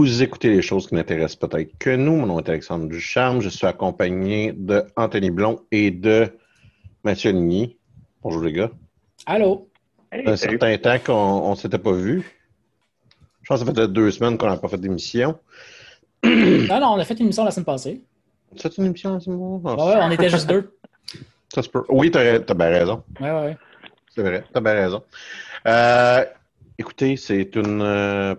Vous 0.00 0.22
écoutez 0.22 0.48
les 0.48 0.62
choses 0.62 0.88
qui 0.88 0.94
n'intéressent 0.94 1.36
peut-être 1.36 1.76
que 1.78 1.94
nous. 1.94 2.16
Mon 2.16 2.24
nom 2.24 2.38
est 2.38 2.48
Alexandre 2.48 2.88
Ducharme. 2.88 3.42
Je 3.42 3.50
suis 3.50 3.66
accompagné 3.66 4.50
de 4.56 4.82
Anthony 4.96 5.30
Blond 5.30 5.60
et 5.70 5.90
de 5.90 6.26
Mathieu 7.04 7.32
Ligny. 7.32 7.76
Bonjour 8.22 8.42
les 8.42 8.54
gars. 8.54 8.70
Allô? 9.26 9.68
Fait 10.10 10.26
un 10.26 10.36
certain 10.36 10.78
temps 10.78 10.98
qu'on 11.04 11.50
ne 11.50 11.54
s'était 11.54 11.76
pas 11.76 11.92
vu. 11.92 12.22
Je 13.42 13.48
pense 13.48 13.60
que 13.60 13.66
ça 13.66 13.74
fait 13.74 13.88
deux 13.88 14.10
semaines 14.10 14.38
qu'on 14.38 14.46
n'a 14.46 14.56
pas 14.56 14.68
fait 14.68 14.78
d'émission. 14.78 15.38
Non, 16.24 16.80
non, 16.80 16.94
on 16.94 16.98
a 16.98 17.04
fait 17.04 17.18
une 17.18 17.26
émission 17.26 17.44
la 17.44 17.50
semaine 17.50 17.66
passée. 17.66 18.00
C'est 18.56 18.78
une 18.78 18.86
émission 18.86 19.20
ce 19.20 19.28
moment? 19.28 19.58
Ouais, 19.58 19.96
ouais, 19.96 20.00
on 20.00 20.10
était 20.12 20.30
juste 20.30 20.48
deux. 20.48 20.78
Ça 21.54 21.62
se 21.62 21.68
peut. 21.68 21.84
Oui, 21.90 22.10
t'as 22.10 22.36
as 22.36 22.54
bien 22.54 22.68
raison. 22.70 23.04
Ouais, 23.20 23.30
ouais, 23.30 23.44
ouais. 23.44 23.56
C'est 24.14 24.22
vrai, 24.22 24.44
t'as 24.50 24.60
bien 24.60 24.72
raison. 24.72 25.02
Euh, 25.68 26.24
écoutez, 26.78 27.18
c'est 27.18 27.54
une 27.54 27.82
euh, 27.82 28.34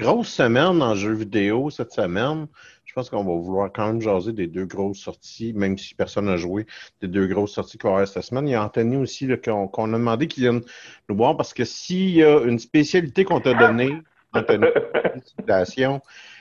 grosse 0.00 0.28
semaine 0.28 0.82
en 0.82 0.94
jeux 0.94 1.12
vidéo 1.12 1.70
cette 1.70 1.92
semaine. 1.92 2.46
Je 2.84 2.94
pense 2.94 3.10
qu'on 3.10 3.22
va 3.22 3.34
vouloir 3.34 3.70
quand 3.72 3.86
même 3.86 4.00
jaser 4.00 4.32
des 4.32 4.48
deux 4.48 4.64
grosses 4.64 4.98
sorties, 4.98 5.52
même 5.52 5.78
si 5.78 5.94
personne 5.94 6.24
n'a 6.24 6.36
joué, 6.36 6.66
des 7.00 7.06
deux 7.06 7.26
grosses 7.26 7.52
sorties 7.52 7.78
qu'on 7.78 7.90
avoir 7.90 8.08
cette 8.08 8.24
semaine. 8.24 8.48
Il 8.48 8.52
y 8.52 8.54
a 8.54 8.64
Anthony 8.64 8.96
aussi 8.96 9.26
là, 9.26 9.36
qu'on 9.36 9.68
a 9.68 9.98
demandé 9.98 10.26
qu'il 10.26 10.42
vienne 10.42 10.62
nous 11.08 11.16
voir 11.16 11.36
parce 11.36 11.54
que 11.54 11.64
s'il 11.64 12.10
y 12.10 12.24
a 12.24 12.40
une 12.40 12.58
spécialité 12.58 13.24
qu'on 13.24 13.40
t'a 13.40 13.54
donnée, 13.54 13.92
Anthony, 14.32 14.66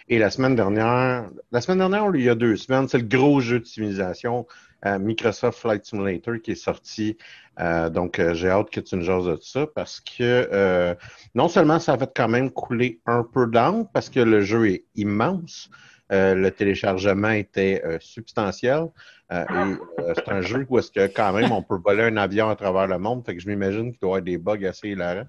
et 0.08 0.18
la 0.18 0.32
semaine 0.32 0.56
dernière, 0.56 1.30
la 1.52 1.62
semaine 1.62 1.78
dernière, 1.80 2.10
il 2.16 2.24
y 2.24 2.30
a 2.30 2.36
deux 2.36 2.56
semaines, 2.56 2.88
c'est 2.88 2.98
le 2.98 3.04
gros 3.04 3.42
jeu 3.42 3.60
de 3.60 3.66
civilisation, 3.66 4.48
Microsoft 4.86 5.60
Flight 5.60 5.86
Simulator, 5.86 6.36
qui 6.42 6.52
est 6.52 6.56
sorti. 6.56 7.18
Euh, 7.60 7.90
donc, 7.90 8.20
euh, 8.20 8.34
j'ai 8.34 8.50
hâte 8.50 8.70
que 8.70 8.80
tu 8.80 8.96
nous 8.96 9.04
jases 9.04 9.26
de 9.26 9.38
ça 9.42 9.68
parce 9.68 10.00
que 10.00 10.48
euh, 10.52 10.96
non 11.36 11.50
seulement 11.50 11.80
ça 11.80 11.94
a 11.94 11.98
fait 11.98 12.12
quand 12.16 12.30
même 12.30 12.52
couler 12.52 13.02
un 13.06 13.24
peu 13.24 13.48
d'encre 13.48 13.90
parce 13.92 14.10
que 14.10 14.20
le 14.22 14.42
jeu 14.42 14.70
est 14.70 14.86
immense, 14.96 15.70
euh, 16.12 16.34
le 16.34 16.50
téléchargement 16.52 17.30
était 17.30 17.82
euh, 17.86 17.98
substantiel. 18.00 18.86
euh, 19.32 19.76
c'est 20.16 20.30
un 20.30 20.42
jeu 20.42 20.66
où 20.68 20.80
est-ce 20.80 20.92
que 20.92 21.06
quand 21.06 21.34
même 21.34 21.52
on 21.52 21.62
peut 21.62 21.78
voler 21.84 22.04
un 22.04 22.18
avion 22.18 22.50
à 22.50 22.56
travers 22.56 22.88
le 22.88 22.98
monde. 22.98 23.24
Fait 23.26 23.36
que 23.36 23.42
je 23.42 23.48
m'imagine 23.48 23.92
qu'il 23.92 24.00
doit 24.00 24.18
y 24.18 24.20
avoir 24.20 24.22
des 24.24 24.38
bugs 24.38 24.68
assez 24.68 24.90
hilarants. 24.90 25.28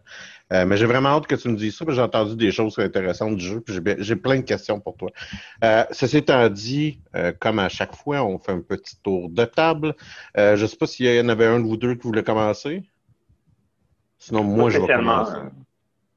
Mais 0.50 0.76
j'ai 0.76 0.86
vraiment 0.86 1.10
hâte 1.10 1.26
que 1.26 1.34
tu 1.34 1.48
nous 1.48 1.56
dises 1.56 1.76
ça, 1.76 1.84
parce 1.84 1.96
que 1.96 2.00
j'ai 2.00 2.06
entendu 2.06 2.36
des 2.36 2.50
choses 2.50 2.78
intéressantes 2.78 3.36
du 3.36 3.44
jeu, 3.44 3.62
j'ai 3.98 4.16
plein 4.16 4.36
de 4.36 4.42
questions 4.42 4.80
pour 4.80 4.96
toi. 4.96 5.10
Ceci 5.90 6.16
étant 6.16 6.48
dit, 6.48 7.00
comme 7.40 7.58
à 7.58 7.68
chaque 7.68 7.94
fois, 7.94 8.24
on 8.24 8.38
fait 8.38 8.52
un 8.52 8.60
petit 8.60 8.96
tour 9.02 9.28
de 9.28 9.44
table. 9.44 9.94
Je 10.36 10.66
sais 10.66 10.76
pas 10.76 10.86
s'il 10.86 11.14
y 11.14 11.20
en 11.20 11.28
avait 11.28 11.46
un 11.46 11.60
de 11.60 11.64
vous 11.64 11.76
deux 11.76 11.94
qui 11.94 12.02
voulait 12.04 12.24
commencer. 12.24 12.82
Sinon, 14.18 14.44
moi, 14.44 14.70
je 14.70 14.78
vais 14.78 14.86
commencer. 14.86 15.38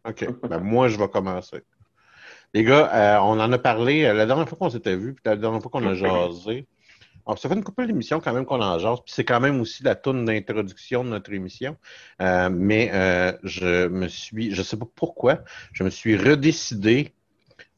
OK. 0.08 0.28
Ben, 0.50 0.60
moi, 0.60 0.88
je 0.88 0.98
vais 0.98 1.08
commencer. 1.08 1.64
Les 2.54 2.64
gars, 2.64 2.92
euh, 2.94 3.18
on 3.22 3.40
en 3.40 3.52
a 3.52 3.58
parlé 3.58 4.04
euh, 4.04 4.14
la 4.14 4.26
dernière 4.26 4.48
fois 4.48 4.58
qu'on 4.58 4.70
s'était 4.70 4.96
vu, 4.96 5.14
puis 5.14 5.24
la 5.26 5.36
dernière 5.36 5.62
fois 5.62 5.72
qu'on 5.72 5.88
a 5.88 5.94
jasé. 5.94 6.68
Alors, 7.26 7.40
ça 7.40 7.48
fait 7.48 7.56
une 7.56 7.64
couple 7.64 7.88
d'émissions 7.88 8.20
quand 8.20 8.34
même 8.34 8.46
qu'on 8.46 8.62
en 8.62 8.78
jase, 8.80 9.00
puis 9.06 9.14
c'est 9.14 9.24
quand 9.24 9.40
même 9.40 9.62
aussi 9.62 9.84
la 9.84 9.96
tourne 9.96 10.26
d'introduction 10.26 11.04
de 11.04 11.10
notre 11.10 11.32
émission. 11.32 11.78
Euh, 12.22 12.50
mais 12.52 12.92
euh, 12.94 13.32
je 13.44 13.88
me 13.88 14.08
suis, 14.08 14.54
je 14.54 14.62
sais 14.62 14.78
pas 14.78 14.88
pourquoi, 14.94 15.40
je 15.72 15.84
me 15.84 15.90
suis 15.90 16.18
redécidé 16.18 17.14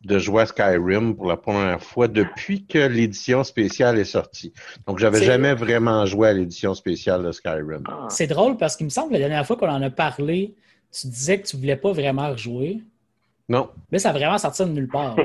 de 0.04 0.20
jouer 0.20 0.44
à 0.44 0.46
Skyrim 0.46 1.16
pour 1.16 1.28
la 1.28 1.38
première 1.38 1.82
fois 1.82 2.08
depuis 2.08 2.66
que 2.66 2.80
l'édition 2.80 3.44
spéciale 3.44 3.98
est 4.00 4.06
sortie. 4.06 4.54
Donc, 4.88 5.00
j'avais 5.00 5.24
jamais 5.24 5.54
vraiment 5.54 6.06
joué 6.06 6.30
à 6.30 6.34
l'édition 6.34 6.74
spéciale 6.74 7.24
de 7.24 7.32
Skyrim. 7.32 7.84
Ah. 7.88 8.08
C'est 8.10 8.28
drôle 8.28 8.58
parce 8.58 8.76
qu'il 8.76 8.86
me 8.86 8.92
semble 8.92 9.10
que 9.10 9.14
la 9.14 9.20
dernière 9.20 9.46
fois 9.46 9.58
qu'on 9.58 9.70
en 9.70 9.82
a 9.82 9.90
parlé, 9.90 10.56
tu 10.92 11.08
disais 11.08 11.40
que 11.40 11.48
tu 11.48 11.58
voulais 11.58 11.76
pas 11.76 11.92
vraiment 11.92 12.30
rejouer. 12.30 12.82
Non, 13.48 13.70
Mais 13.92 14.00
ça 14.00 14.10
a 14.10 14.14
vraiment 14.14 14.38
sorti 14.38 14.64
de 14.64 14.70
nulle 14.70 14.88
part. 14.88 15.16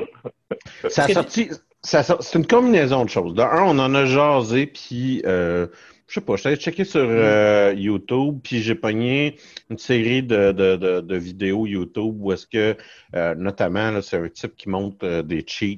Ça 0.89 1.03
a 1.05 1.07
que- 1.07 1.13
sorti. 1.13 1.49
ça 1.81 1.99
a 1.99 2.03
sorti- 2.03 2.27
C'est 2.29 2.37
une 2.39 2.45
combinaison 2.45 3.03
de 3.05 3.09
choses. 3.09 3.33
De 3.33 3.41
un, 3.41 3.63
on 3.63 3.79
en 3.79 3.95
a 3.95 4.05
jasé, 4.05 4.67
puis 4.67 5.23
euh, 5.25 5.67
je 6.07 6.15
sais 6.15 6.21
pas, 6.21 6.35
allé 6.43 6.55
checker 6.57 6.83
sur 6.83 7.05
euh, 7.07 7.73
YouTube, 7.75 8.39
puis 8.43 8.61
j'ai 8.61 8.75
pogné 8.75 9.37
une 9.69 9.77
série 9.77 10.21
de, 10.21 10.51
de, 10.51 10.75
de, 10.75 10.99
de 11.01 11.15
vidéos 11.15 11.65
YouTube 11.65 12.15
où 12.19 12.31
est-ce 12.33 12.45
que, 12.45 12.75
euh, 13.15 13.33
notamment, 13.35 13.89
là, 13.91 14.01
c'est 14.01 14.17
un 14.17 14.27
type 14.29 14.55
qui 14.55 14.69
montre 14.69 14.97
euh, 15.03 15.23
des 15.23 15.43
cheats 15.47 15.77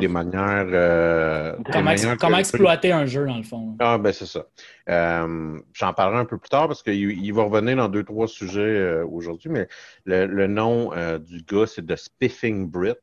des 0.00 0.08
manières. 0.08 0.66
euh, 0.72 1.56
Comment, 1.72 1.84
manières 1.84 2.38
exploiter 2.38 2.92
un 2.92 3.06
jeu, 3.06 3.26
dans 3.26 3.36
le 3.36 3.42
fond. 3.42 3.76
Ah, 3.78 3.98
ben 3.98 4.12
c'est 4.12 4.26
ça. 4.26 4.46
Euh, 4.88 5.58
J'en 5.72 5.92
parlerai 5.92 6.20
un 6.20 6.24
peu 6.24 6.38
plus 6.38 6.48
tard 6.48 6.66
parce 6.68 6.82
qu'il 6.82 6.94
il 6.94 7.32
va 7.32 7.42
revenir 7.44 7.76
dans 7.76 7.88
deux, 7.88 8.04
trois 8.04 8.26
sujets 8.28 8.60
euh, 8.60 9.04
aujourd'hui, 9.06 9.50
mais 9.50 9.68
le, 10.04 10.26
le 10.26 10.46
nom 10.46 10.90
du 11.18 11.42
gars, 11.42 11.66
c'est 11.66 11.86
The 11.86 11.96
Spiffing 11.96 12.68
Brit. 12.70 12.94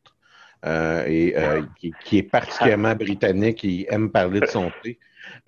et 0.66 1.34
euh, 1.38 1.62
qui, 1.80 1.94
qui 2.04 2.18
est 2.18 2.24
particulièrement 2.24 2.96
britannique, 2.96 3.64
il 3.64 3.86
aime 3.90 4.10
parler 4.12 4.40
de 4.42 4.46
son 4.48 4.72
thé 4.84 5.00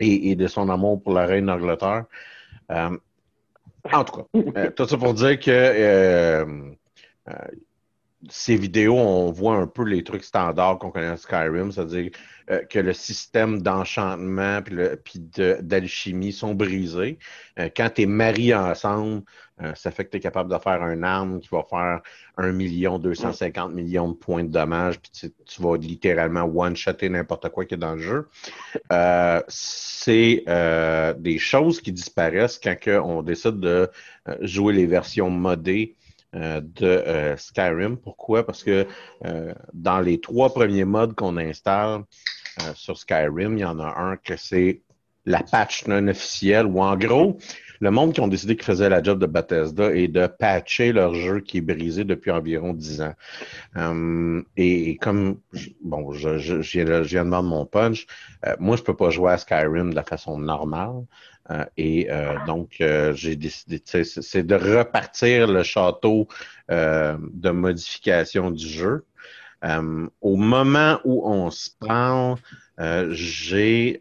et, 0.00 0.30
et 0.30 0.34
de 0.36 0.46
son 0.46 0.68
amour 0.68 1.02
pour 1.02 1.12
la 1.14 1.26
reine 1.26 1.46
d'Angleterre. 1.46 2.04
En 3.92 4.02
tout 4.04 4.22
cas, 4.22 4.70
tout 4.70 4.86
ça 4.88 4.96
pour 4.96 5.14
dire 5.14 5.38
que 5.38 6.74
ces 8.30 8.56
vidéos, 8.56 8.96
on 8.96 9.30
voit 9.32 9.56
un 9.56 9.66
peu 9.66 9.84
les 9.84 10.04
trucs 10.04 10.24
standards 10.24 10.78
qu'on 10.78 10.90
connaît 10.90 11.06
à 11.06 11.16
Skyrim, 11.16 11.72
c'est-à-dire 11.72 12.10
euh, 12.50 12.62
que 12.64 12.78
le 12.78 12.92
système 12.92 13.62
d'enchantement 13.62 14.60
puis 14.62 15.20
d'alchimie 15.60 16.32
sont 16.32 16.54
brisés. 16.54 17.18
Euh, 17.58 17.68
quand 17.74 17.90
tu 17.94 18.02
es 18.02 18.06
marié 18.06 18.54
ensemble, 18.54 19.22
euh, 19.62 19.74
ça 19.74 19.90
fait 19.90 20.04
que 20.04 20.10
tu 20.10 20.16
es 20.18 20.20
capable 20.20 20.52
de 20.52 20.58
faire 20.58 20.82
une 20.86 21.04
arme 21.04 21.40
qui 21.40 21.48
va 21.50 21.62
faire 21.68 22.00
1 22.36 22.52
million 22.52 22.98
250 22.98 23.72
millions 23.72 24.08
de 24.08 24.14
points 24.14 24.44
de 24.44 24.50
dommage, 24.50 25.00
puis 25.00 25.10
tu, 25.12 25.32
tu 25.46 25.62
vas 25.62 25.76
littéralement 25.76 26.42
one-shotter 26.42 27.08
n'importe 27.08 27.48
quoi 27.50 27.64
qui 27.64 27.74
est 27.74 27.78
dans 27.78 27.94
le 27.94 28.02
jeu. 28.02 28.28
C'est 29.48 30.44
des 31.18 31.38
choses 31.38 31.80
qui 31.80 31.92
disparaissent 31.92 32.60
quand 32.62 32.76
on 33.04 33.22
décide 33.22 33.60
de 33.60 33.88
jouer 34.40 34.74
les 34.74 34.86
versions 34.86 35.30
modées 35.30 35.94
euh, 36.34 36.60
de 36.62 36.86
euh, 36.86 37.36
Skyrim. 37.36 37.96
Pourquoi? 37.96 38.44
Parce 38.44 38.62
que 38.62 38.86
euh, 39.24 39.54
dans 39.72 40.00
les 40.00 40.20
trois 40.20 40.52
premiers 40.52 40.84
modes 40.84 41.14
qu'on 41.14 41.36
installe 41.36 42.02
sur 42.74 42.96
Skyrim, 42.96 43.58
il 43.58 43.60
y 43.60 43.64
en 43.64 43.80
a 43.80 43.98
un 43.98 44.16
que 44.16 44.36
c'est 44.36 44.82
la 45.26 45.42
patch 45.42 45.86
non 45.86 46.06
officielle, 46.08 46.66
où 46.66 46.80
en 46.80 46.96
gros, 46.96 47.38
le 47.80 47.90
monde 47.90 48.12
qui 48.12 48.20
ont 48.20 48.28
décidé 48.28 48.56
qu'ils 48.56 48.64
faisaient 48.64 48.88
la 48.88 49.02
job 49.02 49.18
de 49.18 49.26
Bethesda 49.26 49.94
et 49.94 50.06
de 50.06 50.26
patcher 50.26 50.92
leur 50.92 51.14
jeu 51.14 51.40
qui 51.40 51.58
est 51.58 51.60
brisé 51.62 52.04
depuis 52.04 52.30
environ 52.30 52.74
10 52.74 53.02
ans. 53.02 53.14
Et, 54.56 54.96
comme, 55.00 55.40
bon, 55.82 56.12
je, 56.12 56.38
je, 56.38 56.60
je 56.62 56.72
viens 56.72 56.84
de- 56.84 57.02
je 57.02 57.18
de 57.18 57.22
vendre 57.28 57.48
mon 57.48 57.66
punch, 57.66 58.06
euh, 58.46 58.54
moi, 58.58 58.76
je 58.76 58.82
peux 58.82 58.96
pas 58.96 59.10
jouer 59.10 59.32
à 59.32 59.38
Skyrim 59.38 59.90
de 59.90 59.94
la 59.94 60.04
façon 60.04 60.38
normale. 60.38 61.04
Euh, 61.50 61.64
et 61.76 62.10
euh, 62.10 62.36
donc, 62.46 62.80
euh, 62.80 63.12
j'ai 63.14 63.36
décidé, 63.36 63.82
c'est 63.84 64.46
de 64.46 64.54
repartir 64.54 65.46
le 65.46 65.62
château 65.62 66.26
euh, 66.70 67.16
de 67.32 67.50
modification 67.50 68.50
du 68.50 68.66
jeu. 68.66 69.04
Euh, 69.64 70.06
au 70.20 70.36
moment 70.36 71.00
où 71.04 71.28
on 71.28 71.50
se 71.50 71.70
parle, 71.78 72.36
j'ai 73.10 73.98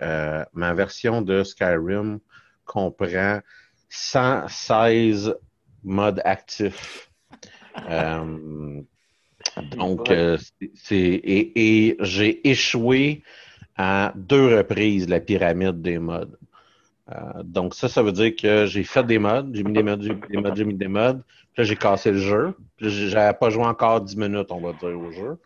ma 0.53 0.73
version 0.73 1.21
de 1.21 1.43
Skyrim 1.43 2.19
comprend 2.65 3.39
116 3.89 5.35
modes 5.83 6.21
actifs. 6.25 7.11
Donc, 9.75 10.11
c'est 10.75 10.95
et, 10.95 11.87
et 11.87 11.97
j'ai 11.99 12.49
échoué 12.49 13.23
à 13.75 14.13
deux 14.15 14.57
reprises 14.57 15.07
la 15.07 15.19
pyramide 15.19 15.81
des 15.81 15.99
modes. 15.99 16.37
Euh, 17.11 17.43
donc 17.43 17.73
ça, 17.75 17.89
ça 17.89 18.01
veut 18.01 18.11
dire 18.13 18.33
que 18.35 18.65
j'ai 18.65 18.83
fait 18.83 19.03
des 19.05 19.19
modes, 19.19 19.53
j'ai 19.53 19.63
mis 19.63 19.73
des 19.73 19.83
modes, 19.83 20.01
j'ai 20.01 20.13
mis 20.13 20.21
des 20.29 20.37
modes, 20.37 20.55
j'ai 20.55 20.65
mis 20.65 20.73
des 20.73 20.87
modes. 20.87 21.21
Puis 21.53 21.61
là, 21.61 21.63
j'ai 21.65 21.75
cassé 21.75 22.11
le 22.11 22.17
jeu. 22.17 22.53
Puis 22.77 22.85
là, 22.87 22.91
j'avais 23.09 23.37
pas 23.37 23.49
joué 23.49 23.65
encore 23.65 24.01
10 24.01 24.15
minutes, 24.17 24.47
on 24.51 24.59
va 24.61 24.71
dire, 24.73 24.97
au 24.99 25.11
jeu. 25.11 25.37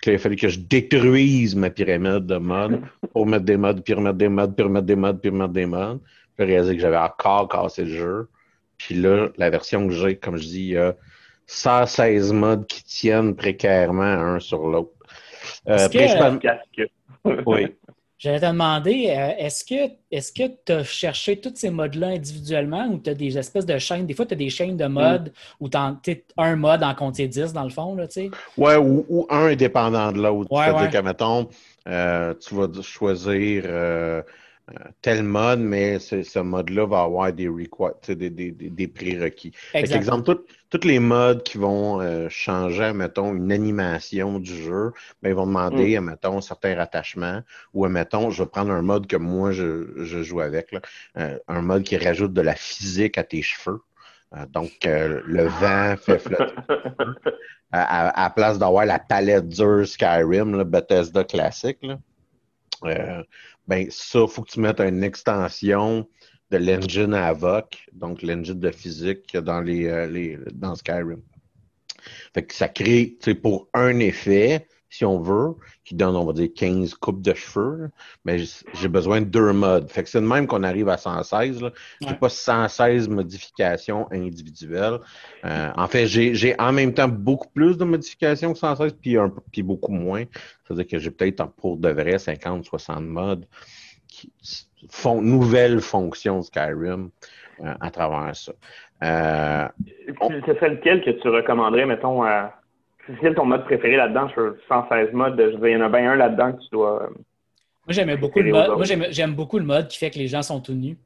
Puis 0.00 0.10
là, 0.10 0.12
il 0.12 0.14
a 0.14 0.18
fallu 0.18 0.36
que 0.36 0.48
je 0.48 0.58
détruise 0.60 1.54
ma 1.56 1.70
pyramide 1.70 2.26
de 2.26 2.36
modes 2.36 2.80
pour 3.12 3.26
mettre 3.26 3.44
des 3.44 3.56
modes, 3.56 3.82
puis 3.84 3.94
remettre 3.94 4.16
des 4.18 4.28
modes, 4.28 4.54
puis 4.54 4.64
remettre 4.64 4.86
des 4.86 4.96
modes, 4.96 5.20
puis 5.20 5.30
remettre 5.30 5.52
des 5.52 5.66
modes. 5.66 6.00
Puis 6.00 6.30
j'ai 6.38 6.44
réalisé 6.44 6.76
que 6.76 6.80
j'avais 6.82 6.96
encore 6.96 7.48
cassé 7.48 7.84
le 7.84 7.90
jeu. 7.90 8.28
Puis 8.78 8.94
là, 8.94 9.28
la 9.36 9.50
version 9.50 9.86
que 9.86 9.92
j'ai, 9.92 10.16
comme 10.16 10.36
je 10.36 10.44
dis, 10.44 10.60
il 10.60 10.68
y 10.70 10.76
a 10.78 10.94
116 11.46 12.32
modes 12.32 12.66
qui 12.66 12.82
tiennent 12.84 13.34
précairement 13.36 14.02
un 14.02 14.40
sur 14.40 14.66
l'autre. 14.66 14.92
Euh, 15.68 15.76
principalement- 16.06 16.38
oui. 17.46 17.66
J'allais 18.22 18.38
te 18.38 18.46
demander, 18.46 19.08
euh, 19.08 19.32
est-ce 19.36 19.64
que 19.64 19.94
est-ce 20.12 20.32
que 20.32 20.44
tu 20.64 20.70
as 20.70 20.84
cherché 20.84 21.40
tous 21.40 21.56
ces 21.56 21.70
modes-là 21.70 22.06
individuellement 22.10 22.86
ou 22.86 23.00
tu 23.00 23.10
as 23.10 23.14
des 23.14 23.36
espèces 23.36 23.66
de 23.66 23.76
chaînes? 23.78 24.06
Des 24.06 24.14
fois, 24.14 24.26
tu 24.26 24.34
as 24.34 24.36
des 24.36 24.48
chaînes 24.48 24.76
de 24.76 24.86
modes 24.86 25.32
où 25.58 25.68
tu 25.68 25.76
as 25.76 25.96
un 26.36 26.54
mode 26.54 26.84
en 26.84 26.94
compter 26.94 27.26
10 27.26 27.52
dans 27.52 27.64
le 27.64 27.70
fond, 27.70 27.96
là, 27.96 28.06
tu 28.06 28.12
sais. 28.12 28.30
Ouais, 28.56 28.76
ou, 28.76 29.04
ou 29.08 29.26
un 29.28 29.48
est 29.48 29.56
dépendant 29.56 30.12
de 30.12 30.22
l'autre. 30.22 30.52
Ouais, 30.52 30.66
C'est-à-dire 30.66 30.82
ouais. 30.82 30.90
que, 30.90 30.98
mettons, 30.98 31.48
euh, 31.88 32.32
tu 32.34 32.54
vas 32.54 32.68
choisir 32.80 33.64
euh, 33.66 34.22
tel 35.00 35.22
mode, 35.22 35.60
mais 35.60 35.98
ce 35.98 36.38
mode-là 36.38 36.86
va 36.86 37.02
avoir 37.02 37.32
des, 37.32 37.48
des, 37.48 38.30
des, 38.30 38.50
des, 38.52 38.88
prérequis. 38.88 39.52
Exemple, 39.74 40.42
tous 40.70 40.84
les 40.84 40.98
modes 40.98 41.42
qui 41.42 41.58
vont 41.58 42.00
euh, 42.00 42.28
changer, 42.28 42.92
mettons, 42.92 43.34
une 43.34 43.52
animation 43.52 44.38
du 44.38 44.54
jeu, 44.54 44.92
ben, 45.20 45.30
ils 45.30 45.34
vont 45.34 45.46
demander, 45.46 45.98
mettons, 46.00 46.40
certains 46.40 46.76
rattachements, 46.76 47.40
ou 47.74 47.86
mettons, 47.88 48.30
je 48.30 48.42
vais 48.42 48.48
prendre 48.48 48.72
un 48.72 48.82
mode 48.82 49.06
que 49.06 49.16
moi 49.16 49.52
je, 49.52 49.88
je 49.96 50.22
joue 50.22 50.40
avec, 50.40 50.72
là, 50.72 50.80
euh, 51.18 51.38
un 51.48 51.62
mode 51.62 51.82
qui 51.82 51.96
rajoute 51.96 52.32
de 52.32 52.40
la 52.40 52.54
physique 52.54 53.18
à 53.18 53.24
tes 53.24 53.42
cheveux. 53.42 53.80
Euh, 54.34 54.46
donc, 54.46 54.70
euh, 54.86 55.20
le 55.26 55.44
vent 55.44 55.94
fait 55.98 56.18
flotter 56.18 56.54
à, 57.72 58.08
à, 58.08 58.08
à 58.08 58.22
la 58.24 58.30
place 58.30 58.58
d'avoir 58.58 58.86
la 58.86 58.98
palette 58.98 59.48
dure 59.48 59.86
Skyrim, 59.86 60.56
là, 60.56 60.64
Bethesda 60.64 61.24
classique, 61.24 61.78
là, 61.82 61.98
euh, 62.84 63.22
ben 63.66 63.86
ça, 63.90 64.26
faut 64.26 64.42
que 64.42 64.50
tu 64.50 64.60
mettes 64.60 64.80
une 64.80 65.02
extension 65.04 66.08
de 66.50 66.56
l'engine 66.58 67.14
Avoc, 67.14 67.86
donc 67.92 68.22
l'engine 68.22 68.58
de 68.58 68.70
physique 68.70 69.36
dans 69.36 69.60
les, 69.60 69.86
euh, 69.86 70.44
dans 70.52 70.74
Skyrim. 70.74 71.22
Fait 72.34 72.44
que 72.44 72.54
ça 72.54 72.68
crée, 72.68 73.16
pour 73.42 73.68
un 73.74 73.98
effet, 74.00 74.66
si 74.92 75.06
on 75.06 75.18
veut, 75.18 75.54
qui 75.86 75.94
donne, 75.94 76.14
on 76.16 76.26
va 76.26 76.34
dire, 76.34 76.50
15 76.54 76.92
coupes 76.96 77.22
de 77.22 77.32
cheveux, 77.32 77.88
mais 78.26 78.36
j'ai 78.74 78.88
besoin 78.88 79.22
de 79.22 79.26
deux 79.26 79.52
modes. 79.54 79.90
Fait 79.90 80.02
que 80.02 80.10
c'est 80.10 80.20
de 80.20 80.26
même 80.26 80.46
qu'on 80.46 80.62
arrive 80.64 80.90
à 80.90 80.98
116. 80.98 81.62
Là. 81.62 81.70
J'ai 82.02 82.08
Ouais. 82.08 82.14
pas 82.18 82.28
116 82.28 83.08
modifications 83.08 84.06
individuelles. 84.12 84.98
Euh, 85.46 85.70
en 85.74 85.86
fait, 85.88 86.06
j'ai 86.06 86.34
j'ai 86.34 86.54
en 86.60 86.72
même 86.72 86.92
temps 86.92 87.08
beaucoup 87.08 87.48
plus 87.54 87.78
de 87.78 87.84
modifications 87.84 88.52
que 88.52 88.58
116, 88.58 88.92
puis, 89.00 89.16
un, 89.16 89.30
peu- 89.30 89.40
puis 89.50 89.62
beaucoup 89.62 89.92
moins. 89.92 90.24
C'est-à-dire 90.66 90.86
que 90.86 90.98
j'ai 90.98 91.10
peut-être 91.10 91.40
en- 91.40 91.48
pour 91.48 91.78
de 91.78 91.88
vrai 91.88 92.18
50, 92.18 92.66
60 92.66 93.02
modes 93.04 93.46
qui 94.08 94.30
font 94.90 95.22
nouvelles 95.22 95.80
fonctions 95.80 96.40
de 96.40 96.44
Skyrim 96.44 97.08
euh, 97.64 97.74
à 97.80 97.90
travers 97.90 98.36
ça. 98.36 98.52
Euh, 99.02 99.68
Ce 100.46 100.54
serait 100.54 100.68
lequel 100.70 101.02
que 101.02 101.10
tu 101.10 101.28
recommanderais, 101.30 101.86
mettons, 101.86 102.22
à. 102.22 102.58
C'est 103.06 103.14
quel 103.20 103.34
ton 103.34 103.44
mode 103.46 103.64
préféré 103.64 103.96
là-dedans 103.96 104.28
sur 104.30 104.54
116 104.68 105.12
modes? 105.12 105.34
Je 105.38 105.44
veux 105.44 105.50
dire, 105.58 105.66
il 105.68 105.72
y 105.72 105.76
en 105.76 105.80
a 105.82 105.88
bien 105.88 106.12
un 106.12 106.16
là-dedans 106.16 106.52
que 106.52 106.60
tu 106.62 106.68
dois. 106.72 107.02
euh, 107.04 107.08
Moi, 107.08 107.88
j'aimais 107.88 108.16
beaucoup 108.16 108.40
le 108.40 108.50
mode. 108.52 108.68
Moi, 108.76 108.84
j'aime, 109.10 109.34
beaucoup 109.34 109.58
le 109.58 109.64
mode 109.64 109.88
qui 109.88 109.98
fait 109.98 110.10
que 110.10 110.18
les 110.18 110.28
gens 110.28 110.42
sont 110.42 110.60
tout 110.60 110.74
nus. 110.74 110.96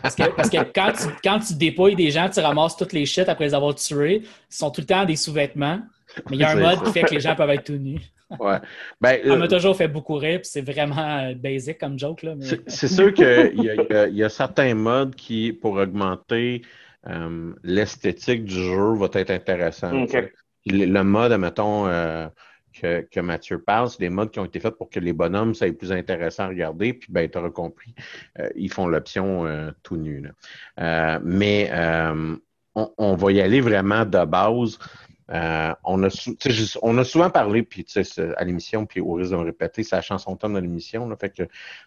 Parce 0.00 0.14
que, 0.14 0.30
parce 0.36 0.48
que 0.48 0.58
quand, 0.72 0.92
tu, 0.92 1.08
quand 1.24 1.40
tu 1.40 1.54
dépouilles 1.54 1.96
des 1.96 2.10
gens, 2.12 2.28
tu 2.28 2.38
ramasses 2.38 2.76
toutes 2.76 2.92
les 2.92 3.04
shit 3.04 3.28
après 3.28 3.46
les 3.46 3.54
avoir 3.54 3.74
tués. 3.74 4.22
Ils 4.22 4.54
sont 4.54 4.70
tout 4.70 4.80
le 4.80 4.86
temps 4.86 5.04
des 5.04 5.16
sous-vêtements. 5.16 5.80
Mais 6.30 6.36
il 6.36 6.40
y 6.40 6.44
a 6.44 6.50
un 6.50 6.54
mode 6.60 6.78
ça. 6.78 6.84
qui 6.84 6.92
fait 6.92 7.02
que 7.02 7.14
les 7.14 7.20
gens 7.20 7.34
peuvent 7.34 7.50
être 7.50 7.64
tout 7.64 7.72
nus. 7.72 8.00
ouais. 8.38 8.58
Ben, 9.00 9.20
Ça 9.24 9.32
euh, 9.32 9.36
m'a 9.36 9.48
toujours 9.48 9.76
fait 9.76 9.88
beaucoup 9.88 10.14
rire, 10.14 10.40
puis 10.40 10.48
c'est 10.50 10.60
vraiment 10.60 11.18
euh, 11.18 11.34
basic 11.34 11.78
comme 11.78 11.98
joke. 11.98 12.22
Là, 12.22 12.34
mais... 12.36 12.46
C'est 12.68 12.86
sûr 12.88 13.12
qu'il 13.12 13.24
y, 13.24 13.70
a- 13.70 14.06
y 14.08 14.24
y 14.24 14.30
certains 14.30 14.74
modes 14.74 15.16
qui, 15.16 15.52
pour 15.52 15.72
augmenter 15.74 16.62
euh, 17.08 17.52
l'esthétique 17.64 18.44
du 18.44 18.54
jeu, 18.54 18.94
va 18.94 19.08
être 19.14 19.30
intéressant. 19.32 20.02
Ok. 20.04 20.32
Le, 20.66 21.02
mode, 21.02 21.32
admettons, 21.32 21.86
euh, 21.86 22.28
que, 22.80 23.06
que 23.10 23.20
Mathieu 23.20 23.60
parle, 23.60 23.90
c'est 23.90 24.00
des 24.00 24.10
modes 24.10 24.30
qui 24.30 24.38
ont 24.38 24.44
été 24.44 24.60
faits 24.60 24.76
pour 24.76 24.90
que 24.90 25.00
les 25.00 25.12
bonhommes, 25.12 25.54
ça 25.54 25.70
plus 25.72 25.92
intéressant 25.92 26.44
à 26.44 26.48
regarder. 26.48 26.92
Puis, 26.92 27.10
ben, 27.10 27.28
tu 27.28 27.38
auras 27.38 27.50
compris, 27.50 27.94
euh, 28.38 28.48
ils 28.54 28.70
font 28.70 28.86
l'option 28.86 29.46
euh, 29.46 29.70
tout 29.82 29.96
nu. 29.96 30.20
là. 30.20 30.30
Euh, 30.80 31.20
mais 31.22 31.70
euh, 31.72 32.36
on, 32.74 32.92
on 32.98 33.14
va 33.14 33.32
y 33.32 33.40
aller 33.40 33.60
vraiment 33.60 34.04
de 34.04 34.24
base. 34.24 34.78
Euh, 35.30 35.74
on, 35.84 36.02
a 36.04 36.08
on 36.82 37.04
souvent 37.04 37.30
parlé, 37.30 37.62
puis 37.62 37.84
tu 37.84 37.92
sais, 37.92 38.04
c'est- 38.04 38.34
à 38.36 38.44
l'émission, 38.44 38.86
puis 38.86 39.00
au 39.00 39.14
risque 39.14 39.32
de 39.32 39.36
me 39.36 39.42
répéter, 39.42 39.82
c'est 39.82 39.96
la 39.96 40.02
chanson 40.02 40.36
thème 40.36 40.54
de 40.54 40.60
l'émission. 40.60 41.08
Fait 41.16 41.30
que 41.30 41.42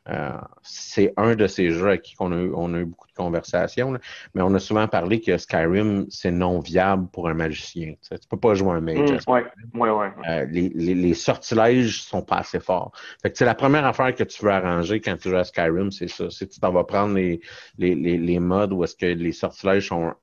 euh, 0.10 0.32
c'est 0.62 1.14
un 1.18 1.36
de 1.36 1.48
ces 1.48 1.72
jeux 1.72 1.88
avec 1.88 2.02
qui 2.02 2.16
on 2.20 2.32
a, 2.32 2.36
eu, 2.36 2.52
on 2.54 2.74
a 2.74 2.80
eu 2.80 2.86
beaucoup 2.86 3.08
de 3.08 3.14
conversations. 3.14 3.94
là. 3.94 4.00
Mais 4.34 4.42
on 4.42 4.54
a 4.54 4.60
souvent 4.60 4.88
parlé 4.88 5.22
que 5.22 5.38
Skyrim, 5.38 6.06
c'est 6.10 6.32
non 6.32 6.60
viable 6.60 7.08
pour 7.10 7.30
un 7.30 7.34
magicien. 7.34 7.92
Tu 7.94 7.98
sais, 8.02 8.20
tu 8.20 8.28
peux 8.28 8.38
pas 8.40 8.56
jouer 8.56 8.72
un 8.74 8.82
mage. 8.82 9.12
à 9.12 9.32
ouais, 9.32 9.46
ouais, 9.74 9.90
ouais. 9.90 10.12
euh, 10.28 10.46
les, 10.52 10.70
les, 10.70 10.96
les 10.96 11.14
sortilèges 11.14 12.02
sont 12.04 12.22
pas 12.22 12.38
assez 12.38 12.60
forts. 12.60 12.92
Fait 13.22 13.32
que 13.32 13.38
c'est 13.38 13.46
la 13.46 13.56
première 13.56 13.86
affaire 13.86 14.14
que 14.14 14.24
tu 14.24 14.44
veux 14.44 14.52
arranger 14.52 15.00
quand 15.00 15.16
tu 15.18 15.30
joues 15.30 15.38
à 15.38 15.44
Skyrim, 15.46 15.92
c'est 15.92 16.10
ça. 16.10 16.30
C'est 16.30 16.48
tu 16.48 16.60
t'en 16.60 16.72
vas 16.72 16.84
prendre 16.84 17.14
les, 17.16 17.40
les, 17.78 17.96
les, 17.96 18.18
les 18.18 18.40
modes 18.40 18.74
où 18.74 18.84
est-ce 18.84 18.96
que 18.96 19.06
les 19.06 19.32
sortilèges 19.32 19.88
sont. 19.88 20.14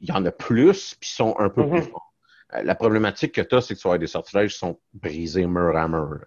Il 0.00 0.08
y 0.08 0.12
en 0.12 0.24
a 0.24 0.32
plus, 0.32 0.94
puis 1.00 1.10
sont 1.10 1.36
un 1.38 1.50
peu 1.50 1.64
plus 1.64 1.80
Mhm. 1.80 1.82
forts. 1.82 2.09
Euh, 2.54 2.62
la 2.62 2.74
problématique 2.74 3.32
que 3.32 3.40
tu 3.40 3.54
as, 3.54 3.60
c'est 3.60 3.74
que 3.74 3.80
tu 3.80 3.84
vas 3.84 3.90
avoir 3.90 3.98
des 3.98 4.06
sortilèges 4.06 4.52
qui 4.52 4.58
sont 4.58 4.78
brisés 4.94 5.46
mur 5.46 5.76
à 5.76 5.88
mur. 5.88 6.20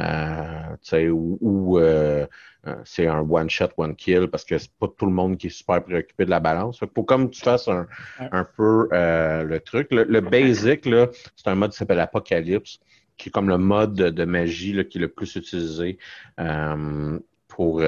Euh, 0.00 1.10
ou, 1.10 1.38
ou 1.40 1.78
euh, 1.78 2.26
euh, 2.66 2.74
c'est 2.84 3.06
un 3.06 3.20
one 3.20 3.50
shot, 3.50 3.68
one 3.76 3.94
kill, 3.94 4.28
parce 4.28 4.44
que 4.44 4.58
c'est 4.58 4.72
pas 4.78 4.88
tout 4.88 5.06
le 5.06 5.12
monde 5.12 5.36
qui 5.36 5.48
est 5.48 5.50
super 5.50 5.82
préoccupé 5.82 6.24
de 6.24 6.30
la 6.30 6.40
balance. 6.40 6.80
Faut 6.94 7.02
comme 7.02 7.30
tu 7.30 7.40
fasses 7.40 7.68
un, 7.68 7.86
un 8.18 8.44
peu 8.44 8.88
le 8.90 9.58
truc. 9.58 9.88
Le, 9.90 10.20
basic, 10.20 10.86
là, 10.86 11.08
c'est 11.36 11.48
un 11.48 11.54
mode 11.54 11.72
qui 11.72 11.78
s'appelle 11.78 12.00
Apocalypse, 12.00 12.80
qui 13.16 13.28
est 13.28 13.32
comme 13.32 13.48
le 13.48 13.58
mode 13.58 13.94
de, 13.94 14.24
magie 14.24 14.72
là, 14.72 14.84
qui 14.84 14.98
est 14.98 15.00
le 15.00 15.08
plus 15.08 15.36
utilisé. 15.36 15.98
pour, 17.48 17.82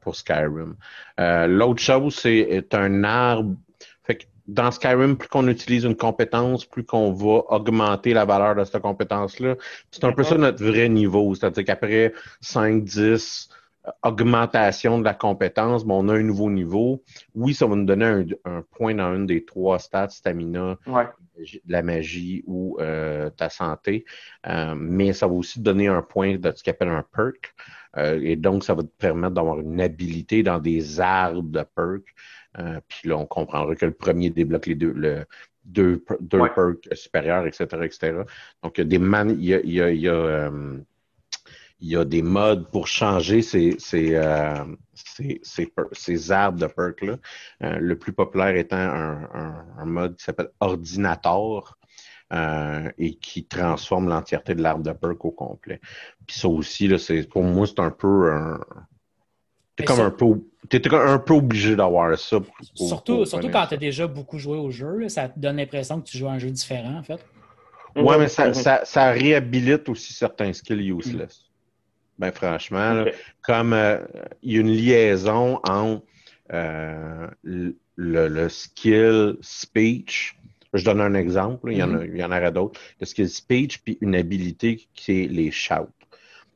pour 0.00 0.16
Skyrim. 0.16 0.76
L'autre 1.18 1.80
chose, 1.80 2.14
c'est 2.14 2.74
un 2.74 3.04
arbre. 3.04 3.56
Fait 4.04 4.16
que 4.16 4.24
dans 4.48 4.70
Skyrim, 4.70 5.16
plus 5.16 5.28
qu'on 5.28 5.48
utilise 5.48 5.84
une 5.84 5.96
compétence, 5.96 6.64
plus 6.64 6.84
qu'on 6.84 7.12
va 7.12 7.42
augmenter 7.48 8.14
la 8.14 8.24
valeur 8.24 8.54
de 8.54 8.64
cette 8.64 8.80
compétence-là. 8.80 9.56
C'est 9.90 10.04
un 10.04 10.12
peu 10.12 10.22
ça 10.22 10.36
notre 10.36 10.64
vrai 10.64 10.88
niveau. 10.88 11.34
C'est-à-dire 11.34 11.64
qu'après 11.64 12.12
5, 12.40 12.84
10 12.84 13.48
euh, 13.86 13.90
augmentation 14.04 14.98
de 14.98 15.04
la 15.04 15.14
compétence, 15.14 15.84
bon, 15.84 16.04
on 16.04 16.08
a 16.08 16.14
un 16.14 16.22
nouveau 16.22 16.50
niveau. 16.50 17.02
Oui, 17.34 17.54
ça 17.54 17.66
va 17.66 17.74
nous 17.74 17.84
donner 17.84 18.24
un, 18.44 18.62
point 18.62 18.94
dans 18.94 19.14
une 19.14 19.26
des 19.26 19.44
trois 19.44 19.78
stats, 19.78 20.10
stamina, 20.10 20.78
la 21.66 21.82
magie 21.82 22.44
ou 22.46 22.78
euh, 22.80 23.30
ta 23.30 23.48
santé. 23.50 24.04
Euh, 24.46 24.74
mais 24.76 25.12
ça 25.12 25.26
va 25.26 25.32
aussi 25.32 25.60
donner 25.60 25.88
un 25.88 26.02
point 26.02 26.36
de 26.36 26.52
ce 26.54 26.62
qu'on 26.62 26.70
appelle 26.70 26.88
un 26.88 27.04
perk. 27.14 27.54
et 28.22 28.36
donc, 28.36 28.62
ça 28.62 28.74
va 28.74 28.82
te 28.82 28.88
permettre 28.98 29.34
d'avoir 29.34 29.58
une 29.58 29.80
habilité 29.80 30.42
dans 30.42 30.58
des 30.58 31.00
arbres 31.00 31.42
de 31.42 31.64
perk. 31.74 32.04
Euh, 32.58 32.80
puis 32.88 33.08
là, 33.08 33.16
on 33.16 33.26
comprendra 33.26 33.74
que 33.74 33.86
le 33.86 33.92
premier 33.92 34.30
débloque 34.30 34.66
les 34.66 34.74
deux, 34.74 34.92
le, 34.92 35.26
deux, 35.64 36.04
deux 36.20 36.38
perks 36.54 36.88
supérieurs, 36.92 37.46
etc., 37.46 37.64
etc. 37.82 38.12
Donc, 38.62 38.78
il 38.78 38.80
y 38.80 38.82
a 38.82 38.84
des 38.84 38.98
man, 38.98 39.30
il 39.38 39.44
y 39.44 39.54
a, 39.54 39.60
il 39.60 39.72
y 39.72 39.80
a, 39.82 39.90
il 39.90 40.00
y 40.00 40.08
a, 40.08 40.12
euh, 40.12 40.78
il 41.80 41.88
y 41.88 41.96
a 41.96 42.04
des 42.04 42.22
modes 42.22 42.70
pour 42.70 42.86
changer 42.86 43.42
ces, 43.42 43.76
ces, 43.78 44.14
euh, 44.14 44.64
ces, 44.94 45.40
ces, 45.42 45.72
ces, 45.92 46.32
arbres 46.32 46.58
de 46.58 46.66
perks-là. 46.66 47.18
Le 47.60 47.98
plus 47.98 48.12
populaire 48.12 48.56
étant 48.56 48.76
un, 48.76 49.24
un, 49.34 49.66
un 49.78 49.84
mode 49.84 50.16
qui 50.16 50.24
s'appelle 50.24 50.50
Ordinator. 50.60 51.76
Euh, 52.32 52.90
et 52.98 53.14
qui 53.14 53.46
transforme 53.46 54.08
l'entièreté 54.08 54.56
de 54.56 54.60
l'arbre 54.60 54.82
de 54.82 54.90
perk 54.90 55.24
au 55.24 55.30
complet. 55.30 55.80
Puis 56.26 56.36
ça 56.36 56.48
aussi, 56.48 56.88
là, 56.88 56.98
c'est, 56.98 57.22
pour 57.22 57.44
moi, 57.44 57.68
c'est 57.68 57.78
un 57.78 57.92
peu 57.92 58.32
un, 58.32 58.58
T'es 59.76 59.84
comme 59.84 60.00
un 60.00 60.10
peu, 60.10 60.42
es 60.72 60.94
un 60.94 61.18
peu 61.18 61.34
obligé 61.34 61.76
d'avoir 61.76 62.18
ça. 62.18 62.38
surtout 62.74 63.24
surtout 63.24 63.48
quand 63.50 63.66
tu 63.66 63.74
as 63.74 63.78
déjà 63.78 64.06
beaucoup 64.06 64.38
joué 64.38 64.56
au 64.58 64.70
jeu, 64.70 65.08
ça 65.08 65.28
te 65.28 65.38
donne 65.38 65.56
l'impression 65.56 66.00
que 66.00 66.08
tu 66.08 66.18
joues 66.18 66.28
à 66.28 66.32
un 66.32 66.38
jeu 66.38 66.50
différent, 66.50 66.96
en 66.98 67.02
fait. 67.02 67.24
Ouais, 67.96 68.18
mais 68.18 68.28
ça, 68.28 68.52
ça, 68.52 68.84
ça, 68.84 69.10
réhabilite 69.10 69.88
aussi 69.88 70.12
certains 70.12 70.52
skills 70.52 70.92
useless. 70.92 71.46
Ben 72.18 72.32
franchement, 72.32 73.04
comme 73.42 73.72
euh, 73.72 73.98
il 74.42 74.52
y 74.52 74.56
a 74.56 74.60
une 74.60 74.70
liaison 74.70 75.60
entre 75.64 76.02
euh, 76.52 77.28
le, 77.42 77.74
le, 77.96 78.48
skill 78.48 79.36
speech, 79.42 80.38
je 80.72 80.84
donne 80.84 81.00
un 81.00 81.14
exemple, 81.14 81.72
il, 81.72 81.78
y 81.78 81.82
en 81.82 81.94
a, 81.98 82.04
il 82.04 82.16
y 82.16 82.24
en 82.24 82.30
aurait 82.30 82.52
d'autres, 82.52 82.80
le 83.00 83.06
skill 83.06 83.28
speech, 83.28 83.78
puis 83.78 83.98
une 84.00 84.14
habilité 84.14 84.86
qui 84.94 85.24
est 85.24 85.28
les 85.28 85.50
shouts. 85.50 85.88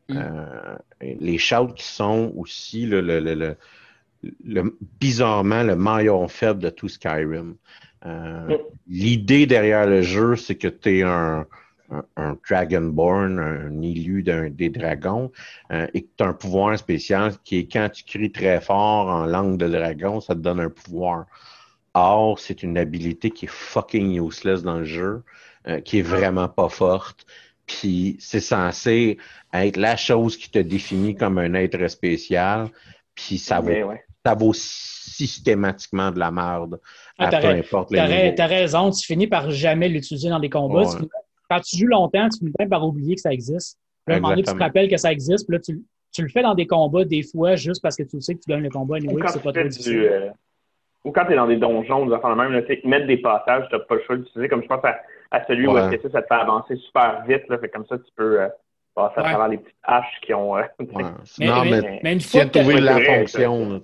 Mm. 0.09 0.17
Euh, 0.17 0.77
les 1.03 1.39
shouts 1.39 1.75
qui 1.75 1.85
sont 1.85 2.33
aussi 2.37 2.87
le, 2.87 3.01
le, 3.01 3.21
le, 3.21 3.57
le, 4.45 4.77
bizarrement 5.01 5.63
le 5.63 5.77
maillon 5.77 6.29
faible 6.29 6.61
de 6.61 6.71
tout 6.71 6.89
Skyrim. 6.89 7.57
Euh, 8.07 8.49
mm. 8.49 8.59
L'idée 8.89 9.47
derrière 9.47 9.87
le 9.87 10.03
jeu, 10.03 10.37
c'est 10.37 10.57
que 10.57 10.69
tu 10.69 10.99
es 10.99 11.03
un, 11.03 11.47
un, 12.17 12.37
Dragonborn, 12.49 13.39
un 13.39 13.83
élu 13.83 14.23
d'un 14.23 14.51
des 14.51 14.71
dragons, 14.71 15.31
euh, 15.73 15.87
et 15.95 16.03
que 16.03 16.09
tu 16.17 16.25
as 16.25 16.29
un 16.29 16.35
pouvoir 16.35 16.79
spécial 16.79 17.33
qui 17.45 17.59
est 17.59 17.73
quand 17.73 17.89
tu 17.91 18.05
cries 18.05 18.33
très 18.33 18.61
fort 18.61 19.09
en 19.09 19.27
langue 19.27 19.59
de 19.59 19.69
dragon, 19.69 20.21
ça 20.21 20.35
te 20.35 20.41
donne 20.41 20.61
un 20.61 20.71
pouvoir. 20.71 21.27
Or, 21.95 22.39
c'est 22.39 22.63
une 22.63 22.79
habilité 22.79 23.31
qui 23.31 23.47
est 23.47 23.51
fucking 23.51 24.25
useless 24.25 24.63
dans 24.63 24.79
le 24.79 24.85
jeu, 24.85 25.25
qui 25.85 25.99
est 25.99 26.03
vraiment 26.03 26.49
pas 26.49 26.69
forte. 26.69 27.27
Puis 27.67 28.17
c'est 28.21 28.41
censé 28.41 29.19
être 29.53 29.77
la 29.77 29.97
chose 29.97 30.37
qui 30.37 30.51
te 30.51 30.61
définit 30.61 31.17
comme 31.17 31.39
un 31.39 31.55
être 31.55 31.89
spécial. 31.89 32.69
Puis 33.17 33.39
ça 33.39 33.61
vaut, 33.61 33.93
ça 34.25 34.35
vaut 34.35 34.53
systématiquement 34.53 36.11
de 36.11 36.19
la 36.19 36.31
merde. 36.31 36.81
Ah, 37.19 37.29
peu 37.31 37.47
importe 37.47 37.91
les 37.91 38.35
T'as 38.35 38.47
raison, 38.47 38.91
tu 38.91 39.05
finis 39.05 39.27
par 39.27 39.51
jamais 39.51 39.89
l'utiliser 39.89 40.29
dans 40.29 40.41
des 40.41 40.51
combats. 40.51 40.85
quand 41.49 41.61
tu 41.61 41.79
joues 41.79 41.87
longtemps, 41.87 42.29
tu 42.29 42.39
finis 42.39 42.69
par 42.69 42.87
oublier 42.87 43.15
que 43.15 43.21
ça 43.21 43.33
existe. 43.33 43.79
Puis 44.07 44.15
à 44.15 44.19
un 44.19 44.21
moment 44.21 44.35
donné, 44.35 44.43
tu 44.43 44.53
te 44.53 44.59
rappelles 44.59 44.89
que 44.89 44.97
ça 44.97 45.13
existe. 45.13 45.47
Puis 45.47 45.57
là, 45.57 45.61
tu, 45.61 45.83
tu, 46.13 46.23
le 46.23 46.29
fais 46.29 46.43
dans 46.43 46.55
des 46.55 46.67
combats 46.67 47.05
des 47.05 47.23
fois 47.23 47.57
juste 47.57 47.83
parce 47.83 47.97
que 47.97 48.03
tu 48.03 48.21
sais 48.21 48.35
que 48.35 48.41
tu 48.41 48.51
gagnes 48.51 48.63
le 48.63 48.71
combat 48.71 48.97
anyway, 48.97 49.23
c'est 49.29 49.43
pas 49.43 49.53
trop 49.53 49.63
difficile. 49.63 50.09
Euh, 50.11 50.31
ou 51.05 51.13
quand 51.13 51.25
tu 51.25 51.33
es 51.33 51.37
dans 51.37 51.47
des 51.47 51.57
donjons, 51.57 52.07
des 52.07 52.13
affaires 52.13 52.31
de 52.31 52.41
même, 52.41 52.53
là, 52.53 52.61
mettre 52.85 53.07
des 53.07 53.17
passages, 53.19 53.67
tu 53.71 53.75
n'as 53.75 53.81
pas 53.83 53.95
le 53.95 54.03
choix 54.03 54.17
d'utiliser. 54.17 54.49
Comme 54.49 54.63
je 54.63 54.69
pense 54.69 54.85
à 54.85 55.01
à 55.31 55.45
celui 55.47 55.67
où 55.67 55.77
ça, 55.77 55.89
te 55.89 56.09
fait 56.09 56.25
avancer 56.31 56.77
super 56.77 57.25
vite. 57.27 57.49
Là, 57.49 57.59
fait 57.59 57.69
comme 57.69 57.87
ça, 57.87 57.99
tu 57.99 58.11
peux 58.17 58.41
euh, 58.41 58.49
passer 58.95 59.21
à 59.21 59.23
travers 59.23 59.49
les 59.49 59.59
petites 59.59 59.77
haches 59.83 60.21
qui 60.23 60.35
ont. 60.35 60.57
Euh, 60.57 60.63
mais, 61.39 61.47
non, 61.47 61.65
mais, 61.65 62.01
mais, 62.03 62.13
une 62.13 62.21
fois 62.21 62.45
que 62.47 62.59
tu 62.59 62.81
la 62.81 63.01
fonction. 63.01 63.81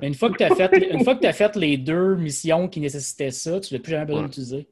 mais 0.00 0.08
une 0.08 0.14
fois 0.14 0.30
que 0.30 0.36
tu 0.36 0.44
as 0.44 0.54
fait, 0.54 0.90
une 0.92 1.04
fois 1.04 1.14
que 1.14 1.26
as 1.26 1.32
fait 1.32 1.56
les 1.56 1.76
deux 1.76 2.16
missions 2.16 2.68
qui 2.68 2.80
nécessitaient 2.80 3.30
ça, 3.30 3.60
tu 3.60 3.74
ne 3.74 3.78
l'as 3.78 3.82
plus 3.82 3.92
jamais 3.92 4.06
besoin 4.06 4.22
d'utiliser. 4.22 4.68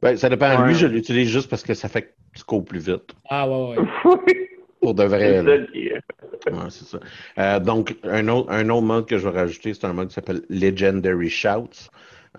Ben, 0.00 0.16
ça 0.16 0.28
dépend. 0.28 0.64
Lui, 0.64 0.74
je 0.74 0.86
l'utilise 0.86 1.28
juste 1.28 1.50
parce 1.50 1.62
que 1.62 1.74
ça 1.74 1.88
fait 1.88 2.02
que 2.02 2.12
tu 2.34 2.44
cours 2.44 2.64
plus 2.64 2.80
vite. 2.80 3.14
Ah 3.28 3.48
ouais, 3.48 3.76
ouais. 3.78 4.48
Pour 4.80 4.94
de 4.94 5.04
vrai. 5.04 5.40
Ouais, 5.42 6.52
c'est 6.70 6.84
ça. 6.84 6.98
Euh, 7.38 7.60
donc, 7.60 7.96
un 8.02 8.26
autre, 8.28 8.50
un 8.50 8.68
autre 8.68 8.82
mode 8.82 9.06
que 9.06 9.16
je 9.16 9.28
vais 9.28 9.38
rajouter, 9.38 9.74
c'est 9.74 9.86
un 9.86 9.92
mode 9.92 10.08
qui 10.08 10.14
s'appelle 10.14 10.42
Legendary 10.48 11.30
Shouts. 11.30 11.88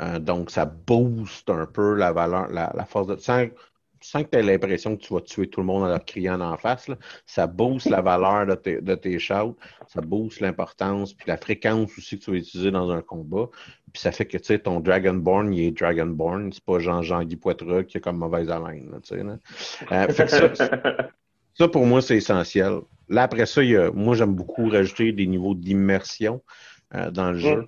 Euh, 0.02 0.20
donc, 0.20 0.50
ça 0.50 0.66
booste 0.66 1.50
un 1.50 1.66
peu 1.66 1.96
la 1.96 2.12
valeur, 2.12 2.50
la, 2.50 2.86
force 2.86 3.08
de. 3.08 3.16
Sans, 3.18 3.46
sans 4.04 4.24
que 4.24 4.30
tu 4.30 4.38
aies 4.38 4.44
l'impression 4.44 4.96
que 4.98 5.02
tu 5.02 5.14
vas 5.14 5.22
tuer 5.22 5.48
tout 5.48 5.62
le 5.62 5.66
monde 5.66 5.84
en 5.84 5.88
leur 5.88 6.04
criant 6.04 6.40
en 6.42 6.58
face, 6.58 6.90
ça 7.26 7.48
booste 7.48 7.90
la 7.90 8.02
valeur 8.02 8.46
de 8.46 8.56
tes, 8.56 8.82
de 8.82 8.96
tes 8.96 9.18
shouts, 9.18 9.56
ça 9.88 10.02
booste 10.02 10.42
l'importance, 10.42 11.14
puis 11.14 11.26
la 11.28 11.38
fréquence 11.38 11.90
aussi 11.98 12.20
que 12.20 12.26
tu 12.26 12.32
vas 12.32 12.38
utiliser 12.38 12.72
dans 12.72 12.92
un 12.92 13.02
combat. 13.02 13.50
Puis 13.94 14.02
ça 14.02 14.12
fait 14.12 14.26
que 14.26 14.38
tu 14.38 14.46
sais, 14.46 14.60
ton 14.60 14.80
Dragonborn, 14.80 15.54
il 15.54 15.68
est 15.68 15.72
Dragonborn, 15.72 16.52
c'est 16.52 16.64
pas 16.64 16.80
Jean-Jean-Guy 16.80 17.38
Poitras 17.38 17.84
qui 17.84 17.98
a 17.98 18.00
comme 18.00 18.18
mauvaise 18.18 18.50
haleine. 18.50 18.92
tu 19.04 19.16
sais, 19.16 19.24
euh, 19.92 20.08
ça, 21.54 21.68
pour 21.68 21.86
moi, 21.86 22.02
c'est 22.02 22.18
essentiel. 22.18 22.80
Là, 23.08 23.24
après 23.24 23.46
ça, 23.46 23.64
il 23.64 23.92
moi, 23.94 24.16
j'aime 24.16 24.36
beaucoup 24.36 24.68
rajouter 24.68 25.12
des 25.14 25.28
niveaux 25.28 25.56
d'immersion 25.56 26.42
euh, 26.96 27.10
dans 27.10 27.32
le 27.32 27.38
jeu. 27.38 27.68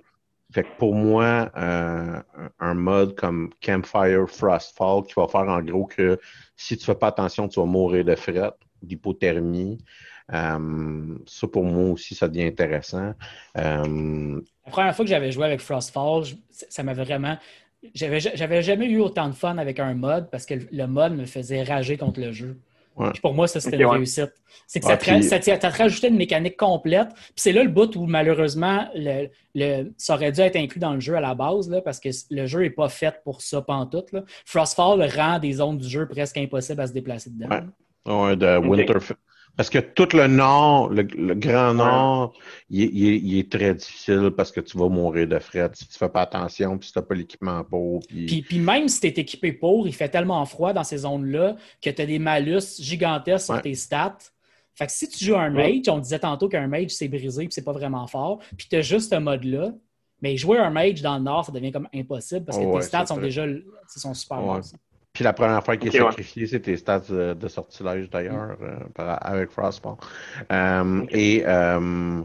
Fait 0.56 0.62
que 0.62 0.74
pour 0.78 0.94
moi, 0.94 1.52
euh, 1.58 2.18
un 2.60 2.72
mode 2.72 3.14
comme 3.14 3.50
Campfire 3.62 4.26
Frostfall 4.26 5.04
qui 5.04 5.12
va 5.14 5.28
faire 5.28 5.42
en 5.42 5.60
gros 5.60 5.84
que 5.84 6.18
si 6.56 6.78
tu 6.78 6.86
fais 6.86 6.94
pas 6.94 7.08
attention, 7.08 7.46
tu 7.46 7.60
vas 7.60 7.66
mourir 7.66 8.06
de 8.06 8.14
fret, 8.14 8.52
d'hypothermie. 8.80 9.76
Euh, 10.32 11.18
ça, 11.26 11.46
pour 11.46 11.62
moi 11.62 11.90
aussi, 11.90 12.14
ça 12.14 12.26
devient 12.26 12.46
intéressant. 12.46 13.12
Euh, 13.58 14.40
La 14.64 14.72
première 14.72 14.96
fois 14.96 15.04
que 15.04 15.10
j'avais 15.10 15.30
joué 15.30 15.44
avec 15.44 15.60
Frostfall, 15.60 16.24
ça 16.50 16.82
m'avait 16.82 17.04
vraiment. 17.04 17.36
J'avais 17.92 18.62
jamais 18.62 18.86
eu 18.86 19.00
autant 19.00 19.28
de 19.28 19.34
fun 19.34 19.58
avec 19.58 19.78
un 19.78 19.92
mode 19.92 20.30
parce 20.30 20.46
que 20.46 20.54
le 20.72 20.86
mode 20.86 21.12
me 21.12 21.26
faisait 21.26 21.64
rager 21.64 21.98
contre 21.98 22.18
le 22.20 22.32
jeu 22.32 22.58
pour 23.22 23.34
moi, 23.34 23.46
ça, 23.46 23.60
c'était 23.60 23.76
une 23.76 23.86
réussite. 23.86 24.32
C'est 24.66 24.80
que 24.80 24.86
ça, 24.86 25.58
t'a 25.58 25.68
rajouté 25.70 26.08
une 26.08 26.16
mécanique 26.16 26.56
complète. 26.56 27.08
Puis 27.14 27.34
c'est 27.36 27.52
là 27.52 27.62
le 27.62 27.70
bout 27.70 27.94
où, 27.96 28.06
malheureusement, 28.06 28.88
le, 28.94 29.92
ça 29.96 30.14
aurait 30.14 30.32
dû 30.32 30.40
être 30.40 30.56
inclus 30.56 30.80
dans 30.80 30.94
le 30.94 31.00
jeu 31.00 31.14
à 31.14 31.20
la 31.20 31.34
base, 31.34 31.70
là, 31.70 31.80
parce 31.80 32.00
que 32.00 32.08
le 32.30 32.46
jeu 32.46 32.60
n'est 32.60 32.70
pas 32.70 32.88
fait 32.88 33.20
pour 33.24 33.42
ça 33.42 33.60
pantoute. 33.62 34.12
Là. 34.12 34.24
Frostfall 34.44 35.08
rend 35.14 35.38
des 35.38 35.52
zones 35.52 35.78
du 35.78 35.88
jeu 35.88 36.06
presque 36.06 36.36
impossibles 36.38 36.80
à 36.80 36.86
se 36.86 36.92
déplacer 36.92 37.30
dedans. 37.30 37.48
Ouais. 38.06 38.36
de 38.36 38.58
Winter, 38.58 38.98
parce 39.56 39.70
que 39.70 39.78
tout 39.78 40.08
le 40.14 40.26
nord, 40.26 40.90
le, 40.90 41.02
grand 41.34 41.72
nord, 41.72 42.34
il, 42.68 43.38
est 43.38 43.50
très 43.50 43.74
difficile 43.74 44.30
parce 44.36 44.52
que 44.52 44.60
tu 44.60 44.76
vas 44.76 44.88
mourir 44.88 45.26
de 45.26 45.38
fret 45.38 45.70
si 45.72 45.88
tu 45.88 45.96
fais 45.96 46.08
pas 46.10 46.22
attention, 46.22 46.76
puis 46.76 46.88
si 46.88 46.92
tu 46.92 46.98
n'as 46.98 47.04
pas 47.04 47.14
l'équipement 47.14 47.64
pour. 47.64 48.00
Puis... 48.06 48.42
Puis, 48.42 48.58
même 48.58 48.88
si 48.88 49.00
tu 49.00 49.06
es 49.06 49.10
équipé 49.10 49.52
pour, 49.52 49.88
il 49.88 49.94
fait 49.94 50.10
tellement 50.10 50.44
froid 50.44 50.74
dans 50.74 50.84
ces 50.84 50.98
zones-là 50.98 51.56
que 51.82 51.88
tu 51.88 52.02
as 52.02 52.06
des 52.06 52.18
malus 52.18 52.80
gigantesques 52.80 53.46
sur 53.46 53.62
tes 53.62 53.74
stats. 53.74 54.18
Fait 54.74 54.86
que 54.86 54.92
si 54.92 55.08
tu 55.08 55.24
joues 55.24 55.36
un 55.36 55.48
mage, 55.48 55.88
on 55.88 55.98
disait 55.98 56.18
tantôt 56.18 56.50
qu'un 56.50 56.66
mage 56.66 56.90
c'est 56.90 57.08
brisé 57.08 57.44
et 57.44 57.48
c'est 57.50 57.64
pas 57.64 57.72
vraiment 57.72 58.06
fort, 58.06 58.40
puis 58.58 58.66
tu 58.68 58.76
as 58.76 58.82
juste 58.82 59.10
ce 59.10 59.18
mode-là, 59.18 59.72
mais 60.20 60.36
jouer 60.36 60.58
un 60.58 60.70
mage 60.70 61.00
dans 61.00 61.16
le 61.16 61.22
nord, 61.22 61.46
ça 61.46 61.52
devient 61.52 61.72
comme 61.72 61.88
impossible 61.94 62.44
parce 62.44 62.58
que 62.58 62.76
tes 62.76 62.82
stats 62.82 63.06
sont 63.06 63.16
déjà 63.16 63.46
sont 63.88 64.12
super 64.12 64.42
bons. 64.42 64.60
Puis 65.16 65.24
la 65.24 65.32
première 65.32 65.64
fois 65.64 65.78
qu'il 65.78 65.88
est 65.88 65.98
sacrifié, 65.98 66.46
c'était 66.46 66.76
stats 66.76 67.00
de, 67.08 67.48
sortilège 67.48 68.10
d'ailleurs, 68.10 68.58
euh, 68.60 69.16
avec 69.22 69.48
Frostball. 69.48 69.94
Euh, 70.52 71.06
et 71.08 71.42
euh, 71.46 72.20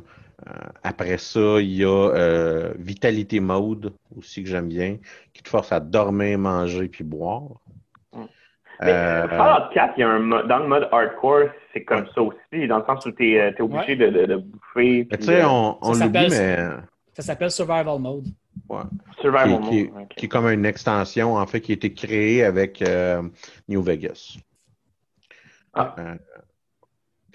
après 0.83 1.17
ça, 1.17 1.61
il 1.61 1.73
y 1.73 1.85
a 1.85 2.73
Vitality 2.77 3.39
Mode 3.39 3.93
aussi 4.17 4.43
que 4.43 4.49
j'aime 4.49 4.67
bien, 4.67 4.97
qui 5.31 5.41
te 5.41 5.47
force 5.47 5.71
à 5.71 5.79
dormir, 5.79 6.37
manger 6.37 6.89
puis 6.89 7.05
boire. 7.05 7.43
Euh, 8.83 9.27
Fallout 9.29 9.69
4, 9.73 9.93
il 9.95 10.01
y 10.01 10.03
a 10.03 10.09
un 10.09 10.45
dans 10.47 10.59
le 10.59 10.67
mode 10.67 10.89
hardcore, 10.91 11.45
c'est 11.71 11.85
comme 11.85 12.05
ça 12.13 12.21
aussi, 12.21 12.67
dans 12.67 12.79
le 12.79 12.85
sens 12.85 13.05
où 13.05 13.11
tu 13.13 13.35
es, 13.35 13.39
euh, 13.39 13.63
obligé 13.63 13.95
de, 13.95 14.09
de, 14.09 14.35
bouffer. 14.35 15.07
Tu 15.17 15.23
sais, 15.23 15.45
on, 15.45 15.77
on 15.81 15.93
l'oublie, 15.93 16.27
mais. 16.29 16.57
Ça 17.13 17.21
s'appelle 17.21 17.51
Survival 17.51 17.99
Mode. 17.99 18.25
Ouais. 18.71 18.83
Survival 19.19 19.61
qui, 19.69 19.89
Mode. 19.89 20.07
Qui, 20.15 20.25
est 20.25 20.29
comme 20.29 20.47
une 20.47 20.65
extension, 20.65 21.35
en 21.35 21.45
fait, 21.45 21.59
qui 21.59 21.73
a 21.73 21.75
été 21.75 21.93
créée 21.93 22.45
avec 22.45 22.81
euh, 22.81 23.21
New 23.67 23.83
Vegas. 23.83 24.37
Ah. 25.73 25.95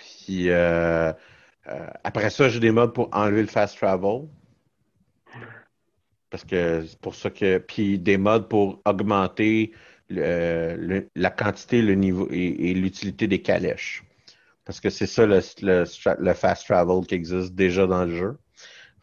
puis 0.06 0.50
après 2.04 2.30
ça, 2.30 2.48
j'ai 2.48 2.60
des 2.60 2.70
modes 2.70 2.94
pour 2.94 3.08
enlever 3.12 3.42
le 3.42 3.48
fast 3.48 3.76
travel. 3.76 4.28
Parce 6.30 6.44
que 6.44 6.84
c'est 6.86 6.98
pour 7.00 7.14
ça 7.14 7.30
que. 7.30 7.58
Puis 7.58 7.98
des 7.98 8.16
modes 8.16 8.48
pour 8.48 8.80
augmenter 8.84 9.72
la 10.08 11.30
quantité, 11.30 11.82
le 11.82 11.94
niveau 11.94 12.28
et, 12.30 12.74
l'utilité 12.74 13.26
des 13.26 13.42
calèches. 13.42 14.04
Parce 14.64 14.80
que 14.80 14.90
c'est 14.90 15.06
ça 15.06 15.26
le, 15.26 16.34
fast 16.34 16.66
travel 16.66 17.06
qui 17.06 17.14
existe 17.14 17.54
déjà 17.54 17.86
dans 17.86 18.04
le 18.04 18.16
jeu. 18.16 18.38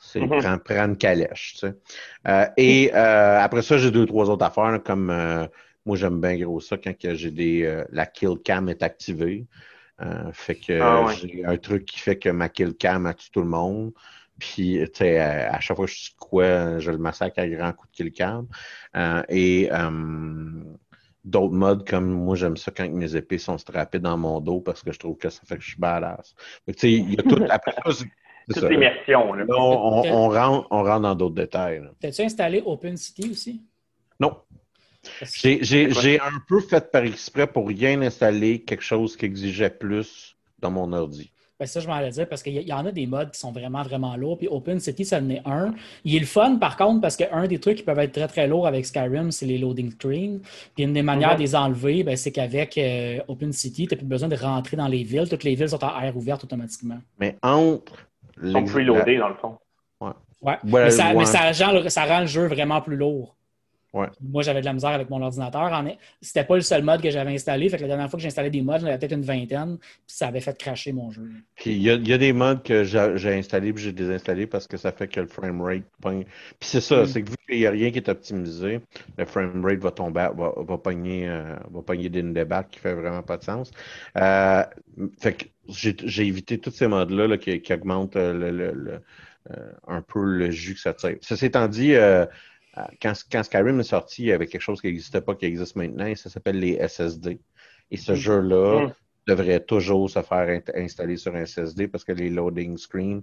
C'est 0.06 0.20
mm-hmm. 0.20 0.60
prendre, 0.60 0.90
une 0.90 0.98
calèche. 0.98 1.54
Tu 1.54 1.60
sais. 1.60 1.74
Euh, 2.28 2.46
et 2.58 2.92
euh, 2.94 3.40
après 3.40 3.62
ça, 3.62 3.78
j'ai 3.78 3.90
deux, 3.90 4.06
trois 4.06 4.30
autres 4.30 4.46
affaires, 4.46 4.80
comme 4.84 5.10
euh, 5.10 5.48
moi 5.86 5.96
j'aime 5.96 6.20
bien 6.20 6.38
gros 6.38 6.60
ça 6.60 6.78
quand 6.78 6.94
j'ai 7.00 7.32
des. 7.32 7.84
la 7.92 8.06
kill 8.06 8.38
cam 8.44 8.70
est 8.70 8.84
activée. 8.84 9.46
fait 10.34 10.56
que 10.56 10.80
ah 10.82 11.08
j'ai 11.14 11.46
un 11.46 11.58
truc 11.58 11.86
qui 11.86 12.00
fait 12.00 12.18
que 12.20 12.30
ma 12.30 12.50
kill 12.50 12.76
cam 12.76 13.06
a 13.06 13.14
tué 13.14 13.30
tout 13.32 13.42
le 13.42 13.48
monde. 13.48 13.94
Puis, 14.40 14.80
tu 14.86 14.98
sais, 14.98 15.20
à 15.20 15.60
chaque 15.60 15.78
fois 15.78 15.86
que 15.86 15.92
je 15.92 15.98
suis 15.98 16.16
quoi, 16.20 16.80
je 16.80 16.92
le 16.92 16.98
massacre 16.98 17.40
à 17.40 17.48
grand 17.48 17.72
coup 17.72 17.86
de 17.88 17.92
kill 17.92 18.12
cam. 18.12 18.48
et 19.30 19.70
d'autres 21.24 21.54
modes 21.54 21.88
comme 21.88 22.10
moi 22.12 22.36
j'aime 22.36 22.58
ça 22.58 22.72
quand 22.76 22.90
mes 22.90 23.16
épées 23.16 23.38
sont 23.38 23.58
strappées 23.58 24.00
dans 24.00 24.18
mon 24.18 24.42
dos 24.42 24.60
parce 24.60 24.84
que 24.84 24.92
je 24.92 25.00
trouve 25.00 25.18
que 25.18 25.30
ça 25.30 25.42
fait 25.46 25.56
que 25.56 25.64
je 25.64 25.70
suis 25.70 25.80
badass. 25.80 26.36
tu 26.68 26.74
sais, 26.78 26.92
il 26.92 27.14
y 27.14 27.20
a 27.20 27.24
tout 27.24 27.42
après 27.50 27.74
Toute 28.52 28.70
l'immersion. 28.70 29.32
On, 29.32 30.04
on, 30.06 30.30
rentre, 30.30 30.68
on 30.72 30.84
rentre 30.84 31.02
dans 31.02 31.16
d'autres 31.16 31.36
détails. 31.36 31.82
T'as-tu 32.00 32.22
installé 32.24 32.62
OpenCity 32.66 33.30
aussi? 33.32 33.62
Non. 34.20 34.38
J'ai 35.22 36.20
un 36.20 36.40
peu 36.48 36.60
fait 36.62 36.92
par 36.92 37.04
exprès 37.04 37.48
pour 37.48 37.68
rien 37.68 38.02
installer 38.02 38.62
quelque 38.62 38.84
chose 38.84 39.18
qui 39.18 39.26
exigeait 39.26 39.70
plus 39.70 40.36
dans 40.60 40.72
mon 40.72 40.92
ordi. 40.94 41.30
Ben, 41.60 41.68
ça, 41.68 41.80
je 41.80 41.88
m'en 41.88 41.94
allais 41.94 42.10
dire 42.10 42.28
parce 42.28 42.42
qu'il 42.42 42.54
y, 42.54 42.74
en 42.74 42.86
a 42.86 42.92
des 42.92 43.06
modes 43.06 43.32
qui 43.32 43.40
sont 43.40 43.52
vraiment, 43.52 43.84
vraiment 43.84 44.16
lourds. 44.18 44.38
Puis 44.38 44.48
OpenCity, 44.48 45.06
ça 45.06 45.20
en 45.20 45.30
est 45.30 45.42
un. 45.46 45.74
Il 46.04 46.16
est 46.16 46.20
le 46.20 46.26
fun, 46.26 46.56
par 46.56 46.76
contre, 46.76 47.00
parce 47.00 47.16
qu'un 47.16 47.48
des 47.48 47.60
trucs 47.60 47.78
qui 47.78 47.84
peuvent 47.84 48.00
être 48.00 48.12
très, 48.12 48.28
très 48.28 48.48
lourds 48.48 48.66
avec 48.66 48.86
Skyrim, 48.86 49.32
c'est 49.32 49.46
les 49.46 49.58
loading 49.58 49.92
screens. 49.92 50.40
Puis 50.76 50.84
une 50.84 50.94
des 50.94 51.04
manières 51.04 51.36
de 51.36 51.42
les 51.42 51.56
enlever, 51.56 52.04
ben, 52.04 52.18
c'est 52.18 52.32
qu'avec 52.32 52.78
euh, 52.78 53.20
OpenCity, 53.28 53.88
tu 53.88 53.94
n'as 53.94 53.98
plus 53.98 54.08
besoin 54.08 54.30
de 54.30 54.36
rentrer 54.36 54.78
dans 54.78 54.88
les 54.88 55.04
villes. 55.04 55.30
Toutes 55.30 55.44
les 55.44 55.56
villes 55.56 55.70
sont 55.70 55.84
en 55.84 56.02
air 56.02 56.18
ouverte 56.18 56.44
automatiquement. 56.44 56.98
Mais 57.20 57.38
entre. 57.42 58.08
Ils 58.42 58.52
sont 58.52 58.64
preloadés, 58.64 59.18
dans 59.18 59.30
le 59.30 59.36
fond. 59.36 59.58
Ouais. 60.02 60.12
ouais. 60.42 60.58
mais, 60.64 60.90
ça, 60.90 61.14
mais 61.14 61.26
ça, 61.26 61.54
ça 61.54 62.06
rend 62.06 62.22
le 62.22 62.28
jeu 62.28 62.48
vraiment 62.48 62.82
plus 62.82 62.96
lourd. 62.96 63.36
Moi, 63.94 64.42
j'avais 64.42 64.62
de 64.62 64.66
la 64.66 64.74
misère 64.74 64.90
avec 64.90 65.10
mon 65.10 65.22
ordinateur. 65.22 65.72
C'était 66.20 66.44
pas 66.44 66.56
le 66.56 66.62
seul 66.62 66.84
mode 66.84 67.02
que 67.02 67.12
j'avais 67.12 67.32
installé. 67.32 67.70
Fait 67.70 67.78
que 67.78 67.84
la 67.84 67.90
dernière 67.90 68.10
fois 68.10 68.18
que 68.18 68.24
j'installais 68.24 68.50
des 68.50 68.62
modes, 68.62 68.82
j'en 68.82 68.88
avais 68.88 68.98
peut-être 68.98 69.14
une 69.14 69.22
vingtaine. 69.22 69.78
Puis 69.78 69.90
ça 70.08 70.28
avait 70.28 70.40
fait 70.40 70.58
cracher 70.58 70.94
mon 70.94 71.12
jeu. 71.12 71.30
Puis 71.56 71.74
il 71.74 71.82
y, 71.84 72.14
a, 72.14 72.18
des 72.18 72.34
modes 72.34 72.64
que 72.64 72.84
j'ai 72.84 73.34
installés 73.34 73.72
puis 73.72 73.84
j'ai 73.84 73.92
désinstallé 73.92 74.48
parce 74.48 74.68
que 74.68 74.78
ça 74.78 74.92
fait 74.92 75.08
que 75.08 75.20
le 75.20 75.28
framerate 75.28 75.84
Puis 76.02 76.26
c'est 76.62 76.82
ça, 76.82 77.04
mm. 77.04 77.06
c'est 77.06 77.22
que 77.22 77.30
vu 77.30 77.38
qu'il 77.48 77.60
n'y 77.60 77.68
a 77.68 77.72
rien 77.72 77.92
qui 77.92 77.98
est 77.98 78.10
optimisé, 78.10 78.82
le 79.18 79.26
framerate 79.26 79.80
va 79.80 79.92
tomber, 79.92 80.28
va, 80.36 80.54
va 80.58 80.78
pogner, 80.80 81.30
euh, 81.30 81.56
va 81.72 81.82
pogner 81.84 82.10
des 82.10 82.24
débarques 82.24 82.72
qui 82.72 82.80
fait 82.80 82.96
vraiment 82.96 83.22
pas 83.22 83.38
de 83.38 83.44
sens. 83.44 83.70
Euh, 84.18 84.64
fait 85.20 85.34
que 85.34 85.46
j'ai 85.68 86.26
évité 86.26 86.58
tous 86.58 86.72
ces 86.72 86.88
modes-là 86.88 87.38
qui, 87.38 87.74
augmentent 87.74 88.16
euh, 88.16 88.52
le, 88.52 89.02
un 89.88 90.02
peu 90.02 90.24
le 90.24 90.52
jus 90.52 90.76
que 90.76 90.80
ça 90.80 90.94
tire. 90.94 91.18
Ceci 91.22 91.46
étant 91.46 91.68
dit, 91.68 91.96
euh, 91.96 92.26
quand, 93.02 93.14
Skyrim 93.44 93.80
est 93.80 93.84
sorti, 93.84 94.24
il 94.24 94.28
y 94.28 94.32
avait 94.32 94.48
quelque 94.48 94.62
chose 94.62 94.82
qui 94.82 94.88
n'existait 94.88 95.22
pas, 95.22 95.36
qui 95.36 95.46
existe 95.46 95.76
maintenant, 95.76 96.06
et 96.06 96.16
ça 96.16 96.30
s'appelle 96.30 96.60
les 96.60 96.80
SSD. 96.88 97.40
Et 97.92 97.98
ce 97.98 98.14
mm. 98.14 98.16
jeu-là 98.16 98.88
mm. 98.88 98.94
devrait 99.28 99.60
toujours 99.60 100.10
se 100.10 100.22
faire 100.22 100.62
installer 100.76 101.18
sur 101.18 101.36
un 101.36 101.46
SSD 101.46 101.88
parce 101.88 102.04
que 102.04 102.14
les 102.14 102.30
loading 102.30 102.78
screens, 102.78 103.22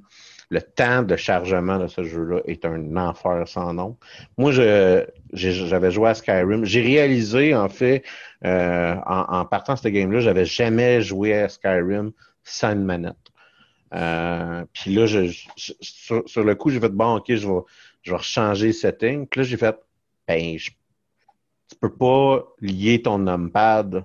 le 0.51 0.61
temps 0.61 1.03
de 1.03 1.17
chargement 1.17 1.79
de 1.79 1.89
ce 1.89 2.05
jeu-là 2.05 2.41
est 2.45 2.65
un 2.65 2.97
enfer 2.97 3.49
sans 3.49 3.75
nom. 3.75 3.97
Moi, 4.39 4.53
j'avais 4.53 5.91
joué 5.91 6.11
à 6.11 6.15
Skyrim. 6.15 6.65
J'ai 6.65 6.83
réalisé, 6.83 7.55
en 7.55 7.69
fait, 7.69 8.05
euh, 8.45 8.95
en, 9.07 9.45
partant 9.47 9.75
de 9.75 9.79
ce 9.79 9.89
game-là, 9.89 10.21
j'avais 10.21 10.45
jamais 10.45 11.01
joué 11.01 11.35
à 11.35 11.49
Skyrim 11.49 12.13
sans 12.51 12.73
une 12.73 12.85
manette. 12.85 13.17
Euh, 13.93 14.65
puis 14.73 14.95
là, 14.95 15.07
sur, 15.57 16.45
le 16.45 16.55
coup, 16.55 16.71
j'ai 16.71 16.81
fait 16.81 16.91
bon, 16.91 17.17
ok, 17.17 17.35
je 17.35 17.49
vais 17.49 17.61
je 18.03 18.65
vais 18.65 18.73
setting. 18.73 19.27
Puis 19.27 19.41
là, 19.41 19.47
j'ai 19.47 19.57
fait, 19.57 19.77
ben, 20.27 20.59
je, 20.59 20.71
tu 21.69 21.77
peux 21.81 21.93
pas 21.93 22.47
lier 22.61 23.03
ton 23.03 23.19
numpad 23.19 24.05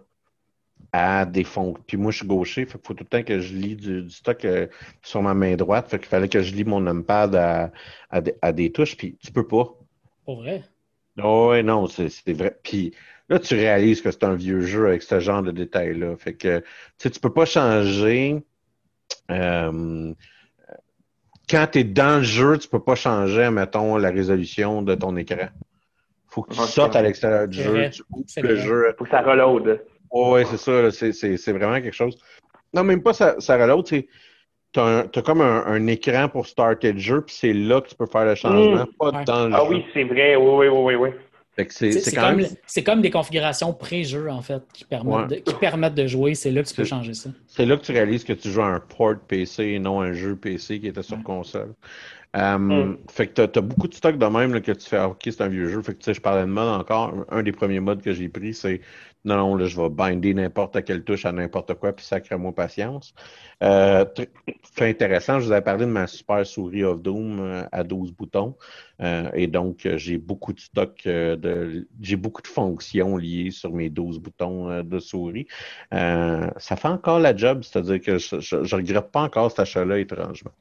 à 0.91 1.25
des 1.25 1.43
fonds. 1.43 1.75
Puis 1.87 1.97
moi, 1.97 2.11
je 2.11 2.17
suis 2.17 2.27
gaucher, 2.27 2.65
fait 2.65 2.77
qu'il 2.77 2.87
faut 2.87 2.93
tout 2.93 3.03
le 3.03 3.09
temps 3.09 3.23
que 3.23 3.39
je 3.39 3.53
lis 3.53 3.75
du, 3.75 4.09
stock 4.09 4.45
euh, 4.45 4.67
sur 5.01 5.21
ma 5.21 5.33
main 5.33 5.55
droite. 5.55 5.89
Fait 5.89 5.99
qu'il 5.99 6.07
fallait 6.07 6.29
que 6.29 6.41
je 6.41 6.53
lis 6.55 6.63
mon 6.63 6.81
numpad 6.81 7.35
à, 7.35 7.71
à, 8.09 8.51
des 8.53 8.71
touches, 8.71 8.95
puis 8.95 9.17
tu 9.21 9.31
peux 9.31 9.47
pas. 9.47 9.75
Pas 10.25 10.35
vrai? 10.35 10.63
Oh, 11.21 11.49
ouais, 11.49 11.63
non, 11.63 11.87
c'est 11.87 12.33
vrai. 12.33 12.57
Puis 12.63 12.93
là, 13.29 13.39
tu 13.39 13.55
réalises 13.55 14.01
que 14.01 14.11
c'est 14.11 14.23
un 14.23 14.35
vieux 14.35 14.61
jeu 14.61 14.87
avec 14.87 15.03
ce 15.03 15.19
genre 15.19 15.41
de 15.41 15.51
détails-là. 15.51 16.15
Fait 16.17 16.33
que, 16.33 16.59
tu 16.59 16.65
sais, 16.97 17.09
tu 17.09 17.19
peux 17.19 17.33
pas 17.33 17.45
changer. 17.45 18.43
Euh, 19.31 20.13
quand 21.49 21.67
tu 21.71 21.79
es 21.79 21.83
dans 21.83 22.17
le 22.17 22.23
jeu, 22.23 22.57
tu 22.57 22.67
peux 22.67 22.81
pas 22.81 22.95
changer, 22.95 23.49
mettons, 23.49 23.97
la 23.97 24.09
résolution 24.09 24.81
de 24.81 24.95
ton 24.95 25.15
écran. 25.15 25.47
faut 26.27 26.43
que 26.43 26.53
tu 26.53 26.59
sortes 26.59 26.95
à 26.95 27.01
l'extérieur 27.01 27.47
du 27.47 27.61
jeu, 27.61 27.89
tu 27.91 28.03
ouvres 28.09 28.25
le 28.41 28.55
jeu. 28.57 28.95
Faut 28.97 29.05
que 29.05 29.09
ça 29.09 29.21
reload. 29.21 29.81
oui, 30.11 30.41
c'est 30.49 30.57
ça. 30.57 30.91
C'est 30.91 31.51
vraiment 31.53 31.81
quelque 31.81 31.95
chose. 31.95 32.17
Non, 32.73 32.83
même 32.83 33.01
pas 33.01 33.13
ça, 33.13 33.39
ça 33.39 33.57
reload. 33.57 33.85
Tu 34.75 34.81
as, 34.81 35.21
comme 35.21 35.39
un, 35.39 35.87
écran 35.87 36.27
pour 36.27 36.47
starter 36.47 36.91
le 36.91 36.99
jeu, 36.99 37.21
puis 37.21 37.33
c'est 37.33 37.53
là 37.53 37.79
que 37.79 37.87
tu 37.87 37.95
peux 37.95 38.07
faire 38.07 38.25
le 38.25 38.35
changement, 38.35 38.83
mmh. 38.83 38.87
pas 38.99 39.23
dans 39.23 39.47
le 39.47 39.53
ah, 39.53 39.57
jeu. 39.57 39.63
Ah 39.63 39.69
oui, 39.69 39.85
c'est 39.93 40.03
vrai. 40.03 40.35
Oui, 40.35 40.67
oui, 40.67 40.67
oui, 40.67 40.95
oui. 40.95 41.09
C'est 41.77 42.83
comme, 42.83 43.01
des 43.01 43.09
configurations 43.09 43.71
pré-jeu, 43.71 44.29
en 44.29 44.41
fait, 44.41 44.61
qui 44.73 44.83
permettent, 44.83 45.29
de, 45.29 45.35
qui 45.35 45.53
permettent 45.53 45.95
de 45.95 46.07
jouer. 46.07 46.35
C'est 46.35 46.51
là 46.51 46.61
que 46.61 46.67
tu 46.67 46.75
peux 46.75 46.83
changer 46.83 47.13
ça. 47.13 47.29
C'est 47.47 47.65
là 47.65 47.77
que 47.77 47.83
tu 47.83 47.93
réalises 47.93 48.25
que 48.25 48.33
tu 48.33 48.49
joues 48.49 48.61
à 48.61 48.67
un 48.67 48.81
port 48.81 49.15
PC 49.25 49.63
et 49.63 49.79
non 49.79 50.01
un 50.01 50.11
jeu 50.11 50.35
PC 50.35 50.81
qui 50.81 50.87
était 50.87 51.03
sur 51.03 51.23
console. 51.23 51.73
Euh, 52.35 52.57
mm. 52.57 52.97
Fait 53.09 53.27
que 53.27 53.45
tu 53.45 53.57
as, 53.57 53.61
beaucoup 53.61 53.87
de 53.87 53.93
stock 53.93 54.17
de 54.17 54.25
même 54.25 54.59
que 54.59 54.73
tu 54.73 54.89
fais, 54.89 55.01
OK, 55.01 55.21
c'est 55.23 55.39
un 55.39 55.47
vieux 55.47 55.69
jeu. 55.69 55.81
Fait 55.81 55.93
que 55.93 55.99
tu 55.99 56.03
sais, 56.03 56.13
je 56.13 56.19
parlais 56.19 56.41
de 56.41 56.47
mode 56.47 56.67
encore. 56.67 57.13
Un 57.29 57.41
des 57.41 57.53
premiers 57.53 57.79
modes 57.79 58.01
que 58.01 58.11
j'ai 58.11 58.27
pris, 58.27 58.53
c'est 58.53 58.81
non, 59.25 59.37
non, 59.37 59.55
là, 59.55 59.65
je 59.65 59.81
vais 59.81 59.89
binder 59.89 60.35
n'importe 60.35 60.83
quelle 60.85 61.03
touche 61.03 61.25
à 61.25 61.31
n'importe 61.31 61.73
quoi, 61.73 61.93
puis 61.93 62.05
sacrez-moi 62.05 62.53
patience. 62.53 63.13
Euh, 63.63 64.05
intéressant, 64.79 65.39
je 65.39 65.45
vous 65.45 65.51
avais 65.51 65.63
parlé 65.63 65.85
de 65.85 65.91
ma 65.91 66.05
super 66.05 66.45
souris 66.45 66.83
of 66.83 67.01
Doom 67.01 67.39
euh, 67.39 67.63
à 67.71 67.83
12 67.83 68.11
boutons. 68.11 68.55
Euh, 69.01 69.29
et 69.33 69.47
donc, 69.47 69.85
euh, 69.85 69.97
j'ai 69.97 70.17
beaucoup 70.17 70.53
de 70.53 70.59
stock 70.59 71.01
de. 71.05 71.87
J'ai 72.01 72.15
beaucoup 72.17 72.43
de 72.43 72.47
fonctions 72.47 73.17
liées 73.17 73.49
sur 73.49 73.73
mes 73.73 73.89
12 73.89 74.19
boutons 74.19 74.83
de 74.83 74.99
souris. 74.99 75.47
ça 75.91 76.75
fait 76.75 76.87
encore 76.87 77.19
la 77.19 77.35
job, 77.35 77.63
c'est-à-dire 77.63 78.01
que 78.01 78.17
je, 78.19 78.39
je, 78.39 78.75
regrette 78.75 79.11
pas 79.11 79.21
encore 79.21 79.49
cet 79.49 79.61
achat-là 79.61 79.97
étrangement. 79.97 80.51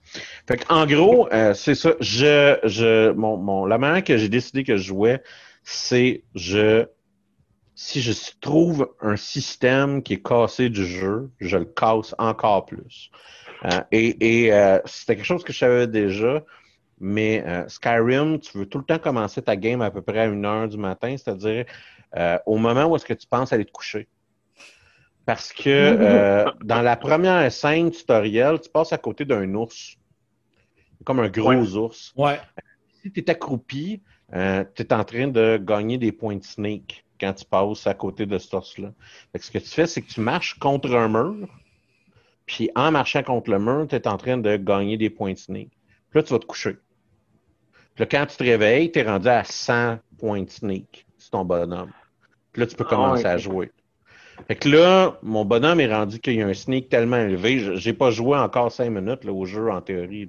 Fait 0.48 0.64
en 0.70 0.86
gros, 0.86 1.28
c'est 1.54 1.74
ça. 1.74 1.92
Je, 2.00 2.58
je, 2.64 3.12
mon, 3.12 3.36
mon, 3.36 3.66
la 3.66 3.76
manière 3.76 4.02
que 4.02 4.16
j'ai 4.16 4.30
décidé 4.30 4.64
que 4.64 4.76
je 4.76 4.84
jouais, 4.84 5.22
c'est 5.64 6.22
je 6.34 6.86
si 7.74 8.00
je 8.00 8.12
trouve 8.40 8.94
un 9.00 9.16
système 9.16 10.02
qui 10.02 10.14
est 10.14 10.22
cassé 10.22 10.68
du 10.68 10.86
jeu, 10.86 11.30
je 11.40 11.56
le 11.56 11.64
casse 11.64 12.14
encore 12.18 12.66
plus. 12.66 13.10
Euh, 13.64 13.80
et, 13.90 14.52
euh, 14.52 14.78
c'était 14.84 15.16
quelque 15.16 15.24
chose 15.24 15.42
que 15.42 15.52
je 15.52 15.58
savais 15.58 15.86
déjà, 15.86 16.44
mais 17.00 17.42
euh, 17.46 17.66
Skyrim, 17.68 18.38
tu 18.38 18.58
veux 18.58 18.66
tout 18.66 18.78
le 18.78 18.84
temps 18.84 18.98
commencer 18.98 19.42
ta 19.42 19.56
game 19.56 19.82
à 19.82 19.90
peu 19.90 20.02
près 20.02 20.20
à 20.20 20.26
une 20.26 20.44
heure 20.44 20.68
du 20.68 20.76
matin, 20.76 21.16
c'est-à-dire 21.16 21.64
au 22.46 22.58
moment 22.58 22.84
où 22.84 22.94
est-ce 22.94 23.04
que 23.04 23.14
tu 23.14 23.26
penses 23.26 23.52
aller 23.52 23.64
te 23.64 23.72
coucher. 23.72 24.06
Parce 25.26 25.52
que 25.52 26.44
dans 26.64 26.80
la 26.80 26.96
première 26.96 27.50
scène 27.50 27.90
tutoriel, 27.90 28.60
tu 28.60 28.70
passes 28.70 28.92
à 28.92 28.98
côté 28.98 29.24
d'un 29.24 29.52
ours, 29.54 29.96
comme 31.04 31.18
un 31.18 31.28
gros 31.28 31.76
ours. 31.76 32.12
Ouais. 32.16 32.38
Si 33.02 33.10
tu 33.10 33.18
es 33.18 33.30
accroupi, 33.30 34.00
tu 34.32 34.38
es 34.38 34.92
en 34.92 35.02
train 35.02 35.26
de 35.26 35.60
gagner 35.60 35.98
des 35.98 36.12
points 36.12 36.36
de 36.36 36.44
snake 36.44 37.03
quand 37.20 37.32
tu 37.32 37.44
passes 37.44 37.86
à 37.86 37.94
côté 37.94 38.26
de 38.26 38.38
ce 38.38 38.54
ours-là. 38.56 38.92
Ce 39.38 39.50
que 39.50 39.58
tu 39.58 39.68
fais, 39.68 39.86
c'est 39.86 40.02
que 40.02 40.12
tu 40.12 40.20
marches 40.20 40.58
contre 40.58 40.94
un 40.94 41.08
mur, 41.08 41.48
puis 42.46 42.70
en 42.74 42.90
marchant 42.90 43.22
contre 43.22 43.50
le 43.50 43.58
mur, 43.58 43.86
tu 43.88 43.96
es 43.96 44.06
en 44.06 44.16
train 44.16 44.36
de 44.36 44.56
gagner 44.56 44.96
des 44.96 45.10
points 45.10 45.32
de 45.32 45.38
snake. 45.38 45.70
Puis 46.10 46.20
là, 46.20 46.22
tu 46.22 46.32
vas 46.32 46.38
te 46.38 46.46
coucher. 46.46 46.76
Puis 47.94 48.02
là, 48.02 48.06
quand 48.06 48.26
tu 48.26 48.36
te 48.36 48.44
réveilles, 48.44 48.90
tu 48.90 48.98
es 48.98 49.02
rendu 49.02 49.28
à 49.28 49.44
100 49.44 49.98
points 50.18 50.42
de 50.42 50.50
sneak. 50.50 51.06
C'est 51.18 51.30
ton 51.30 51.44
bonhomme. 51.44 51.92
Puis 52.52 52.60
là, 52.60 52.66
tu 52.66 52.76
peux 52.76 52.84
ah 52.86 52.90
commencer 52.90 53.26
à 53.26 53.38
jouer. 53.38 53.70
Fait 54.48 54.56
que 54.56 54.68
là, 54.68 55.18
mon 55.22 55.44
bonhomme 55.44 55.80
est 55.80 55.92
rendu 55.92 56.18
qu'il 56.18 56.34
y 56.34 56.42
a 56.42 56.46
un 56.46 56.54
sneak 56.54 56.88
tellement 56.88 57.16
élevé. 57.16 57.76
J'ai 57.76 57.92
pas 57.92 58.10
joué 58.10 58.36
encore 58.36 58.72
cinq 58.72 58.90
minutes 58.90 59.24
là, 59.24 59.32
au 59.32 59.44
jeu 59.44 59.70
en 59.70 59.80
théorie. 59.80 60.28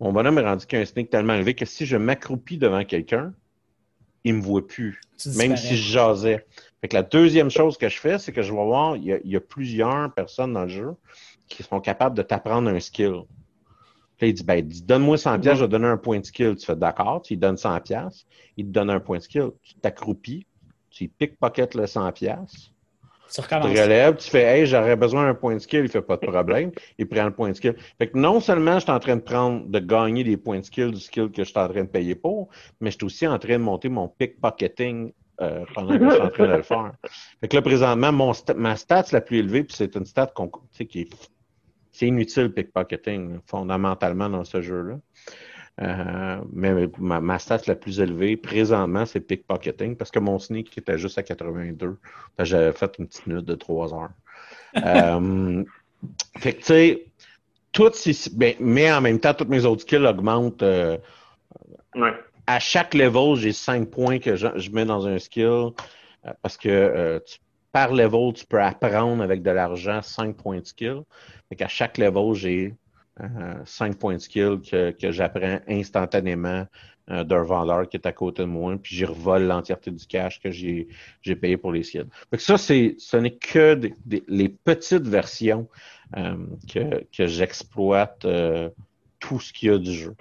Mon 0.00 0.12
bonhomme 0.12 0.38
est 0.38 0.44
rendu 0.44 0.66
qu'il 0.66 0.78
y 0.78 0.80
a 0.80 0.82
un 0.82 0.86
sneak 0.86 1.10
tellement 1.10 1.34
élevé 1.34 1.54
que 1.54 1.66
si 1.66 1.84
je 1.84 1.96
m'accroupis 1.96 2.56
devant 2.56 2.84
quelqu'un, 2.84 3.34
il 4.24 4.34
me 4.34 4.42
voit 4.42 4.66
plus. 4.66 5.00
Même 5.36 5.56
si 5.56 5.76
je 5.76 5.92
jasais. 5.92 6.44
Fait 6.80 6.88
que 6.88 6.96
la 6.96 7.02
deuxième 7.02 7.50
chose 7.50 7.78
que 7.78 7.88
je 7.88 7.98
fais, 7.98 8.18
c'est 8.18 8.32
que 8.32 8.42
je 8.42 8.52
vais 8.52 8.64
voir, 8.64 8.96
il 8.96 9.20
y, 9.24 9.36
a, 9.36 9.40
plusieurs 9.40 10.12
personnes 10.12 10.54
dans 10.54 10.62
le 10.62 10.68
jeu 10.68 10.94
qui 11.48 11.62
sont 11.62 11.80
capables 11.80 12.16
de 12.16 12.22
t'apprendre 12.22 12.68
un 12.70 12.80
skill. 12.80 13.22
Puis 14.16 14.28
il 14.30 14.34
dit, 14.34 14.44
ben, 14.44 14.66
donne-moi 14.84 15.18
100 15.18 15.40
pièces, 15.40 15.58
je 15.58 15.64
vais 15.64 15.68
donner 15.68 15.86
un 15.86 15.96
point 15.96 16.20
de 16.20 16.24
skill. 16.24 16.56
Tu 16.56 16.66
fais 16.66 16.76
d'accord, 16.76 17.22
tu 17.22 17.34
lui 17.34 17.38
donnes 17.38 17.56
100 17.56 17.80
pièces, 17.80 18.26
il 18.56 18.66
te 18.66 18.70
donne 18.70 18.90
un 18.90 19.00
point 19.00 19.18
de 19.18 19.22
skill. 19.22 19.50
Tu 19.62 19.74
t'accroupis, 19.74 20.46
tu 20.90 21.08
pickpocket 21.08 21.74
le 21.74 21.86
100 21.86 22.12
pièces. 22.12 22.73
Tu 23.32 23.42
te 23.42 23.54
relèves, 23.54 24.16
tu 24.16 24.30
fais, 24.30 24.42
hey, 24.42 24.66
j'aurais 24.66 24.96
besoin 24.96 25.24
d'un 25.24 25.34
point 25.34 25.54
de 25.54 25.58
skill, 25.58 25.80
il 25.84 25.88
fait 25.88 26.02
pas 26.02 26.16
de 26.16 26.26
problème. 26.26 26.70
il 26.98 27.08
prend 27.08 27.24
le 27.24 27.32
point 27.32 27.50
de 27.50 27.54
skill. 27.54 27.74
Fait 27.98 28.08
que 28.08 28.18
non 28.18 28.40
seulement 28.40 28.74
je 28.74 28.84
suis 28.84 28.90
en 28.90 29.00
train 29.00 29.16
de 29.16 29.22
prendre, 29.22 29.66
de 29.66 29.78
gagner 29.78 30.24
des 30.24 30.36
points 30.36 30.60
de 30.60 30.64
skill 30.64 30.92
du 30.92 31.00
skill 31.00 31.30
que 31.30 31.42
je 31.42 31.48
suis 31.48 31.58
en 31.58 31.68
train 31.68 31.82
de 31.82 31.88
payer 31.88 32.14
pour, 32.14 32.48
mais 32.80 32.90
je 32.90 32.96
suis 32.96 33.04
aussi 33.04 33.26
en 33.26 33.38
train 33.38 33.54
de 33.54 33.62
monter 33.64 33.88
mon 33.88 34.08
pickpocketing 34.08 35.12
euh, 35.40 35.64
pendant 35.74 35.98
que 35.98 36.04
je 36.04 36.10
suis 36.10 36.22
en 36.22 36.30
train 36.30 36.46
de 36.46 36.52
le 36.52 36.62
faire. 36.62 36.92
Fait 37.40 37.48
que 37.48 37.56
là, 37.56 37.62
présentement, 37.62 38.12
mon 38.12 38.32
ma 38.56 38.76
stat 38.76 39.06
la 39.12 39.20
plus 39.20 39.38
élevée, 39.38 39.64
puis 39.64 39.74
c'est 39.76 39.96
une 39.96 40.06
stat 40.06 40.32
qui 40.88 41.00
est, 41.00 41.30
c'est 41.90 42.06
inutile 42.06 42.52
pickpocketing, 42.52 43.40
fondamentalement, 43.46 44.28
dans 44.28 44.44
ce 44.44 44.60
jeu-là. 44.60 44.98
Euh, 45.82 46.40
mais 46.52 46.88
ma, 46.98 47.20
ma, 47.20 47.38
stat 47.38 47.62
la 47.66 47.74
plus 47.74 47.98
élevée 47.98 48.36
présentement, 48.36 49.06
c'est 49.06 49.20
pickpocketing 49.20 49.96
parce 49.96 50.12
que 50.12 50.20
mon 50.20 50.38
sneak 50.38 50.76
était 50.78 50.98
juste 50.98 51.18
à 51.18 51.24
82. 51.24 51.98
J'avais 52.38 52.72
fait 52.72 52.94
une 52.98 53.08
petite 53.08 53.26
minute 53.26 53.44
de 53.44 53.54
3 53.54 53.92
heures. 53.94 54.10
euh, 54.76 55.64
fait 56.38 56.52
que, 56.52 56.58
tu 56.58 56.64
sais, 56.64 57.06
toutes 57.72 57.96
ces, 57.96 58.30
ben, 58.30 58.54
mais 58.60 58.92
en 58.92 59.00
même 59.00 59.18
temps, 59.18 59.34
toutes 59.34 59.48
mes 59.48 59.64
autres 59.64 59.82
skills 59.82 60.06
augmentent. 60.06 60.62
Euh, 60.62 60.96
ouais 61.96 62.12
à 62.46 62.58
chaque 62.58 62.92
level, 62.92 63.36
j'ai 63.36 63.54
cinq 63.54 63.88
points 63.88 64.18
que 64.18 64.36
je, 64.36 64.70
mets 64.70 64.84
dans 64.84 65.06
un 65.06 65.18
skill 65.18 65.70
parce 66.42 66.58
que 66.58 67.18
par 67.72 67.92
level, 67.94 68.34
tu 68.34 68.44
peux 68.44 68.60
apprendre 68.60 69.22
avec 69.22 69.42
de 69.42 69.50
l'argent 69.50 70.02
cinq 70.02 70.36
points 70.36 70.60
de 70.60 70.66
skill. 70.66 71.04
Fait 71.48 71.56
qu'à 71.56 71.68
chaque 71.68 71.96
level, 71.96 72.34
j'ai 72.34 72.74
euh, 73.20 73.54
cinq 73.64 73.96
points 73.98 74.14
de 74.14 74.18
skill 74.18 74.60
que, 74.60 74.90
que 74.90 75.10
j'apprends 75.10 75.60
instantanément 75.68 76.66
d'un 77.06 77.42
vendeur 77.42 77.86
qui 77.86 77.98
est 77.98 78.06
à 78.06 78.12
côté 78.12 78.40
de 78.40 78.48
moi, 78.48 78.74
puis 78.82 78.96
j'y 78.96 79.04
revole 79.04 79.42
l'entièreté 79.42 79.90
du 79.90 80.06
cash 80.06 80.40
que 80.40 80.50
j'ai 80.50 80.88
payé 81.38 81.58
pour 81.58 81.70
les 81.70 81.82
skills. 81.82 82.06
Fait 82.30 82.38
que 82.38 82.42
ça, 82.42 82.56
c'est 82.56 82.94
ce 82.96 83.18
n'est 83.18 83.34
que 83.34 83.74
des, 83.74 84.24
les 84.26 84.48
petites 84.48 85.06
versions 85.06 85.68
que, 86.14 87.04
que 87.14 87.26
j'exploite 87.26 88.26
tout 89.24 89.40
ce 89.40 89.52
qu'il 89.52 89.70
y 89.70 89.72
a 89.72 89.78
du 89.78 89.92
jeu. 89.92 90.14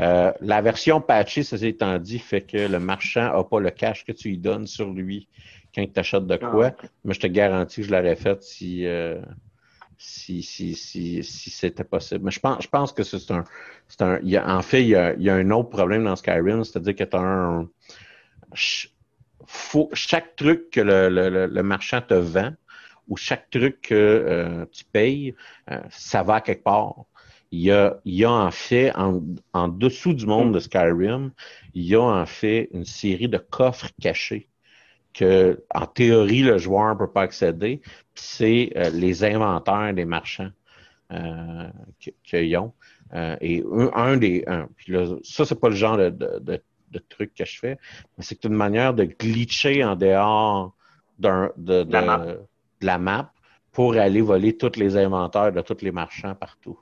Euh, 0.00 0.32
la 0.40 0.60
version 0.62 1.00
patchée, 1.00 1.44
ça 1.44 1.56
étant 1.64 1.98
dit, 1.98 2.18
fait 2.18 2.42
que 2.42 2.56
le 2.56 2.80
marchand 2.80 3.32
n'a 3.32 3.44
pas 3.44 3.60
le 3.60 3.70
cash 3.70 4.04
que 4.04 4.12
tu 4.12 4.30
lui 4.30 4.38
donnes 4.38 4.66
sur 4.66 4.90
lui 4.92 5.28
quand 5.74 5.82
il 5.82 5.92
t'achète 5.92 6.26
de 6.26 6.36
quoi. 6.36 6.72
Ah, 6.76 6.86
mais 7.04 7.14
je 7.14 7.20
te 7.20 7.26
garantis 7.28 7.82
que 7.82 7.86
je 7.86 7.92
l'aurais 7.92 8.16
fait 8.16 8.42
si, 8.42 8.84
euh, 8.84 9.20
si, 9.98 10.42
si, 10.42 10.74
si, 10.74 11.22
si 11.24 11.50
c'était 11.50 11.84
possible. 11.84 12.24
Mais 12.24 12.30
je 12.30 12.40
pense, 12.40 12.62
je 12.62 12.68
pense 12.68 12.92
que 12.92 13.02
c'est 13.02 13.30
un. 13.30 13.44
Un 14.00 14.18
il 14.22 14.30
y 14.30 14.36
a, 14.36 14.56
en 14.56 14.62
fait, 14.62 14.82
il 14.82 14.88
y, 14.88 14.94
a, 14.94 15.14
il 15.14 15.22
y, 15.22 15.30
a, 15.30 15.34
un 15.34 15.50
autre 15.50 15.70
problème 15.70 16.04
dans 16.04 16.16
Skyrim, 16.16 16.64
c'est-à-dire 16.64 16.94
que 16.94 17.04
tu 17.04 17.16
un. 17.16 17.68
Faut, 19.46 19.90
chaque 19.94 20.36
truc 20.36 20.70
que 20.70 20.80
le, 20.80 21.08
le, 21.08 21.46
le, 21.46 21.62
marchand 21.62 22.02
te 22.02 22.14
vend 22.14 22.52
ou 23.08 23.16
chaque 23.16 23.48
truc 23.50 23.80
que 23.80 23.94
euh, 23.94 24.66
tu 24.70 24.84
payes, 24.84 25.34
ça 25.90 26.22
va 26.22 26.40
quelque 26.42 26.62
part 26.64 27.06
il 27.50 27.60
y 27.60 27.72
a, 27.72 27.98
il 28.04 28.14
y 28.14 28.24
a 28.24 28.30
en 28.30 28.50
fait, 28.50 28.94
en, 28.96 29.22
en, 29.52 29.68
dessous 29.68 30.14
du 30.14 30.26
monde 30.26 30.54
de 30.54 30.60
Skyrim, 30.60 31.32
il 31.74 31.84
y 31.84 31.94
a 31.94 32.00
en 32.00 32.26
fait 32.26 32.68
une 32.72 32.84
série 32.84 33.28
de 33.28 33.38
coffres 33.38 33.88
cachés 34.00 34.48
que, 35.18 35.64
en 35.74 35.86
théorie, 35.86 36.42
le 36.42 36.58
joueur 36.58 36.94
ne 36.94 36.98
peut 36.98 37.10
pas 37.10 37.22
accéder. 37.22 37.80
C'est 38.14 38.72
euh, 38.76 38.90
les 38.90 39.24
inventaires 39.24 39.92
des 39.92 40.04
marchands 40.04 40.52
euh, 41.12 41.68
qu'ils 42.22 42.56
ont. 42.56 42.72
Euh, 43.14 43.36
et 43.40 43.64
un, 43.94 44.16
des. 44.16 44.44
Un, 44.46 44.68
puis 44.76 44.92
là, 44.92 45.06
ça, 45.24 45.44
c'est 45.44 45.58
pas 45.58 45.70
le 45.70 45.74
genre 45.74 45.96
de, 45.96 46.10
de, 46.10 46.62
de, 46.90 46.98
truc 47.08 47.34
que 47.34 47.44
je 47.44 47.58
fais, 47.58 47.78
mais 48.16 48.24
c'est 48.24 48.44
une 48.44 48.54
manière 48.54 48.94
de 48.94 49.04
glitcher 49.04 49.82
en 49.82 49.96
dehors 49.96 50.74
d'un, 51.18 51.50
de, 51.56 51.82
de, 51.82 52.00
de 52.00 52.86
la 52.86 52.98
map 52.98 53.32
pour 53.72 53.94
aller 53.96 54.20
voler 54.20 54.56
tous 54.56 54.76
les 54.76 54.96
inventaires 54.96 55.52
de 55.52 55.60
tous 55.62 55.82
les 55.82 55.90
marchands 55.90 56.34
partout. 56.34 56.78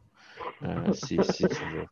Euh, 0.63 0.93
si, 0.93 1.19
si 1.23 1.49
tu 1.49 1.65
veux. 1.73 1.87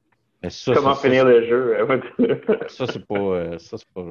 Comment 0.66 0.94
finir 0.94 1.24
le 1.24 1.46
jeu? 1.46 1.76
ça, 2.68 2.87
c'est 2.87 3.04
pas. 3.07 3.14
Euh, 3.14 3.59
ça, 3.59 3.76
pas 3.94 4.02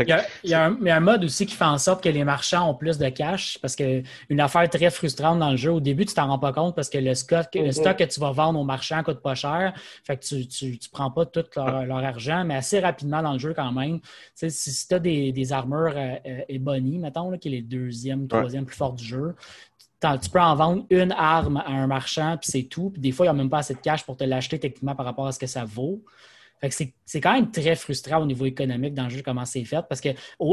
il, 0.00 0.08
y 0.08 0.12
a, 0.12 0.24
il, 0.44 0.50
y 0.50 0.54
a 0.54 0.64
un, 0.64 0.86
un, 0.86 1.00
mode 1.00 1.24
aussi 1.24 1.46
qui 1.46 1.54
fait 1.54 1.64
en 1.64 1.78
sorte 1.78 2.02
que 2.02 2.08
les 2.08 2.24
marchands 2.24 2.68
ont 2.68 2.74
plus 2.74 2.98
de 2.98 3.08
cash 3.08 3.58
parce 3.60 3.76
qu'une 3.76 4.40
affaire 4.40 4.68
très 4.68 4.90
frustrante 4.90 5.38
dans 5.38 5.50
le 5.50 5.56
jeu, 5.56 5.72
au 5.72 5.80
début, 5.80 6.04
tu 6.04 6.14
t'en 6.14 6.26
rends 6.28 6.38
pas 6.38 6.52
compte 6.52 6.74
parce 6.74 6.88
que 6.88 6.98
le 6.98 7.14
stock, 7.14 7.46
le 7.54 7.62
mm-hmm. 7.62 7.72
stock 7.72 7.96
que 7.96 8.04
tu 8.04 8.20
vas 8.20 8.32
vendre 8.32 8.58
aux 8.60 8.64
marchands 8.64 9.02
coûte 9.02 9.20
pas 9.20 9.34
cher. 9.34 9.74
Fait 10.04 10.16
que 10.16 10.24
tu, 10.24 10.46
tu, 10.46 10.78
tu 10.78 10.90
prends 10.90 11.10
pas 11.10 11.26
tout 11.26 11.44
leur, 11.56 11.98
argent, 11.98 12.44
mais 12.44 12.56
assez 12.56 12.80
rapidement 12.80 13.22
dans 13.22 13.32
le 13.32 13.38
jeu 13.38 13.54
quand 13.54 13.72
même. 13.72 14.00
si, 14.34 14.50
si 14.50 14.88
tu 14.88 14.94
as 14.94 14.98
des, 14.98 15.32
des 15.32 15.52
armures 15.52 15.94
euh, 15.96 16.40
Ebony, 16.48 16.98
mettons, 16.98 17.30
là, 17.30 17.38
qui 17.38 17.48
est 17.48 17.52
les 17.52 17.62
deuxième, 17.62 18.28
troisième 18.28 18.64
plus 18.64 18.76
fort 18.76 18.92
du 18.92 19.04
jeu, 19.04 19.34
tu 20.00 20.30
peux 20.30 20.40
en 20.40 20.54
vendre 20.54 20.86
une 20.90 21.12
arme 21.12 21.62
à 21.66 21.70
un 21.70 21.86
marchand, 21.86 22.36
puis 22.40 22.50
c'est 22.50 22.64
tout. 22.64 22.90
Puis 22.90 23.00
des 23.00 23.12
fois, 23.12 23.26
il 23.26 23.28
n'y 23.28 23.34
a 23.36 23.38
même 23.38 23.50
pas 23.50 23.58
assez 23.58 23.74
de 23.74 23.80
cash 23.80 24.04
pour 24.04 24.16
te 24.16 24.24
l'acheter 24.24 24.58
techniquement 24.58 24.94
par 24.94 25.06
rapport 25.06 25.26
à 25.26 25.32
ce 25.32 25.38
que 25.38 25.46
ça 25.46 25.64
vaut. 25.64 26.02
Fait 26.60 26.68
que 26.68 26.74
c'est 27.04 27.20
quand 27.20 27.34
même 27.34 27.52
très 27.52 27.76
frustrant 27.76 28.20
au 28.20 28.26
niveau 28.26 28.44
économique 28.44 28.92
dans 28.92 29.04
le 29.04 29.10
jeu 29.10 29.22
comment 29.24 29.44
c'est 29.44 29.64
fait 29.64 29.84
parce 29.88 30.00
que 30.00 30.08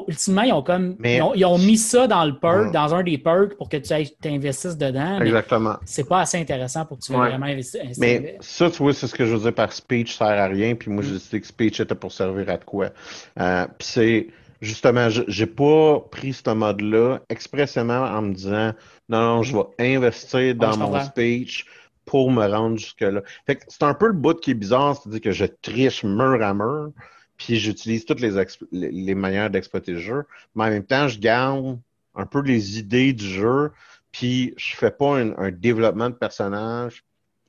ultimement 0.07 0.43
ils 0.43 0.53
ont 0.53 0.61
comme 0.61 0.97
ils, 1.03 1.45
ont, 1.45 1.57
mis 1.57 1.77
ça 1.77 2.05
dans 2.05 2.25
le 2.25 2.37
perk 2.37 2.71
dans 2.71 2.93
un 2.93 3.01
des 3.01 3.17
perks 3.17 3.55
pour 3.57 3.69
que 3.69 3.77
tu 3.77 3.91
investisses 4.29 4.77
dedans. 4.77 5.19
Exactement. 5.19 5.77
C'est 5.83 6.07
pas 6.07 6.21
assez 6.21 6.37
intéressant 6.37 6.85
pour 6.85 6.99
que 6.99 7.03
tu 7.03 7.11
vraiment 7.11 7.47
investir. 7.47 7.81
Mais 7.97 8.37
ça 8.39 8.69
tu 8.69 8.83
vois 8.83 8.93
c'est 8.93 9.07
ce 9.07 9.15
que 9.15 9.25
je 9.25 9.33
veux 9.33 9.41
dire 9.41 9.53
par 9.53 9.73
speech 9.73 10.15
ça 10.15 10.27
sert 10.27 10.43
à 10.43 10.47
rien 10.47 10.75
puis 10.75 10.91
moi 10.91 11.03
je 11.03 11.15
dis 11.15 11.41
que 11.41 11.47
speech 11.47 11.79
était 11.79 11.95
pour 11.95 12.11
servir 12.11 12.49
à 12.49 12.57
quoi. 12.57 12.91
Euh, 13.39 13.65
puis 13.79 13.87
c'est 13.87 14.27
justement 14.61 15.07
j'ai 15.09 15.47
pas 15.47 16.01
pris 16.11 16.33
ce 16.33 16.51
mode 16.51 16.81
là 16.81 17.19
expressément 17.29 18.03
en 18.03 18.21
me 18.21 18.33
disant 18.33 18.73
non, 19.09 19.21
non, 19.21 19.43
je 19.43 19.55
vais 19.55 19.95
investir 19.95 20.55
dans 20.55 20.77
mon 20.77 20.99
speech 21.03 21.65
pour 22.05 22.31
me 22.31 22.45
rendre 22.45 22.77
jusque-là. 22.77 23.21
Fait 23.45 23.55
que 23.55 23.63
c'est 23.67 23.83
un 23.83 23.93
peu 23.93 24.07
le 24.07 24.13
bout 24.13 24.39
qui 24.39 24.51
est 24.51 24.55
bizarre, 24.55 24.95
c'est-à-dire 24.95 25.21
que 25.21 25.31
je 25.31 25.45
triche 25.45 26.03
mur 26.03 26.41
à 26.41 26.53
mur, 26.53 26.91
puis 27.37 27.57
j'utilise 27.57 28.05
toutes 28.05 28.21
les, 28.21 28.31
les, 28.71 29.15
manières 29.15 29.49
d'exploiter 29.49 29.93
le 29.93 29.99
jeu, 29.99 30.23
mais 30.55 30.65
en 30.65 30.69
même 30.69 30.85
temps, 30.85 31.07
je 31.07 31.19
garde 31.19 31.79
un 32.15 32.25
peu 32.25 32.41
les 32.41 32.79
idées 32.79 33.13
du 33.13 33.27
jeu, 33.27 33.71
puis 34.11 34.53
je 34.57 34.75
fais 34.75 34.91
pas 34.91 35.17
un, 35.17 35.51
développement 35.51 36.09
de 36.09 36.15
personnage 36.15 37.03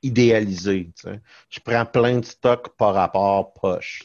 idéalisé. 0.06 0.90
Je 1.50 1.60
prends 1.60 1.84
plein 1.84 2.18
de 2.18 2.24
stocks 2.24 2.76
par 2.76 2.94
rapport 2.94 3.52
poche. 3.52 4.04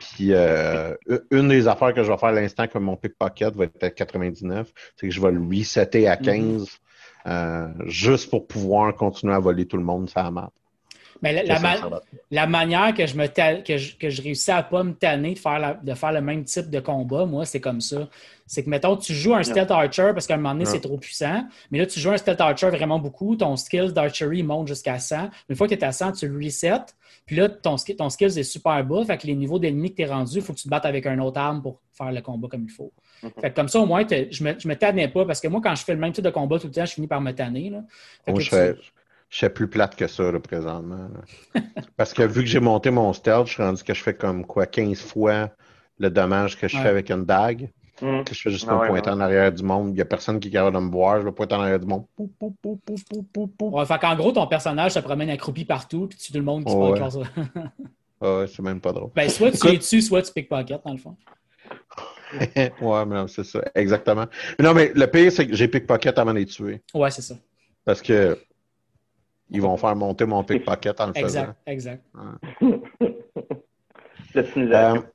Puis 0.00 0.32
euh, 0.32 0.94
une 1.30 1.48
des 1.48 1.68
affaires 1.68 1.94
que 1.94 2.02
je 2.02 2.10
vais 2.10 2.18
faire 2.18 2.30
à 2.30 2.32
l'instant 2.32 2.66
que 2.66 2.78
mon 2.78 2.96
pickpocket 2.96 3.54
va 3.54 3.64
être 3.64 3.82
à 3.82 3.90
99, 3.90 4.72
c'est 4.96 5.08
que 5.08 5.12
je 5.12 5.20
vais 5.20 5.30
le 5.30 5.40
resetter 5.40 6.08
à 6.08 6.16
15 6.16 6.36
mhm. 6.44 6.66
euh, 7.26 7.68
juste 7.86 8.30
pour 8.30 8.46
pouvoir 8.46 8.94
continuer 8.94 9.34
à 9.34 9.38
voler 9.38 9.66
tout 9.66 9.76
le 9.76 9.84
monde 9.84 10.10
sur 10.10 10.22
la 10.22 10.30
map. 10.30 10.50
Mais 11.22 11.44
la, 12.30 12.46
manière 12.48 12.92
que 12.94 13.06
je 13.06 13.16
me 13.16 13.28
que, 13.28 13.76
je, 13.76 13.96
que 13.96 14.10
je 14.10 14.22
réussis 14.22 14.50
à 14.50 14.62
pas 14.64 14.82
me 14.82 14.92
tanner 14.92 15.34
de 15.34 15.38
faire, 15.38 15.78
de 15.80 15.94
faire 15.94 16.12
le 16.12 16.20
même 16.20 16.44
type 16.44 16.68
de 16.68 16.80
combat, 16.80 17.24
moi, 17.26 17.44
c'est 17.44 17.60
comme 17.60 17.80
ça. 17.80 18.08
C'est 18.44 18.64
que, 18.64 18.68
mettons, 18.68 18.96
tu 18.96 19.14
joues 19.14 19.34
un 19.34 19.44
stealth 19.44 19.70
archer 19.70 20.10
parce 20.12 20.26
qu'à 20.26 20.34
un 20.34 20.38
moment 20.38 20.52
donné, 20.52 20.66
c'est 20.66 20.80
trop 20.80 20.98
puissant. 20.98 21.46
Mais 21.70 21.78
là, 21.78 21.86
tu 21.86 22.00
joues 22.00 22.10
un 22.10 22.16
stealth 22.16 22.40
archer 22.40 22.70
vraiment 22.70 22.98
beaucoup. 22.98 23.36
Ton 23.36 23.56
skill 23.56 23.92
d'archery 23.92 24.42
monte 24.42 24.66
jusqu'à 24.66 24.98
100. 24.98 25.30
Une 25.48 25.56
fois 25.56 25.68
que 25.68 25.74
tu 25.74 25.80
es 25.80 25.84
à 25.84 25.92
100, 25.92 26.12
tu 26.12 26.28
le 26.28 26.44
resets. 26.44 26.72
Puis 27.24 27.36
là, 27.36 27.48
ton, 27.48 27.76
ton 27.76 28.10
skills 28.10 28.38
est 28.38 28.42
super 28.42 28.84
bas. 28.84 29.04
Fait 29.04 29.16
que 29.16 29.28
les 29.28 29.36
niveaux 29.36 29.60
d'ennemis 29.60 29.92
que 29.92 29.96
tu 29.96 30.02
es 30.02 30.06
rendu, 30.06 30.38
il 30.38 30.42
faut 30.42 30.52
que 30.52 30.58
tu 30.58 30.64
te 30.64 30.68
battes 30.68 30.86
avec 30.86 31.06
un 31.06 31.18
autre 31.20 31.40
arme 31.40 31.62
pour 31.62 31.80
faire 31.92 32.10
le 32.10 32.20
combat 32.20 32.48
comme 32.48 32.64
il 32.64 32.70
faut. 32.70 32.92
Mhm. 33.22 33.30
Fait 33.40 33.50
que 33.50 33.54
comme 33.54 33.68
ça, 33.68 33.78
au 33.78 33.86
moins, 33.86 34.04
je 34.08 34.44
me, 34.44 34.58
je 34.58 34.66
me 34.66 34.74
tannais 34.74 35.08
pas. 35.08 35.24
Parce 35.24 35.40
que 35.40 35.46
moi, 35.46 35.60
quand 35.62 35.74
je 35.76 35.84
fais 35.84 35.94
le 35.94 36.00
même 36.00 36.12
type 36.12 36.24
de 36.24 36.30
combat 36.30 36.58
tout 36.58 36.66
le 36.66 36.72
temps, 36.72 36.84
je 36.84 36.94
finis 36.94 37.06
par 37.06 37.20
me 37.20 37.30
tanner. 37.32 37.70
Là. 37.70 37.84
Je 38.26 38.74
suis 39.38 39.48
plus 39.48 39.68
plate 39.68 39.96
que 39.96 40.06
ça, 40.06 40.30
là, 40.30 40.40
présentement. 40.40 41.08
Parce 41.96 42.12
que 42.12 42.22
vu 42.22 42.42
que 42.42 42.48
j'ai 42.48 42.60
monté 42.60 42.90
mon 42.90 43.12
stealth, 43.12 43.46
je 43.46 43.52
suis 43.54 43.62
rendu 43.62 43.82
que 43.82 43.94
je 43.94 44.02
fais 44.02 44.14
comme 44.14 44.44
quoi 44.44 44.66
15 44.66 45.00
fois 45.00 45.50
le 45.98 46.10
dommage 46.10 46.58
que 46.58 46.68
je 46.68 46.76
fais 46.76 46.88
avec 46.88 47.10
une 47.10 47.24
dague. 47.24 47.70
Mm. 48.00 48.24
Que 48.24 48.34
je 48.34 48.40
fais 48.40 48.50
juste 48.50 48.66
ah, 48.68 48.82
pointer 48.86 49.10
en 49.10 49.20
arrière 49.20 49.52
du 49.52 49.62
monde. 49.62 49.90
Il 49.90 49.94
n'y 49.94 50.00
a 50.00 50.04
personne 50.04 50.40
qui 50.40 50.48
est 50.48 50.50
capable 50.50 50.76
de 50.76 50.82
me 50.82 50.90
voir. 50.90 51.20
Je 51.20 51.26
vais 51.26 51.32
pointer 51.32 51.54
en 51.54 51.60
arrière 51.60 51.78
du 51.78 51.86
monde. 51.86 52.04
Pou, 52.16 52.30
pou, 52.38 52.56
pou, 53.46 53.70
ouais, 53.70 53.86
fait 53.86 53.98
qu'en 54.00 54.16
gros, 54.16 54.32
ton 54.32 54.46
personnage 54.46 54.92
se 54.92 54.98
promène 54.98 55.30
accroupi 55.30 55.64
partout, 55.64 56.08
puis 56.08 56.18
tu 56.18 56.32
tout 56.32 56.38
le 56.38 56.44
monde 56.44 56.64
qui 56.64 56.72
oh, 56.74 56.96
se 56.96 57.10
ça. 57.10 57.20
ouais, 58.20 58.46
c'est 58.48 58.62
même 58.62 58.80
pas 58.80 58.92
drôle. 58.92 59.10
Ben, 59.14 59.28
soit 59.28 59.52
tu 59.52 59.68
es 59.68 59.76
dessus, 59.76 60.02
soit 60.02 60.22
tu 60.22 60.32
pickpocket, 60.32 60.80
dans 60.84 60.92
le 60.92 60.98
fond. 60.98 61.16
ouais, 62.56 63.06
mais 63.06 63.28
c'est 63.28 63.44
ça, 63.44 63.60
exactement. 63.74 64.26
Mais 64.58 64.64
non, 64.64 64.74
mais 64.74 64.90
le 64.94 65.06
pire, 65.06 65.30
c'est 65.30 65.46
que 65.46 65.54
j'ai 65.54 65.68
pickpocket 65.68 66.18
avant 66.18 66.32
de 66.32 66.38
les 66.38 66.46
tuer. 66.46 66.82
Ouais, 66.94 67.10
c'est 67.10 67.22
ça. 67.22 67.36
Parce 67.84 68.02
que 68.02 68.36
ils 69.52 69.60
vont 69.60 69.76
faire 69.76 69.94
monter 69.94 70.24
mon 70.24 70.42
pickpocket 70.42 70.98
en 71.00 71.08
le 71.08 71.14
faisant. 71.14 71.54
Exact, 71.66 71.66
exact. 71.66 72.02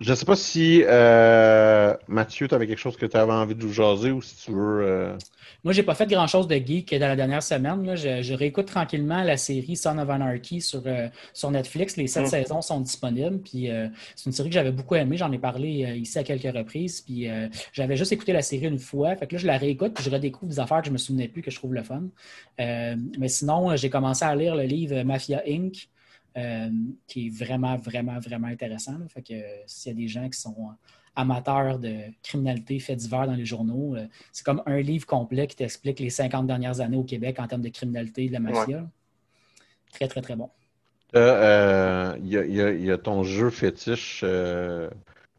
Je 0.00 0.10
ne 0.10 0.14
sais 0.14 0.24
pas 0.24 0.36
si 0.36 0.84
euh, 0.86 1.94
Mathieu, 2.06 2.46
tu 2.46 2.54
avais 2.54 2.68
quelque 2.68 2.78
chose 2.78 2.96
que 2.96 3.06
tu 3.06 3.16
avais 3.16 3.32
envie 3.32 3.56
de 3.56 3.62
vous 3.64 3.72
jaser 3.72 4.12
ou 4.12 4.22
si 4.22 4.36
tu 4.36 4.52
veux. 4.52 4.82
Euh... 4.82 5.18
Moi, 5.64 5.72
j'ai 5.72 5.82
pas 5.82 5.96
fait 5.96 6.06
grand-chose 6.06 6.46
de 6.46 6.54
geek 6.54 6.94
dans 6.94 7.08
la 7.08 7.16
dernière 7.16 7.42
semaine. 7.42 7.96
Je, 7.96 8.32
réécoute 8.32 8.66
tranquillement 8.66 9.24
la 9.24 9.36
série 9.36 9.74
Son 9.74 9.98
of 9.98 10.08
Anarchy 10.08 10.60
sur, 10.60 10.82
euh, 10.86 11.08
sur 11.32 11.50
Netflix. 11.50 11.96
Les 11.96 12.06
sept 12.06 12.24
mm. 12.24 12.28
saisons 12.28 12.62
sont 12.62 12.80
disponibles. 12.80 13.40
Puis 13.40 13.70
euh, 13.70 13.88
c'est 14.14 14.26
une 14.26 14.32
série 14.32 14.50
que 14.50 14.54
j'avais 14.54 14.70
beaucoup 14.70 14.94
aimée. 14.94 15.16
J'en 15.16 15.32
ai 15.32 15.38
parlé 15.38 15.96
ici 15.96 16.16
à 16.16 16.22
quelques 16.22 16.56
reprises. 16.56 17.00
Puis 17.00 17.26
j'avais 17.72 17.96
juste 17.96 18.12
écouté 18.12 18.32
la 18.32 18.42
série 18.42 18.66
une 18.66 18.78
fois. 18.78 19.16
Fait 19.16 19.26
que 19.26 19.34
là, 19.34 19.38
je 19.40 19.46
la 19.48 19.58
réécoute 19.58 19.94
puis 19.94 20.04
je 20.04 20.10
redécouvre 20.10 20.52
des 20.52 20.60
affaires 20.60 20.80
que 20.80 20.86
je 20.86 20.92
me 20.92 20.98
souvenais 20.98 21.26
plus 21.26 21.42
que 21.42 21.50
je 21.50 21.56
trouve 21.56 21.74
le 21.74 21.82
fun. 21.82 22.04
mais 22.58 23.28
sinon, 23.28 23.74
j'ai 23.74 23.90
commencé 23.90 24.24
à 24.24 24.34
lire 24.36 24.54
le 24.54 24.62
livre 24.62 25.02
Mafia 25.02 25.42
Inc. 25.48 25.88
Euh, 26.38 26.68
qui 27.06 27.26
est 27.26 27.30
vraiment, 27.30 27.76
vraiment, 27.76 28.18
vraiment 28.20 28.48
intéressant. 28.48 28.92
Fait 29.08 29.22
que 29.22 29.34
s'il 29.66 29.92
y 29.92 29.94
a 29.94 29.98
des 29.98 30.08
gens 30.08 30.28
qui 30.28 30.38
sont 30.38 30.54
amateurs 31.16 31.78
de 31.78 31.94
criminalité 32.22 32.78
fait 32.78 32.94
divers 32.94 33.26
dans 33.26 33.34
les 33.34 33.44
journaux, 33.44 33.96
euh, 33.96 34.06
c'est 34.30 34.44
comme 34.44 34.62
un 34.66 34.78
livre 34.80 35.06
complet 35.06 35.48
qui 35.48 35.56
t'explique 35.56 35.98
les 35.98 36.10
50 36.10 36.46
dernières 36.46 36.80
années 36.80 36.96
au 36.96 37.02
Québec 37.02 37.38
en 37.40 37.48
termes 37.48 37.62
de 37.62 37.70
criminalité 37.70 38.24
et 38.24 38.28
de 38.28 38.34
la 38.34 38.40
mafia. 38.40 38.86
Très, 39.92 40.06
très, 40.06 40.20
très 40.20 40.36
bon. 40.36 40.50
Il 41.14 41.18
euh, 41.18 42.16
y, 42.20 42.90
a 42.90 42.98
ton 42.98 43.24
jeu 43.24 43.50
fétiche 43.50 44.24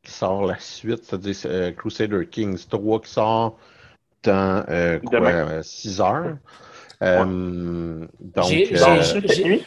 qui 0.03 0.11
sort 0.11 0.45
la 0.47 0.59
suite, 0.59 1.05
c'est-à-dire 1.05 1.75
Crusader 1.77 2.27
Kings 2.27 2.65
3 2.67 3.01
qui 3.01 3.11
sort 3.11 3.57
dans 4.23 4.65
6 5.61 6.01
heures. 6.01 6.37
donc, 6.99 8.09
j'ai 8.49 9.63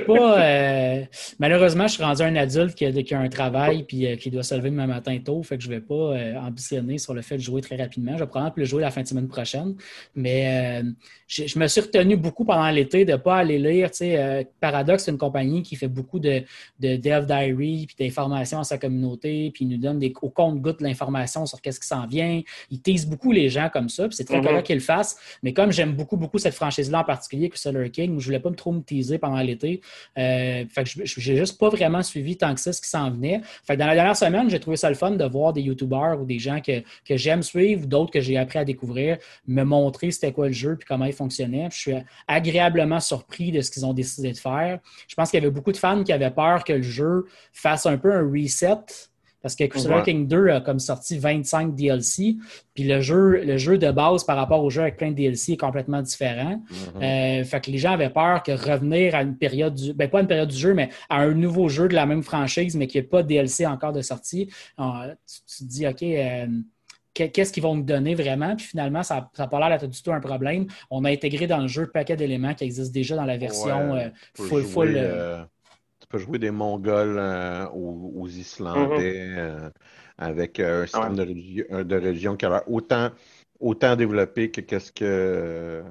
pas. 0.00 0.42
Euh, 0.42 1.04
malheureusement, 1.38 1.86
je 1.86 1.94
suis 1.94 2.02
rendu 2.02 2.22
un 2.22 2.36
adulte 2.36 2.74
qui 2.74 2.84
a, 2.84 3.20
un 3.20 3.28
travail 3.28 3.84
puis 3.84 4.06
euh, 4.06 4.16
qui 4.16 4.30
doit 4.30 4.42
se 4.42 4.54
lever 4.54 4.70
demain 4.70 4.86
matin 4.86 5.16
tôt. 5.24 5.42
Fait 5.42 5.56
que 5.56 5.62
je 5.62 5.68
vais 5.68 5.80
pas 5.80 5.94
euh, 5.94 6.36
ambitionner 6.36 6.98
sur 6.98 7.14
le 7.14 7.22
fait 7.22 7.36
de 7.36 7.42
jouer 7.42 7.60
très 7.60 7.76
rapidement. 7.76 8.12
Je 8.14 8.20
vais 8.20 8.26
probablement 8.26 8.52
plus 8.52 8.66
jouer 8.66 8.82
la 8.82 8.90
fin 8.90 9.02
de 9.02 9.06
semaine 9.06 9.28
prochaine. 9.28 9.74
Mais 10.14 10.82
je, 11.26 11.58
me 11.58 11.66
suis 11.66 11.80
retenu 11.80 12.16
beaucoup 12.16 12.44
pendant 12.44 12.70
l'été 12.70 13.04
de 13.04 13.12
ne 13.12 13.16
pas 13.16 13.38
aller 13.38 13.58
lire. 13.58 13.90
Paradox, 14.60 15.04
c'est 15.04 15.10
une 15.10 15.18
compagnie 15.18 15.62
qui 15.62 15.76
fait 15.76 15.88
beaucoup 15.88 16.18
de, 16.18 16.42
de 16.78 16.96
Dev 16.96 17.26
Diary 17.26 17.86
puis 17.86 17.96
d'informations 17.98 18.60
à 18.60 18.64
sa 18.64 18.78
communauté. 18.78 19.50
Puis 19.52 19.64
il 19.64 19.68
nous 19.68 19.78
donne 19.78 19.98
des, 19.98 20.12
au 20.22 20.30
compte-goutte 20.30 20.80
l'information 20.80 21.46
sur 21.46 21.60
qu'est-ce 21.60 21.80
qui 21.80 21.86
s'en 21.86 22.06
vient. 22.06 22.40
Il 22.70 22.80
tease 22.80 23.06
beaucoup 23.06 23.32
les 23.32 23.48
gens 23.48 23.68
comme 23.72 23.88
ça. 23.88 24.08
Puis 24.08 24.16
c'est 24.16 24.24
très 24.24 24.38
mm 24.38 24.44
correct 24.50 24.66
qu'il 24.66 24.76
le 24.76 24.80
fasse. 24.80 25.16
Mais 25.42 25.52
comme 25.52 25.70
j'aime 25.70 25.94
beaucoup, 25.94 26.16
beaucoup 26.16 26.38
cette 26.38 26.54
franchise-là 26.54 27.00
en 27.00 27.04
particulier, 27.04 27.48
que 27.50 27.58
Solar 27.58 27.90
King, 27.90 28.18
je 28.18 28.24
voulais 28.24 28.40
pas 28.40 28.50
me 28.50 28.56
trop 28.56 28.72
me 28.72 28.80
teaser 28.80 29.18
pendant 29.18 29.40
l'été 29.40 29.59
euh, 29.64 30.64
fait 30.68 30.84
que 30.84 31.04
j'ai 31.04 31.36
juste 31.36 31.58
pas 31.58 31.68
vraiment 31.68 32.02
suivi 32.02 32.36
tant 32.36 32.54
que 32.54 32.60
ça 32.60 32.72
ce 32.72 32.80
qui 32.80 32.88
s'en 32.88 33.10
venait. 33.10 33.40
Dans 33.68 33.86
la 33.86 33.94
dernière 33.94 34.16
semaine, 34.16 34.48
j'ai 34.50 34.60
trouvé 34.60 34.76
ça 34.76 34.88
le 34.88 34.94
fun 34.94 35.12
de 35.12 35.24
voir 35.24 35.52
des 35.52 35.62
YouTubers 35.62 36.20
ou 36.20 36.24
des 36.24 36.38
gens 36.38 36.60
que, 36.60 36.82
j'aime 37.10 37.42
suivre, 37.42 37.86
d'autres 37.86 38.10
que 38.10 38.20
j'ai 38.20 38.36
appris 38.36 38.58
à 38.58 38.64
découvrir, 38.64 39.18
me 39.46 39.62
montrer 39.62 40.10
c'était 40.10 40.32
quoi 40.32 40.46
le 40.46 40.52
jeu 40.52 40.76
puis 40.76 40.86
comment 40.86 41.04
il 41.04 41.12
fonctionnait. 41.12 41.68
je 41.72 41.78
suis 41.78 41.94
agréablement 42.26 43.00
surpris 43.00 43.52
de 43.52 43.60
ce 43.60 43.70
qu'ils 43.70 43.84
ont 43.84 43.92
décidé 43.92 44.32
de 44.32 44.38
faire. 44.38 44.78
Je 45.08 45.14
pense 45.14 45.30
qu'il 45.30 45.40
y 45.40 45.42
avait 45.42 45.52
beaucoup 45.52 45.72
de 45.72 45.76
fans 45.76 46.02
qui 46.02 46.12
avaient 46.12 46.30
peur 46.30 46.64
que 46.64 46.72
le 46.72 46.82
jeu 46.82 47.26
fasse 47.52 47.86
un 47.86 47.98
peu 47.98 48.12
un 48.12 48.22
reset 48.22 49.09
parce 49.42 49.54
que 49.54 49.64
Crusader 49.64 50.02
King 50.04 50.26
2 50.26 50.48
a 50.48 50.60
comme 50.60 50.78
sorti 50.78 51.18
25 51.18 51.74
DLC, 51.74 52.36
puis 52.74 52.84
le 52.84 53.00
jeu, 53.00 53.42
le 53.42 53.56
jeu 53.56 53.78
de 53.78 53.90
base 53.90 54.24
par 54.24 54.36
rapport 54.36 54.62
au 54.62 54.70
jeu 54.70 54.82
avec 54.82 54.96
plein 54.96 55.10
de 55.10 55.16
DLC 55.16 55.52
est 55.52 55.56
complètement 55.56 56.02
différent. 56.02 56.62
Mm-hmm. 56.70 57.40
Euh, 57.40 57.44
fait 57.44 57.60
que 57.60 57.70
les 57.70 57.78
gens 57.78 57.92
avaient 57.92 58.10
peur 58.10 58.42
que 58.42 58.52
revenir 58.52 59.14
à 59.14 59.22
une 59.22 59.36
période 59.36 59.74
du, 59.74 59.92
ben 59.94 60.08
pas 60.08 60.20
une 60.20 60.26
période 60.26 60.48
du 60.48 60.56
jeu, 60.56 60.74
mais 60.74 60.90
à 61.08 61.20
un 61.20 61.32
nouveau 61.32 61.68
jeu 61.68 61.88
de 61.88 61.94
la 61.94 62.06
même 62.06 62.22
franchise, 62.22 62.76
mais 62.76 62.86
qui 62.86 62.98
n'y 62.98 63.04
pas 63.04 63.22
de 63.22 63.28
DLC 63.28 63.66
encore 63.66 63.92
de 63.92 64.02
sortie, 64.02 64.50
euh, 64.78 65.14
tu, 65.26 65.64
te 65.64 65.68
dis, 65.68 65.86
OK, 65.86 66.02
euh, 66.02 66.46
qu'est-ce 67.14 67.52
qu'ils 67.52 67.62
vont 67.62 67.74
nous 67.74 67.82
donner 67.82 68.14
vraiment? 68.14 68.54
Puis 68.56 68.66
finalement, 68.66 69.02
ça 69.02 69.30
n'a 69.38 69.46
pas 69.46 69.58
l'air 69.58 69.78
d'être 69.78 69.90
du 69.90 70.02
tout 70.02 70.12
un 70.12 70.20
problème. 70.20 70.66
On 70.90 71.04
a 71.04 71.10
intégré 71.10 71.46
dans 71.46 71.58
le 71.58 71.68
jeu 71.68 71.82
un 71.84 71.86
paquet 71.86 72.16
d'éléments 72.16 72.54
qui 72.54 72.64
existent 72.64 72.92
déjà 72.92 73.16
dans 73.16 73.24
la 73.24 73.36
version 73.36 74.10
full, 74.34 74.62
full 74.64 75.48
peux 76.10 76.18
jouer 76.18 76.38
des 76.38 76.50
Mongols 76.50 77.16
euh, 77.18 77.66
aux, 77.68 78.28
Islandais 78.28 79.28
mm-hmm. 79.28 79.38
euh, 79.38 79.70
avec 80.18 80.60
euh, 80.60 80.82
un 80.82 80.86
système 80.86 81.16
de, 81.16 81.94
religion, 81.94 82.36
qui 82.36 82.44
a 82.44 82.50
l'air 82.50 82.62
autant, 82.66 83.10
autant 83.58 83.96
développé 83.96 84.50
que 84.50 84.60
qu'est-ce 84.60 84.92
que 84.92 85.82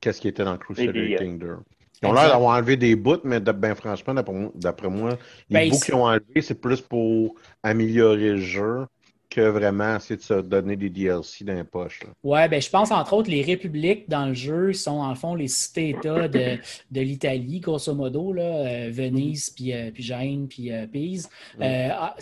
qu'est-ce 0.00 0.20
qui 0.20 0.28
était 0.28 0.44
dans 0.44 0.56
Crusader 0.56 1.16
Kingdom. 1.18 1.62
Ils 2.02 2.08
ont 2.08 2.12
l'air 2.12 2.28
d'avoir 2.28 2.56
enlevé 2.56 2.76
des 2.76 2.94
bouts, 2.94 3.20
mais 3.24 3.40
ben, 3.40 3.74
franchement, 3.74 4.14
d'après 4.54 4.88
moi, 4.88 5.18
les 5.50 5.54
ben, 5.54 5.70
bouts 5.70 5.80
qu'ils 5.80 5.94
ont 5.94 6.04
enlevés, 6.04 6.42
c'est 6.42 6.60
plus 6.60 6.80
pour 6.80 7.34
améliorer 7.62 8.32
le 8.32 8.40
jeu 8.40 8.86
que 9.28 9.40
vraiment 9.40 9.96
essayer 9.96 10.16
de 10.16 10.22
se 10.22 10.34
donner 10.34 10.76
des 10.76 10.90
DLC 10.90 11.44
dans 11.44 11.54
les 11.54 11.64
poches. 11.64 12.00
Ouais, 12.22 12.48
ben 12.48 12.60
je 12.60 12.70
pense 12.70 12.90
entre 12.90 13.12
autres 13.14 13.30
les 13.30 13.42
républiques 13.42 14.08
dans 14.08 14.26
le 14.26 14.34
jeu 14.34 14.72
sont 14.72 15.00
en 15.00 15.14
fond 15.14 15.34
les 15.34 15.48
cités-États 15.48 16.28
de, 16.28 16.58
de 16.90 17.00
l'Italie, 17.00 17.60
grosso 17.60 17.94
modo, 17.94 18.32
là, 18.32 18.42
euh, 18.42 18.90
Venise, 18.90 19.50
puis, 19.50 19.72
euh, 19.72 19.90
puis 19.92 20.02
Gênes, 20.02 20.46
puis 20.48 20.72
euh, 20.72 20.86
Pise. 20.86 21.28
Ah, 21.60 22.14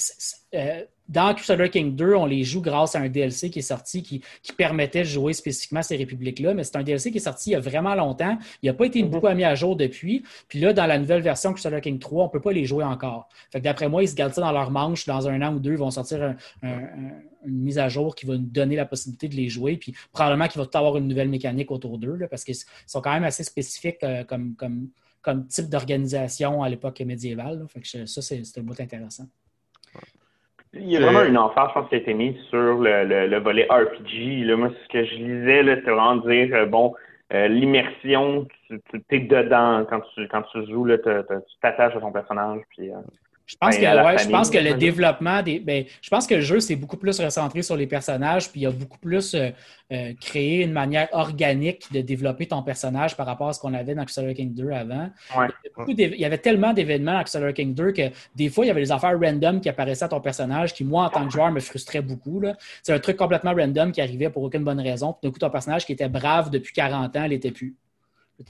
dans 1.08 1.34
Crusader 1.34 1.68
King 1.68 1.96
2, 1.96 2.14
on 2.14 2.24
les 2.24 2.44
joue 2.44 2.62
grâce 2.62 2.94
à 2.94 3.00
un 3.00 3.08
DLC 3.08 3.50
qui 3.50 3.58
est 3.58 3.62
sorti 3.62 4.02
qui, 4.02 4.22
permettait 4.56 5.00
de 5.00 5.08
jouer 5.08 5.32
spécifiquement 5.32 5.82
ces 5.82 5.96
républiques-là, 5.96 6.54
mais 6.54 6.64
c'est 6.64 6.76
un 6.76 6.82
DLC 6.82 7.10
qui 7.10 7.18
est 7.18 7.20
sorti 7.20 7.50
il 7.50 7.52
y 7.54 7.56
a 7.56 7.60
vraiment 7.60 7.94
longtemps. 7.94 8.38
Il 8.62 8.66
n'a 8.66 8.74
pas 8.74 8.86
été 8.86 9.02
mhm. 9.02 9.10
beaucoup 9.10 9.28
mis 9.30 9.44
à 9.44 9.54
jour 9.54 9.76
depuis. 9.76 10.22
Puis 10.48 10.60
là, 10.60 10.72
dans 10.72 10.86
la 10.86 10.98
nouvelle 10.98 11.22
version 11.22 11.52
Crusader 11.52 11.80
King 11.80 11.98
3, 11.98 12.22
on 12.22 12.26
ne 12.26 12.32
peut 12.32 12.40
pas 12.40 12.52
les 12.52 12.64
jouer 12.64 12.84
encore. 12.84 13.28
Fait 13.50 13.58
que 13.58 13.64
d'après 13.64 13.88
moi, 13.88 14.02
ils 14.02 14.08
se 14.08 14.14
gardent 14.14 14.32
ça 14.32 14.40
dans 14.40 14.52
leur 14.52 14.70
manche. 14.70 15.04
Dans 15.06 15.28
un 15.28 15.42
an 15.42 15.54
ou 15.54 15.58
deux, 15.58 15.72
ils 15.72 15.78
vont 15.78 15.90
sortir 15.90 16.34
une 16.62 17.22
mise 17.44 17.78
à 17.78 17.88
jour 17.88 18.14
qui 18.14 18.24
va 18.26 18.34
nous 18.34 18.46
donner 18.46 18.76
la 18.76 18.86
possibilité 18.86 19.28
de 19.28 19.34
les 19.34 19.48
jouer. 19.48 19.76
Puis 19.76 19.94
probablement 20.12 20.48
qu'il 20.48 20.60
va 20.60 20.66
tout 20.66 20.78
avoir 20.78 20.96
une 20.96 21.08
nouvelle 21.08 21.28
mécanique 21.28 21.70
autour 21.70 21.98
d'eux, 21.98 22.26
parce 22.30 22.44
qu'ils 22.44 22.56
sont 22.86 23.00
quand 23.00 23.12
même 23.12 23.24
assez 23.24 23.44
spécifiques 23.44 24.02
euh, 24.02 24.24
comme, 24.24 24.54
comme, 24.54 24.88
comme 25.20 25.46
type 25.48 25.68
d'organisation 25.68 26.62
à 26.62 26.68
l'époque 26.68 27.00
médiévale. 27.00 27.66
Fait 27.68 27.80
que 27.80 28.06
ça, 28.06 28.22
c'est 28.22 28.58
un 28.58 28.62
bout 28.62 28.80
intéressant. 28.80 29.26
Il 30.76 30.90
y 30.90 30.96
a 30.96 31.00
vraiment 31.00 31.24
une 31.24 31.38
emphase, 31.38 31.68
je 31.68 31.74
pense, 31.74 31.88
qui 31.88 31.94
a 31.94 31.98
été 31.98 32.14
mise 32.14 32.36
sur 32.50 32.78
le, 32.78 33.26
le, 33.26 33.38
volet 33.38 33.66
RPG. 33.70 34.44
Là. 34.44 34.56
Moi, 34.56 34.70
ce 34.82 34.88
que 34.88 35.04
je 35.04 35.14
lisais, 35.14 35.76
c'était 35.76 35.90
vraiment 35.90 36.16
dire, 36.16 36.54
euh, 36.54 36.66
bon, 36.66 36.94
euh, 37.32 37.48
l'immersion, 37.48 38.46
tu, 38.68 38.80
es 39.10 39.20
dedans 39.20 39.84
quand 39.88 40.00
tu, 40.14 40.26
quand 40.28 40.42
tu 40.42 40.66
joues, 40.66 40.84
là, 40.84 40.98
tu 40.98 41.10
t'attaches 41.62 41.96
à 41.96 42.00
ton 42.00 42.12
personnage. 42.12 42.60
Puis, 42.70 42.90
euh, 42.90 42.94
je 43.46 43.56
pense, 43.60 43.76
que, 43.76 43.82
ouais, 43.82 44.18
je 44.18 44.28
pense 44.30 44.48
que 44.48 44.56
le 44.56 44.72
développement 44.72 45.42
des. 45.42 45.60
Ben, 45.60 45.84
je 46.00 46.08
pense 46.08 46.26
que 46.26 46.34
le 46.34 46.40
jeu, 46.40 46.60
c'est 46.60 46.76
beaucoup 46.76 46.96
plus 46.96 47.20
recentré 47.20 47.60
sur 47.60 47.76
les 47.76 47.86
personnages, 47.86 48.50
puis 48.50 48.60
il 48.60 48.62
y 48.64 48.66
a 48.66 48.70
beaucoup 48.70 48.98
plus 48.98 49.34
euh, 49.34 49.50
euh, 49.92 50.14
créé 50.18 50.62
une 50.62 50.72
manière 50.72 51.08
organique 51.12 51.92
de 51.92 52.00
développer 52.00 52.46
ton 52.46 52.62
personnage 52.62 53.14
par 53.14 53.26
rapport 53.26 53.48
à 53.48 53.52
ce 53.52 53.60
qu'on 53.60 53.74
avait 53.74 53.94
dans 53.94 54.04
Crusader 54.06 54.32
King 54.32 54.54
2 54.54 54.70
avant. 54.70 55.10
Il, 55.86 56.00
y 56.00 56.24
avait 56.24 56.38
tellement 56.38 56.72
d'événements 56.72 57.12
dans 57.12 57.22
Crusader 57.22 57.52
King 57.52 57.74
2 57.74 57.92
que 57.92 58.02
des 58.34 58.48
fois, 58.48 58.64
il 58.64 58.68
y 58.68 58.70
avait 58.70 58.80
des 58.80 58.92
affaires 58.92 59.18
random 59.20 59.60
qui 59.60 59.68
apparaissaient 59.68 60.06
à 60.06 60.08
ton 60.08 60.22
personnage 60.22 60.72
qui, 60.72 60.82
moi, 60.82 61.04
en 61.04 61.10
tant 61.10 61.26
que 61.26 61.32
joueur, 61.32 61.52
me 61.52 61.60
frustraient 61.60 62.00
beaucoup. 62.00 62.42
C'est 62.82 62.94
un 62.94 62.98
truc 62.98 63.18
complètement 63.18 63.52
random 63.52 63.92
qui 63.92 64.00
arrivait 64.00 64.30
pour 64.30 64.42
aucune 64.42 64.64
bonne 64.64 64.80
raison. 64.80 65.12
Puis 65.12 65.28
d'un 65.28 65.32
coup, 65.32 65.38
ton 65.38 65.50
personnage 65.50 65.84
qui 65.84 65.92
était 65.92 66.08
brave 66.08 66.48
depuis 66.48 66.72
40 66.72 67.14
ans, 67.16 67.24
il 67.24 67.30
n'était 67.30 67.50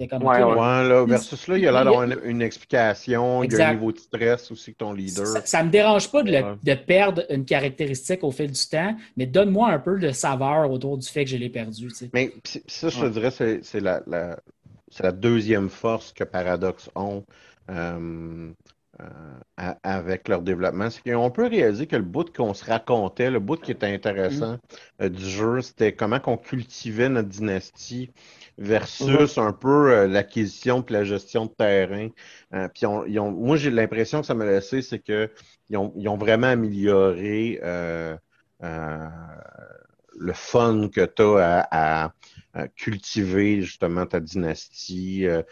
Comme, 0.09 0.25
ouais, 0.25 0.41
là, 0.41 1.05
versus 1.05 1.47
là, 1.47 1.59
il 1.59 1.65
y 1.65 1.67
a 1.67 1.73
l'air 1.73 1.85
d'avoir 1.85 2.05
une, 2.25 2.41
explication, 2.41 3.45
il 3.45 3.53
y 3.53 3.61
a 3.61 3.69
un 3.69 3.75
niveau 3.75 3.93
de 3.93 3.99
stress 3.99 4.51
aussi 4.51 4.73
que 4.73 4.79
ton 4.79 4.95
leader. 4.95 5.27
Ça 5.45 5.61
ne 5.61 5.67
me 5.67 5.71
dérange 5.71 6.11
pas 6.11 6.23
de, 6.23 6.75
perdre 6.75 7.25
une 7.29 7.45
caractéristique 7.45 8.25
au 8.25 8.31
fil 8.31 8.51
du 8.51 8.67
temps, 8.67 8.97
mais 9.19 9.27
donne-moi 9.27 9.69
un 9.69 9.79
peu 9.79 9.99
de 9.99 10.11
saveur 10.11 10.71
autour 10.71 10.97
du 10.97 11.07
fait 11.07 11.25
que 11.25 11.31
je 11.31 11.37
l'ai 11.37 11.51
perdu. 11.51 11.89
Mais 12.15 12.33
ça, 12.67 12.89
je 12.89 13.01
te 13.01 13.07
dirais, 13.07 13.31
c'est 13.31 13.81
la, 13.81 14.03
la, 14.07 15.13
deuxième 15.13 15.69
force 15.69 16.13
que 16.13 16.25
Paradox 16.25 16.91
ont. 16.95 17.25
Euh, 17.71 18.51
euh, 19.01 19.73
avec 19.83 20.29
leur 20.29 20.43
développement, 20.43 20.89
c'est 20.89 21.03
qu'on 21.03 21.31
peut 21.31 21.47
réaliser 21.47 21.87
que 21.87 21.97
le 21.97 22.03
bout 22.03 22.33
qu'on 22.33 22.55
se 22.55 22.65
racontait, 22.65 23.31
le 23.31 23.41
bout 23.41 23.57
qui 23.57 23.73
était 23.73 23.93
intéressant 23.93 24.53
mm. 24.53 24.59
euh, 25.03 25.09
du 25.09 25.29
jeu, 25.29 25.63
c'était 25.63 25.93
comment 25.93 26.21
qu'on 26.21 26.37
cultivait 26.37 27.09
notre 27.09 27.29
dynastie 27.29 28.11
versus 28.57 29.37
un 29.39 29.53
peu 29.53 29.93
euh, 29.93 30.07
l'acquisition 30.07 30.85
et 30.89 30.93
la 30.93 31.03
gestion 31.03 31.47
de 31.47 31.51
terrain. 31.51 32.09
puis 32.73 32.87
moi, 32.87 33.57
j'ai 33.57 33.71
l'impression 33.71 34.21
que 34.21 34.27
ça 34.27 34.35
m'a 34.35 34.45
laissé, 34.45 34.81
c'est 34.81 35.01
qu'ils 35.01 35.29
ont, 35.77 35.93
ils 35.97 36.09
ont 36.09 36.17
vraiment 36.17 36.49
amélioré 36.49 37.61
le 40.17 40.33
fun 40.33 40.89
que 40.89 41.05
tu 41.05 41.23
as 41.41 41.67
à, 41.71 42.13
cultiver 42.77 43.63
justement 43.63 44.07
ta 44.07 44.21
dynastie 44.21 45.27
transférer, 45.27 45.45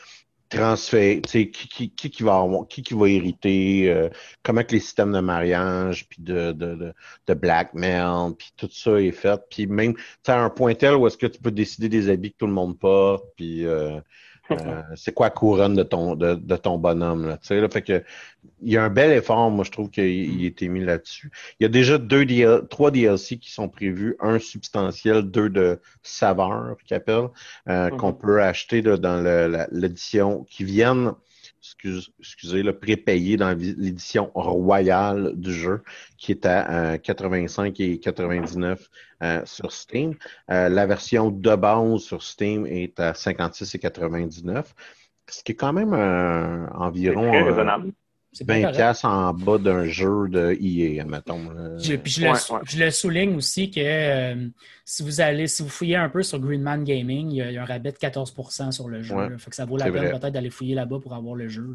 qui, 0.52 1.50
qui, 1.50 1.90
qui, 1.90 2.10
qui, 2.10 2.22
va 2.22 2.46
qui, 2.68 2.82
qui 2.82 2.94
va 2.94 3.08
hériter, 3.08 3.90
euh, 3.90 4.08
comment 4.42 4.62
que 4.62 4.72
les 4.72 4.80
systèmes 4.80 5.12
de 5.12 5.20
mariage, 5.20 6.08
puis 6.08 6.22
de, 6.22 6.52
de, 6.52 6.74
de, 6.74 6.94
de, 7.26 7.34
blackmail, 7.34 8.34
puis 8.38 8.52
tout 8.56 8.68
ça 8.70 9.00
est 9.00 9.12
fait. 9.12 9.40
Puis 9.50 9.66
même, 9.66 9.94
tu 10.24 10.30
un 10.30 10.50
point 10.50 10.74
tel 10.74 10.96
où 10.96 11.06
est-ce 11.06 11.16
que 11.16 11.26
tu 11.26 11.40
peux 11.40 11.50
décider 11.50 11.88
des 11.88 12.08
habits 12.08 12.32
que 12.32 12.38
tout 12.38 12.46
le 12.46 12.52
monde 12.52 12.78
porte, 12.78 13.24
puis 13.36 13.64
euh, 13.66 14.00
euh, 14.50 14.82
c'est 14.96 15.14
quoi 15.14 15.26
la 15.26 15.30
couronne 15.30 15.74
de 15.74 15.82
ton, 15.82 16.14
de, 16.14 16.34
de 16.34 16.56
ton 16.56 16.78
bonhomme, 16.78 17.26
là, 17.26 17.36
tu 17.38 17.46
sais, 17.46 17.60
là, 17.60 17.68
fait 17.68 17.82
que 17.82 18.02
il 18.60 18.72
y 18.72 18.76
a 18.76 18.84
un 18.84 18.90
bel 18.90 19.12
effort, 19.12 19.50
moi, 19.50 19.64
je 19.64 19.70
trouve 19.70 19.90
qu'il 19.90 20.44
a 20.44 20.46
été 20.46 20.68
mis 20.68 20.84
là-dessus. 20.84 21.30
Il 21.58 21.64
y 21.64 21.66
a 21.66 21.68
déjà 21.68 21.98
deux 21.98 22.26
trois 22.68 22.90
DLC 22.90 23.38
qui 23.38 23.52
sont 23.52 23.68
prévus, 23.68 24.16
un 24.20 24.38
substantiel, 24.38 25.22
deux 25.22 25.48
de 25.48 25.80
saveur, 26.02 26.52
euh, 26.72 26.74
mm-hmm. 27.66 27.96
qu'on 27.96 28.12
peut 28.12 28.42
acheter 28.42 28.82
dans 28.82 29.68
l'édition, 29.70 30.44
qui 30.50 30.64
viennent 30.64 31.12
excusez, 32.18 32.62
le 32.62 32.76
prépayé 32.76 33.36
dans 33.36 33.56
l'édition 33.56 34.30
royale 34.34 35.32
du 35.34 35.52
jeu, 35.52 35.82
qui 36.18 36.32
est 36.32 36.44
à 36.44 36.98
85 36.98 37.80
euh, 37.80 37.84
et 37.84 38.00
99 38.00 38.88
euh, 39.22 39.42
sur 39.44 39.72
Steam. 39.72 40.14
Euh, 40.50 40.68
la 40.68 40.86
version 40.86 41.30
de 41.30 41.54
base 41.54 42.00
sur 42.00 42.22
Steam 42.22 42.66
est 42.66 42.98
à 42.98 43.14
56 43.14 43.74
et 43.74 43.78
99, 43.78 44.74
ce 45.28 45.44
qui 45.44 45.52
est 45.52 45.54
quand 45.54 45.72
même 45.72 45.94
environ... 46.74 47.28
Très 47.28 47.42
raisonnable. 47.42 47.92
20 48.40 48.72
casse 48.72 49.04
en 49.04 49.34
bas 49.34 49.58
d'un 49.58 49.84
jeu 49.84 50.28
de 50.28 50.56
EA, 50.60 51.04
mettons. 51.04 51.40
Je, 51.78 51.96
puis 51.96 52.12
je, 52.12 52.78
le, 52.78 52.90
souligne 52.90 53.36
aussi 53.36 53.70
que 53.70 53.80
euh, 53.80 54.48
si 54.84 55.02
vous 55.02 55.20
allez, 55.20 55.46
si 55.46 55.62
vous 55.62 55.68
fouillez 55.68 55.96
un 55.96 56.08
peu 56.08 56.22
sur 56.22 56.38
Greenman 56.38 56.82
Gaming, 56.82 57.30
il 57.30 57.36
y 57.36 57.58
a, 57.58 57.62
un 57.62 57.64
rabais 57.66 57.92
de 57.92 57.98
14% 57.98 58.72
sur 58.72 58.88
le 58.88 59.02
jeu. 59.02 59.14
Fait 59.38 59.50
que 59.50 59.56
ça 59.56 59.66
vaut 59.66 59.76
la 59.76 59.90
peine 59.90 60.10
peut-être 60.10 60.32
d'aller 60.32 60.50
fouiller 60.50 60.74
là-bas 60.74 60.98
pour 61.00 61.14
avoir 61.14 61.34
le 61.34 61.48
jeu. 61.48 61.74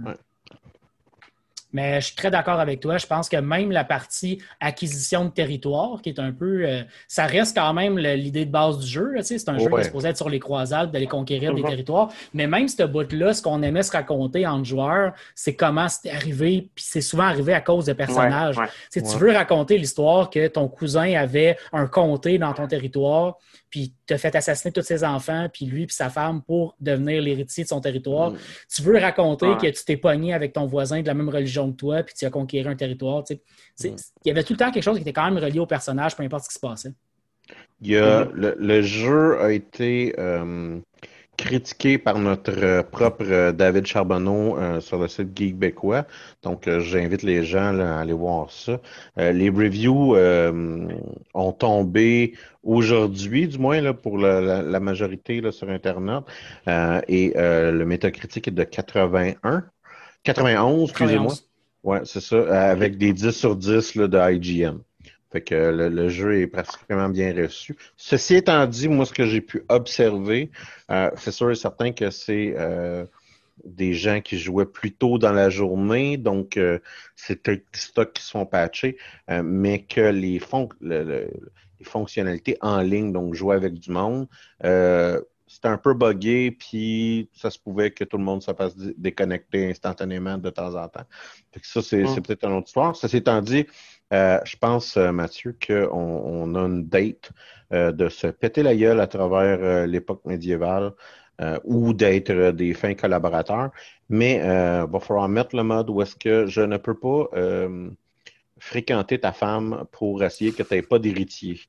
Mais 1.73 1.99
je 1.99 2.08
suis 2.08 2.15
très 2.15 2.32
d'accord 2.32 2.60
avec 2.60 2.80
toi. 2.80 2.97
Je 2.97 3.06
pense 3.06 3.27
que 3.27 3.38
même 3.38 3.71
la 3.71 3.84
partie 3.84 4.41
acquisition 4.60 5.25
de 5.25 5.30
territoire, 5.30 6.01
qui 6.01 6.10
est 6.10 6.19
un 6.19 6.32
peu. 6.32 6.63
Euh, 6.65 6.84
ça 7.08 7.25
reste 7.25 7.58
quand 7.58 7.73
même 7.73 7.97
l'idée 7.97 8.45
de 8.45 8.51
base 8.51 8.80
du 8.80 8.88
jeu. 8.88 9.13
C'est 9.21 9.49
un 9.49 9.58
jeu 9.58 9.69
qui 9.69 9.80
est 9.82 9.84
supposé 9.84 10.10
être 10.10 10.17
sur 10.17 10.30
les 10.30 10.39
croisades, 10.39 10.91
d'aller 10.91 11.08
conquérir 11.08 11.53
des 11.53 11.62
mhm. 11.62 11.69
territoires. 11.69 12.10
Mais 12.34 12.47
même 12.47 12.67
ce 12.67 12.84
bout-là, 12.84 13.34
ce 13.34 13.41
qu'on 13.41 13.62
aimait 13.63 13.84
se 13.84 13.91
raconter 13.91 14.47
entre 14.47 14.65
joueurs, 14.65 15.13
c'est 15.36 15.56
comment 15.56 15.89
c'était 15.89 16.12
arrivé. 16.12 16.69
Puis 16.73 16.86
c'est 16.88 17.01
souvent 17.01 17.25
arrivé 17.25 17.53
à 17.53 17.62
cause 17.62 17.86
de 17.86 17.93
personnages. 17.93 18.56
Tu 18.91 19.01
veux 19.01 19.32
raconter 19.32 19.77
l'histoire 19.77 20.30
que 20.30 20.47
ton 20.47 20.67
cousin 20.67 21.13
avait 21.13 21.58
un 21.73 21.88
comté 21.88 22.38
dans 22.38 22.53
ton 22.53 22.67
territoire 22.67 23.38
puis 23.69 23.93
t'as 24.06 24.17
fait 24.17 24.36
assassiner 24.36 24.71
tous 24.71 24.82
ses 24.82 25.03
enfants, 25.03 25.47
puis 25.51 25.65
lui 25.65 25.86
puis 25.86 25.95
sa 25.95 26.10
femme 26.10 26.41
pour 26.41 26.75
devenir 26.80 27.21
l'héritier 27.21 27.63
de 27.63 27.69
son 27.69 27.82
territoire. 27.82 28.32
Mm. 28.32 28.38
Tu 28.73 28.82
veux 28.82 28.97
raconter 28.97 29.47
que 29.62 29.67
tu 29.67 29.84
t'es 29.86 29.97
pogné 29.97 30.34
avec 30.34 30.53
ton 30.53 30.65
voisin 30.65 31.01
de 31.01 31.08
la 31.08 31.13
même 31.13 31.30
religion 31.30 31.71
que 31.71 31.77
toi, 31.77 32.03
puis 32.03 32.15
tu 32.17 32.25
as 32.25 32.30
conquéri 32.30 32.67
un 32.67 32.75
territoire. 32.75 33.23
Mm. 33.30 33.36
Il 33.84 33.95
y 34.25 34.32
avait 34.32 34.43
tout 34.43 34.53
le 34.53 34.58
temps 34.58 34.71
quelque 34.71 34.84
chose 34.84 34.95
qui 34.95 35.01
était 35.01 35.13
quand 35.13 35.30
même 35.30 35.43
relié 35.43 35.60
au 35.60 35.65
personnage, 35.65 36.15
peu 36.15 36.23
importe 36.23 36.45
ce 36.45 36.49
qui 36.49 36.56
se 36.56 36.60
passait. 36.60 36.93
Il 37.82 37.91
y 37.91 37.97
a, 37.97 38.27
le, 38.34 38.82
jeu 38.82 39.39
a 39.39 39.51
été 39.51 40.15
euh, 40.17 40.80
critiqué 41.38 41.97
par 42.00 42.17
notre 42.17 42.52
euh, 42.58 42.84
propre 42.84 43.23
euh, 43.23 43.52
David 43.52 43.86
Charbonneau 43.86 44.58
euh, 44.58 44.82
sur 44.82 44.97
le 44.97 45.08
site 45.08 45.38
Geekbécois. 45.38 46.06
Donc, 46.41 46.67
j'invite 46.80 47.21
les 47.21 47.43
gens 47.43 47.80
à 47.80 48.00
aller 48.00 48.13
voir 48.13 48.52
ça. 48.52 48.80
les 49.17 49.50
reviews 49.50 50.15
ont 51.34 51.52
tombé 51.52 52.34
aujourd'hui, 52.63 53.47
du 53.47 53.58
moins 53.58 53.82
là, 53.82 53.93
pour 53.93 54.17
la, 54.17 54.80
majorité 54.80 55.41
là, 55.41 55.52
sur 55.52 55.69
Internet. 55.69 56.23
et 57.08 57.34
le 57.36 57.84
métacritique 57.84 58.47
est 58.47 58.52
de 58.52 58.63
81. 58.63 59.63
91, 60.23 60.89
excusez-moi. 60.89 61.34
Ouais, 61.84 62.02
c'est 62.04 62.21
ça, 62.21 62.71
avec 62.71 62.97
des 62.97 63.13
10 63.13 63.32
sur 63.32 63.56
10 63.56 63.95
là, 63.95 64.08
de 64.08 64.34
IGN. 64.34 64.80
Fait 65.31 65.41
que 65.41 65.55
le, 65.55 66.09
jeu 66.09 66.41
est 66.41 66.47
pratiquement 66.47 67.09
bien 67.09 67.35
reçu. 67.35 67.75
Ceci 67.97 68.35
étant 68.35 68.65
dit, 68.65 68.87
moi, 68.87 69.05
ce 69.05 69.13
que 69.13 69.25
j'ai 69.25 69.41
pu 69.41 69.63
observer, 69.67 70.51
euh, 70.89 71.11
c'est 71.17 71.31
sûr 71.31 71.51
et 71.51 71.55
certain 71.55 71.91
que 71.91 72.09
c'est 72.11 72.53
euh, 72.57 73.05
des 73.65 73.93
gens 73.93 74.21
qui 74.21 74.37
jouaient 74.37 74.65
plus 74.65 74.93
tôt 74.93 75.17
dans 75.17 75.33
la 75.33 75.49
journée, 75.49 76.15
donc 76.15 76.55
euh, 76.55 76.79
c'est 77.15 77.45
des 77.45 77.63
stocks 77.73 78.13
qui 78.13 78.23
sont 78.23 78.45
patchés, 78.45 78.97
mais 79.43 79.83
que 79.83 80.01
les, 80.01 80.39
les 80.81 81.29
fonctionnalités 81.83 82.57
en 82.61 82.79
ligne, 82.79 83.11
donc 83.11 83.33
jouer 83.33 83.55
avec 83.55 83.73
du 83.73 83.91
monde, 83.91 84.27
c'était 85.47 85.69
un 85.69 85.77
peu 85.77 85.93
buggé, 85.93 86.51
puis 86.51 87.29
ça 87.33 87.49
se 87.49 87.57
pouvait 87.57 87.91
que 87.91 88.03
tout 88.03 88.17
le 88.17 88.23
monde 88.23 88.43
se 88.43 88.53
fasse 88.53 88.75
déconnecter 88.77 89.69
instantanément 89.69 90.37
de 90.37 90.49
temps 90.49 90.75
en 90.75 90.87
temps. 90.89 91.05
Fait 91.51 91.59
que 91.59 91.67
ça, 91.67 91.81
c'est 91.81 92.03
mm. 92.03 92.21
peut-être 92.21 92.45
une 92.45 92.57
autre 92.57 92.67
histoire. 92.67 92.95
Ceci 92.95 93.17
étant 93.17 93.41
dit, 93.41 93.65
euh, 94.13 94.39
je 94.46 94.56
pense, 94.56 94.98
euh, 94.98 95.12
Mathieu, 95.12 95.56
qu'on 95.65 95.89
on 95.91 96.56
a 96.56 96.60
une 96.60 96.88
date 96.88 97.32
euh, 97.74 97.91
de 97.91 98.08
se 98.10 98.28
péter 98.28 98.63
la 98.63 98.76
gueule 98.76 99.00
à 99.00 99.08
travers 99.08 99.88
l'époque 99.88 100.22
médiévale 100.26 100.93
ou 101.65 101.93
d'être 101.93 102.50
des 102.52 102.74
fins 102.74 102.96
collaborateurs. 102.96 103.70
Mais 104.10 104.38
il 104.38 104.91
va 104.91 105.00
falloir 105.00 105.30
mettre 105.30 105.56
le 105.56 105.62
mode 105.62 105.88
où 105.91 106.02
est-ce 106.02 106.15
que 106.15 106.48
je 106.48 106.62
ne 106.62 106.78
peux 106.78 106.98
pas 106.98 107.28
fréquenter 108.58 109.20
ta 109.20 109.32
femme 109.34 109.86
pour 109.91 110.24
essayer 110.24 110.52
que 110.52 110.63
tu 110.63 110.74
n'aies 110.74 110.82
pas 110.82 110.98
d'héritier. 110.98 111.60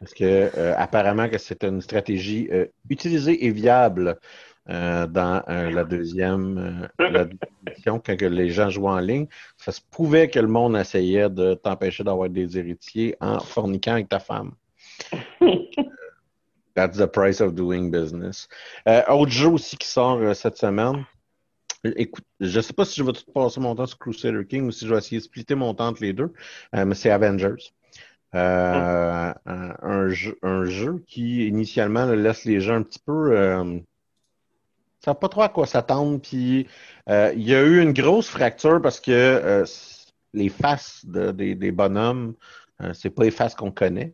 Parce 0.00 0.12
que 0.12 0.50
apparemment 0.76 1.28
que 1.28 1.38
c'est 1.38 1.62
une 1.62 1.80
stratégie 1.82 2.50
utilisée 2.90 3.46
et 3.46 3.50
viable 3.52 4.18
euh, 4.68 5.06
dans 5.06 5.44
euh, 5.48 5.70
la 5.70 5.84
deuxième 5.84 6.88
euh, 7.00 7.26
édition, 7.68 8.02
quand 8.04 8.20
les 8.20 8.50
gens 8.50 8.68
jouent 8.68 8.88
en 8.88 8.98
ligne, 8.98 9.28
ça 9.56 9.70
se 9.70 9.80
pouvait 9.80 10.28
que 10.28 10.40
le 10.40 10.48
monde 10.48 10.76
essayait 10.76 11.30
de 11.30 11.54
t'empêcher 11.54 12.02
d'avoir 12.02 12.28
des 12.28 12.58
héritiers 12.58 13.14
en 13.20 13.38
forniquant 13.38 13.92
avec 13.92 14.08
ta 14.08 14.18
femme. 14.18 14.54
That's 16.74 16.98
the 16.98 17.06
price 17.06 17.40
of 17.40 17.54
doing 17.54 17.90
business. 17.90 18.48
autre 19.08 19.30
jeu 19.30 19.48
aussi 19.48 19.76
qui 19.76 19.88
sort 19.88 20.34
cette 20.34 20.58
semaine. 20.58 21.06
Écoute, 21.94 22.24
je 22.40 22.56
ne 22.56 22.62
sais 22.62 22.72
pas 22.72 22.84
si 22.84 22.96
je 22.96 23.04
vais 23.04 23.12
tout 23.12 23.30
passer 23.32 23.60
mon 23.60 23.76
temps 23.76 23.86
sur 23.86 23.98
Crusader 23.98 24.44
King 24.46 24.66
ou 24.66 24.72
si 24.72 24.84
je 24.84 24.92
vais 24.92 24.98
essayer 24.98 25.18
de 25.18 25.24
splitter 25.24 25.54
mon 25.54 25.72
temps 25.74 25.86
entre 25.86 26.02
les 26.02 26.12
deux, 26.12 26.32
mais 26.74 26.94
c'est 26.94 27.10
Avengers. 27.10 27.72
un, 28.32 30.08
jeu, 30.08 30.36
un, 30.42 30.64
jeu, 30.64 31.02
qui 31.06 31.46
initialement 31.46 32.04
laisse 32.06 32.44
les 32.44 32.60
gens 32.60 32.74
un 32.74 32.82
petit 32.82 32.98
peu 32.98 33.80
savent 35.06 35.18
pas 35.18 35.28
trop 35.28 35.42
à 35.42 35.48
quoi 35.48 35.66
s'attendre. 35.66 36.20
Puis 36.20 36.66
euh, 37.08 37.32
il 37.34 37.42
y 37.42 37.54
a 37.54 37.62
eu 37.62 37.80
une 37.80 37.92
grosse 37.92 38.28
fracture 38.28 38.82
parce 38.82 39.00
que 39.00 39.12
euh, 39.12 39.64
les 40.34 40.48
faces 40.48 41.04
des, 41.06 41.72
bonhommes, 41.72 42.34
euh, 42.82 42.92
c'est 42.92 43.10
pas 43.10 43.24
les 43.24 43.30
faces 43.30 43.54
qu'on 43.54 43.70
connaît. 43.70 44.12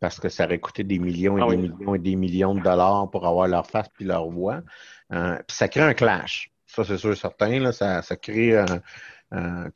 parce 0.00 0.18
que 0.18 0.30
ça 0.30 0.46
aurait 0.46 0.58
coûté 0.58 0.84
des 0.84 0.98
millions 0.98 1.36
et 1.36 1.42
ah 1.42 1.50
des 1.50 1.56
millions 1.58 1.94
et 1.94 1.98
des 1.98 2.16
millions 2.16 2.54
de 2.54 2.62
dollars 2.62 3.10
pour 3.10 3.26
avoir 3.26 3.46
leur 3.46 3.66
face 3.66 3.88
puis 3.92 4.06
leur 4.06 4.28
voix. 4.30 4.62
puis 5.10 5.56
ça 5.56 5.68
crée 5.68 5.82
un 5.82 5.94
clash. 5.94 6.50
Ça, 6.66 6.82
c'est 6.84 6.96
sûr 6.96 7.12
et 7.12 7.16
certain. 7.16 7.60
Là, 7.60 7.72
ça, 7.72 8.02
ça 8.02 8.16
crée 8.16 8.56
un, 8.58 9.70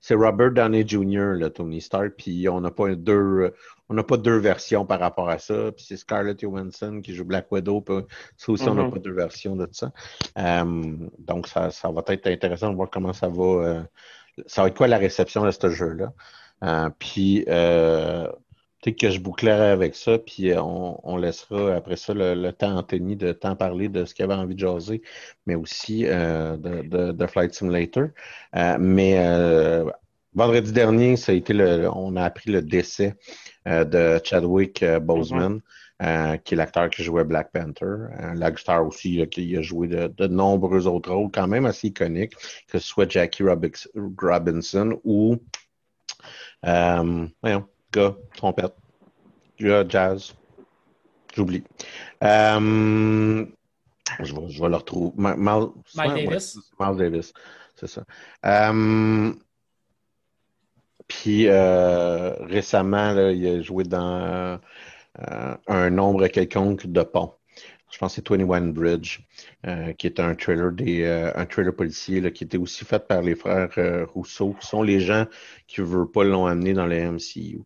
c'est 0.00 0.14
Robert 0.14 0.52
Downey 0.52 0.86
Jr., 0.86 1.34
le 1.38 1.50
Tony 1.50 1.80
Stark, 1.80 2.14
puis 2.16 2.48
on 2.48 2.60
n'a 2.60 2.70
pas 2.70 2.94
deux, 2.94 3.52
on 3.88 3.94
n'a 3.94 4.02
pas 4.02 4.16
deux 4.16 4.38
versions 4.38 4.84
par 4.84 5.00
rapport 5.00 5.28
à 5.28 5.38
ça. 5.38 5.72
Puis 5.72 5.84
c'est 5.88 5.96
Scarlett 5.96 6.40
Johansson 6.40 7.00
qui 7.02 7.14
joue 7.14 7.24
Black 7.24 7.50
Widow, 7.50 7.80
puis 7.80 7.96
ça 8.36 8.52
aussi, 8.52 8.68
on 8.68 8.74
n'a 8.74 8.82
mm-hmm. 8.82 8.92
pas 8.92 8.98
deux 8.98 9.12
versions 9.12 9.56
de 9.56 9.68
ça. 9.72 9.92
Euh, 10.38 10.96
donc, 11.18 11.48
ça, 11.48 11.70
ça, 11.70 11.90
va 11.90 12.02
être 12.08 12.26
intéressant 12.26 12.70
de 12.70 12.76
voir 12.76 12.90
comment 12.90 13.12
ça 13.12 13.28
va. 13.28 13.44
Euh, 13.44 13.82
ça 14.46 14.62
va 14.62 14.68
être 14.68 14.76
quoi 14.76 14.88
la 14.88 14.98
réception 14.98 15.44
de 15.44 15.50
ce 15.50 15.70
jeu-là. 15.70 16.12
Euh, 16.64 16.90
puis, 16.98 17.44
peut-être 17.46 18.98
que 18.98 19.10
je 19.10 19.20
bouclerai 19.20 19.70
avec 19.70 19.96
ça, 19.96 20.18
puis 20.18 20.52
on, 20.56 21.00
on 21.08 21.16
laissera 21.16 21.74
après 21.74 21.96
ça 21.96 22.14
le, 22.14 22.50
temps 22.50 22.76
à 22.76 22.80
Anthony 22.80 23.16
de 23.16 23.32
temps 23.32 23.56
parler 23.56 23.88
de 23.88 24.04
ce 24.04 24.14
qu'il 24.14 24.24
avait 24.24 24.34
envie 24.34 24.54
de 24.54 24.60
jaser, 24.60 25.02
mais 25.46 25.56
aussi 25.56 26.04
de, 26.04 26.56
de, 26.56 27.12
de, 27.12 27.26
Flight 27.26 27.54
Simulator. 27.54 28.08
mais 28.78 29.18
vendredi 30.34 30.72
dernier, 30.72 31.16
ça 31.16 31.32
a 31.32 31.34
été 31.34 31.52
le, 31.52 31.88
on 31.92 32.16
a 32.16 32.24
appris 32.24 32.50
le 32.50 32.62
décès 32.62 33.14
euh, 33.66 33.84
de 33.84 34.20
Chadwick 34.24 34.82
euh, 34.82 35.00
Boseman, 35.00 35.60
euh, 36.02 36.36
qui 36.38 36.54
est 36.54 36.56
l'acteur 36.56 36.88
qui 36.90 37.02
jouait 37.02 37.24
Black 37.24 37.50
Panther. 37.52 38.06
l'acteur 38.34 38.86
aussi 38.86 39.26
qui 39.28 39.56
a 39.56 39.62
joué 39.62 39.88
de, 39.88 40.26
nombreux 40.26 40.86
autres 40.86 41.12
rôles 41.12 41.30
quand 41.32 41.48
même 41.48 41.66
assez 41.66 41.88
iconiques, 41.88 42.34
que 42.68 42.78
ce 42.78 42.86
soit 42.86 43.10
Jackie 43.10 43.42
Robinson 43.42 44.98
ou 45.04 45.36
voyons, 46.62 47.66
gars, 47.92 48.16
trompette, 48.36 48.74
gars, 49.58 49.84
jazz. 49.88 50.34
J'oublie. 51.34 51.62
je, 52.22 53.44
vais, 54.18 54.48
je 54.48 54.62
vais 54.62 54.68
le 54.68 54.76
retrouver. 54.76 55.12
Mal, 55.16 55.66
Davis. 55.94 56.58
Miles 56.80 56.96
Davis, 56.96 57.32
c'est 57.76 57.86
ça. 57.86 58.02
Puis 61.08 61.48
euh, 61.48 62.34
récemment, 62.40 63.12
il 63.30 63.46
a 63.46 63.62
joué 63.62 63.84
dans 63.84 64.58
euh, 65.18 65.56
un 65.66 65.90
nombre 65.90 66.26
quelconque 66.28 66.86
de 66.86 67.02
ponts. 67.02 67.32
je 67.90 67.98
pense 67.98 68.14
que 68.16 68.22
c'est 68.26 68.28
21 68.28 68.68
Bridge, 68.68 69.20
qui 69.96 70.06
est 70.06 70.20
un 70.20 70.34
trailer 70.34 70.70
des 70.72 71.06
un 71.34 71.46
trailer 71.46 71.74
policier 71.74 72.30
qui 72.32 72.44
était 72.44 72.58
aussi 72.58 72.84
fait 72.84 73.06
par 73.06 73.22
les 73.22 73.34
frères 73.34 73.70
Rousseau, 74.12 74.54
qui 74.60 74.66
sont 74.66 74.82
les 74.82 75.00
gens 75.00 75.24
qui 75.66 75.80
ne 75.80 75.86
veulent 75.86 76.10
pas 76.10 76.24
l'ont 76.24 76.46
amené 76.46 76.74
dans 76.74 76.86
le 76.86 77.12
MCU. 77.12 77.62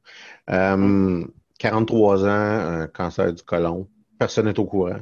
43 1.58 2.26
ans, 2.26 2.86
cancer 2.94 3.32
du 3.32 3.42
côlon. 3.42 3.88
Personne 4.18 4.46
n'est 4.46 4.58
au 4.58 4.64
courant. 4.64 5.00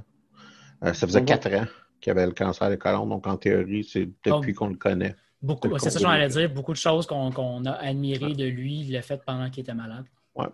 ça 0.83 0.95
faisait 0.95 1.25
quatre 1.25 1.53
ans 1.55 1.67
qu'il 2.01 2.11
avait 2.11 2.27
le 2.27 2.33
cancer 2.33 2.71
du 2.71 2.79
côlon, 2.79 3.07
donc 3.07 3.27
en 3.27 3.37
théorie, 3.37 3.85
c'est 3.85 4.09
depuis 4.25 4.55
qu'on 4.55 4.69
le 4.69 4.77
connaît. 4.77 5.15
Beaucoup, 5.43 5.79
c'est 5.79 5.91
ça 5.91 5.99
que 5.99 6.05
j'allais 6.05 6.29
dire. 6.29 6.51
Beaucoup 6.51 6.73
de 6.73 6.79
choses 6.79 7.07
qu'on 7.07 7.65
a 7.65 7.73
admirées 7.73 8.35
de 8.35 8.45
lui, 8.45 8.81
il 8.81 8.93
l'a 8.93 9.03
fait 9.03 9.21
pendant 9.25 9.49
qu'il 9.49 9.63
était 9.63 9.75
malade. 9.75 10.05
Ouais. 10.35 10.47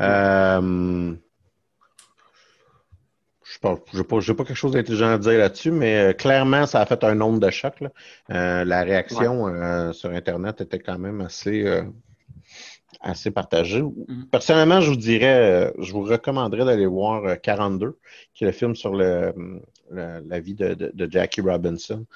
Euh, 0.00 1.14
je 3.42 3.58
n'ai 3.58 3.60
pas, 3.60 3.74
pas, 3.76 4.44
quelque 4.44 4.54
chose 4.54 4.72
d'intelligent 4.72 5.08
à 5.08 5.18
dire 5.18 5.38
là-dessus, 5.38 5.72
mais 5.72 5.98
euh, 5.98 6.12
clairement, 6.12 6.66
ça 6.66 6.80
a 6.80 6.86
fait 6.86 7.02
un 7.04 7.14
nombre 7.14 7.40
de 7.40 7.50
chocs. 7.50 7.82
Euh, 8.30 8.64
la 8.64 8.82
réaction 8.82 9.92
sur 9.92 10.10
Internet 10.10 10.60
était 10.60 10.78
quand 10.78 10.98
même 10.98 11.20
assez, 11.20 11.82
assez 13.00 13.32
partagée. 13.32 13.82
Mm. 13.82 14.26
Personnellement, 14.30 14.80
je 14.80 14.90
vous 14.90 14.96
dirais, 14.96 15.72
je 15.78 15.92
vous 15.92 16.02
recommanderais 16.02 16.64
d'aller 16.64 16.86
voir 16.86 17.40
42, 17.40 17.98
qui 18.34 18.44
est 18.44 18.46
le 18.46 18.52
film 18.52 18.76
sur 18.76 18.94
le, 18.94 19.34
la 19.90 20.40
vie 20.40 20.54
de 20.54 21.08
Jackie 21.10 21.40
Robinson. 21.40 22.06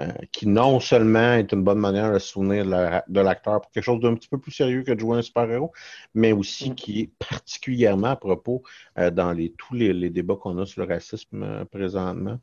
Euh, 0.00 0.08
qui 0.32 0.48
non 0.48 0.80
seulement 0.80 1.34
est 1.34 1.52
une 1.52 1.62
bonne 1.62 1.78
manière 1.78 2.12
de 2.12 2.18
se 2.18 2.26
souvenir 2.30 2.64
de 2.64 3.20
l'acteur 3.20 3.60
pour 3.60 3.70
quelque 3.70 3.84
chose 3.84 4.00
d'un 4.00 4.16
petit 4.16 4.26
peu 4.26 4.38
plus 4.38 4.50
sérieux 4.50 4.82
que 4.82 4.90
de 4.90 4.98
jouer 4.98 5.18
un 5.18 5.22
super-héros, 5.22 5.70
mais 6.14 6.32
aussi 6.32 6.70
mm. 6.70 6.74
qui 6.74 7.00
est 7.02 7.10
particulièrement 7.20 8.08
à 8.08 8.16
propos 8.16 8.64
euh, 8.98 9.12
dans 9.12 9.30
les, 9.30 9.52
tous 9.52 9.72
les, 9.74 10.10
débats 10.10 10.34
qu'on 10.34 10.58
a 10.58 10.66
sur 10.66 10.84
le 10.84 10.92
racisme 10.92 11.44
euh, 11.44 11.64
présentement. 11.64 12.40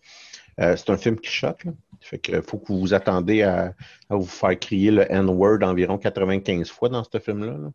c'est 0.57 0.89
un 0.89 0.97
film 0.97 1.19
qui 1.19 1.29
choque. 1.29 1.65
Là. 1.65 1.73
Fait 1.99 2.19
que 2.19 2.41
faut 2.41 2.57
que 2.57 2.67
vous 2.67 2.79
vous 2.79 2.93
attendez 2.93 3.41
à, 3.41 3.75
vous 4.09 4.25
faire 4.25 4.57
crier 4.57 4.91
le 4.91 5.11
N-word 5.11 5.59
environ 5.63 5.97
95 5.97 6.69
fois 6.69 6.87
dans 6.87 7.03
ce 7.03 7.19
film-là. 7.19 7.57
Là. 7.57 7.71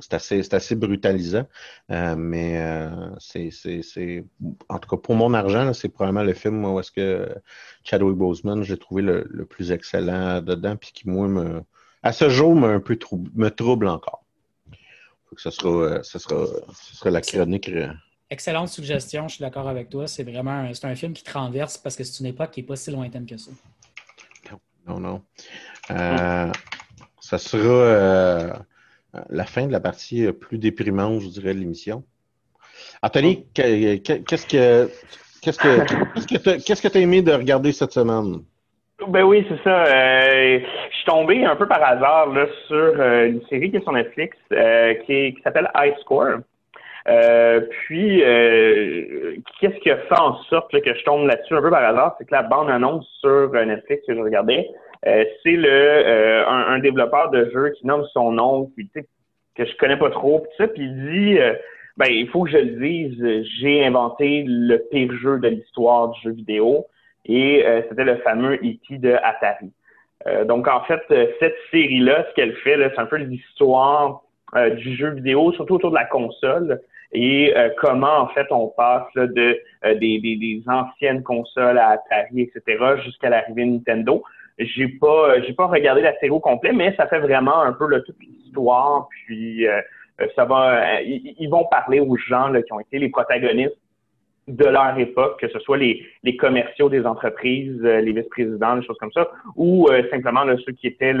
C'est 0.00 0.14
assez, 0.14 0.54
assez, 0.54 0.74
brutalisant, 0.74 1.46
euh, 1.90 2.16
mais 2.16 2.60
euh, 2.60 3.10
c'est, 3.18 4.24
en 4.68 4.78
tout 4.78 4.88
cas 4.88 4.96
pour 4.96 5.14
mon 5.14 5.34
argent, 5.34 5.72
c'est 5.72 5.88
probablement 5.88 6.24
le 6.24 6.34
film 6.34 6.64
où 6.64 6.80
est-ce 6.80 6.90
que 6.90 7.28
Chadwick 7.84 8.16
Boseman, 8.16 8.62
j'ai 8.64 8.76
trouvé 8.76 9.02
le, 9.02 9.46
plus 9.48 9.70
excellent 9.70 10.40
dedans, 10.42 10.76
puis 10.76 10.90
qui 10.92 11.08
moi 11.08 11.28
me, 11.28 11.62
à 12.02 12.12
ce 12.12 12.28
jour 12.28 12.56
me 12.56 12.68
un 12.68 12.80
peu 12.80 12.96
trouble, 12.96 13.30
me 13.34 13.50
trouble 13.50 13.86
encore. 13.86 14.24
Faut 15.28 15.36
que 15.36 15.42
ce 15.42 15.50
sera, 15.50 15.68
euh, 15.68 16.02
ce 16.02 16.18
sera, 16.18 16.46
ce 16.74 16.96
sera 16.96 17.10
la 17.10 17.20
chronique. 17.20 17.70
Excellente 18.30 18.68
suggestion, 18.68 19.28
je 19.28 19.36
suis 19.36 19.42
d'accord 19.42 19.68
avec 19.68 19.90
toi. 19.90 20.08
C'est 20.08 20.24
vraiment 20.24 20.72
c'est 20.74 20.86
un 20.86 20.96
film 20.96 21.12
qui 21.12 21.22
traverse 21.22 21.78
parce 21.78 21.94
que 21.94 22.02
c'est 22.02 22.18
une 22.20 22.26
époque 22.26 22.50
qui 22.50 22.60
n'est 22.60 22.66
pas 22.66 22.76
si 22.76 22.90
lointaine 22.90 23.26
que 23.26 23.36
ça. 23.36 23.52
Non, 24.86 24.98
non. 24.98 25.22
ça 25.88 27.38
sera 27.38 27.62
euh, 27.62 28.52
la 29.30 29.44
fin 29.44 29.66
de 29.66 29.72
la 29.72 29.80
partie 29.80 30.26
euh, 30.26 30.32
plus 30.32 30.58
déprimante, 30.58 31.20
je 31.20 31.28
dirais, 31.28 31.54
de 31.54 31.58
l'émission. 31.60 32.04
Anthony, 33.02 33.46
qu'est-ce 33.54 34.46
que 34.46 34.88
qu'est-ce 35.42 35.58
que 35.58 36.64
qu'est-ce 36.64 36.82
que 36.82 36.88
tu 36.88 36.98
as 36.98 37.00
aimé 37.00 37.22
de 37.22 37.32
regarder 37.32 37.72
cette 37.72 37.92
semaine? 37.92 38.42
Ben 39.08 39.22
oui, 39.22 39.44
c'est 39.48 39.62
ça. 39.62 39.84
Euh, 39.84 40.60
je 40.90 40.96
suis 40.96 41.04
tombé 41.06 41.44
un 41.44 41.56
peu 41.56 41.66
par 41.66 41.82
hasard 41.82 42.32
là, 42.32 42.46
sur 42.66 43.00
une 43.00 43.42
série 43.48 43.70
qui 43.70 43.76
est 43.76 43.82
sur 43.82 43.92
Netflix 43.92 44.36
qui, 45.06 45.36
s'appelle 45.42 45.70
High 45.76 45.94
Score. 46.00 46.38
puis, 47.06 48.20
qu'est-ce 49.60 49.78
qui 49.80 49.90
a 49.90 49.98
fait 49.98 50.18
en 50.18 50.36
sorte 50.44 50.70
que 50.72 50.94
je 50.94 51.04
tombe 51.04 51.26
là-dessus 51.26 51.54
un 51.54 51.60
peu 51.60 51.70
par 51.70 51.84
hasard, 51.84 52.14
c'est 52.18 52.24
que 52.24 52.34
la 52.34 52.42
bande-annonce 52.42 53.06
sur 53.20 53.52
Netflix 53.52 54.06
que 54.06 54.14
je 54.14 54.20
regardais, 54.20 54.70
euh, 55.06 55.24
c'est 55.42 55.52
le 55.52 55.68
euh, 55.68 56.46
un, 56.48 56.78
développeur 56.78 57.30
de 57.30 57.50
jeu 57.50 57.70
qui 57.70 57.86
nomme 57.86 58.04
son 58.12 58.32
nom, 58.32 58.70
puis, 58.74 58.88
que 59.54 59.64
je 59.64 59.76
connais 59.76 59.98
pas 59.98 60.10
trop, 60.10 60.40
puis 60.40 60.50
ça, 60.56 60.66
puis 60.66 60.82
il 60.82 60.94
dit 60.94 61.38
euh, 61.38 61.54
ben 61.96 62.06
il 62.08 62.28
faut 62.28 62.44
que 62.44 62.50
je 62.50 62.56
le 62.56 62.80
dise, 62.80 63.46
j'ai 63.60 63.84
inventé 63.84 64.44
le 64.46 64.78
pire 64.90 65.12
jeu 65.20 65.38
de 65.38 65.48
l'histoire 65.48 66.08
du 66.08 66.20
jeu 66.22 66.30
vidéo, 66.30 66.86
et 67.26 67.64
c'était 67.88 68.04
le 68.04 68.16
fameux 68.16 68.54
E.T. 68.56 68.98
de 68.98 69.12
Atari. 69.22 69.72
donc 70.46 70.68
en 70.68 70.82
fait, 70.82 71.00
cette 71.38 71.56
série-là, 71.70 72.26
ce 72.28 72.34
qu'elle 72.34 72.54
fait, 72.56 72.76
c'est 72.76 72.98
un 72.98 73.06
peu 73.06 73.16
l'histoire 73.16 74.22
du 74.76 74.96
jeu 74.96 75.10
vidéo, 75.10 75.52
surtout 75.52 75.76
autour 75.76 75.90
de 75.90 75.94
la 75.94 76.04
console, 76.04 76.80
et 77.12 77.54
comment 77.80 78.18
en 78.18 78.28
fait 78.28 78.46
on 78.50 78.66
passe 78.68 79.06
de 79.14 79.58
des, 79.84 80.18
des, 80.18 80.36
des, 80.36 80.62
anciennes 80.66 81.22
consoles 81.22 81.78
à 81.78 81.90
Atari, 81.90 82.42
etc., 82.42 82.96
jusqu'à 83.04 83.30
l'arrivée 83.30 83.64
de 83.64 83.70
Nintendo. 83.70 84.22
J'ai 84.58 84.88
pas 84.88 85.40
j'ai 85.42 85.52
pas 85.52 85.66
regardé 85.66 86.02
la 86.02 86.16
série 86.18 86.30
au 86.30 86.40
complet, 86.40 86.72
mais 86.72 86.94
ça 86.96 87.06
fait 87.08 87.18
vraiment 87.18 87.60
un 87.60 87.72
peu 87.72 87.86
le 87.88 88.02
toute 88.02 88.20
l'histoire. 88.20 89.08
Puis 89.08 89.66
euh, 90.20 90.26
ça 90.36 90.44
va, 90.44 90.98
euh, 90.98 91.00
ils, 91.02 91.48
vont 91.48 91.64
parler 91.64 91.98
aux 91.98 92.16
gens 92.16 92.48
là, 92.48 92.62
qui 92.62 92.72
ont 92.72 92.80
été 92.80 92.98
les 92.98 93.08
protagonistes 93.08 93.76
de 94.46 94.64
leur 94.64 94.96
époque, 94.98 95.40
que 95.40 95.48
ce 95.48 95.58
soit 95.58 95.78
les, 95.78 96.06
les 96.22 96.36
commerciaux 96.36 96.88
des 96.88 97.04
entreprises, 97.04 97.80
euh, 97.82 98.00
les 98.00 98.12
vice-présidents, 98.12 98.76
des 98.76 98.86
choses 98.86 98.98
comme 98.98 99.12
ça, 99.12 99.30
ou 99.56 99.88
simplement 100.10 100.44
ceux 100.64 100.72
qui 100.72 100.86
étaient 100.86 101.14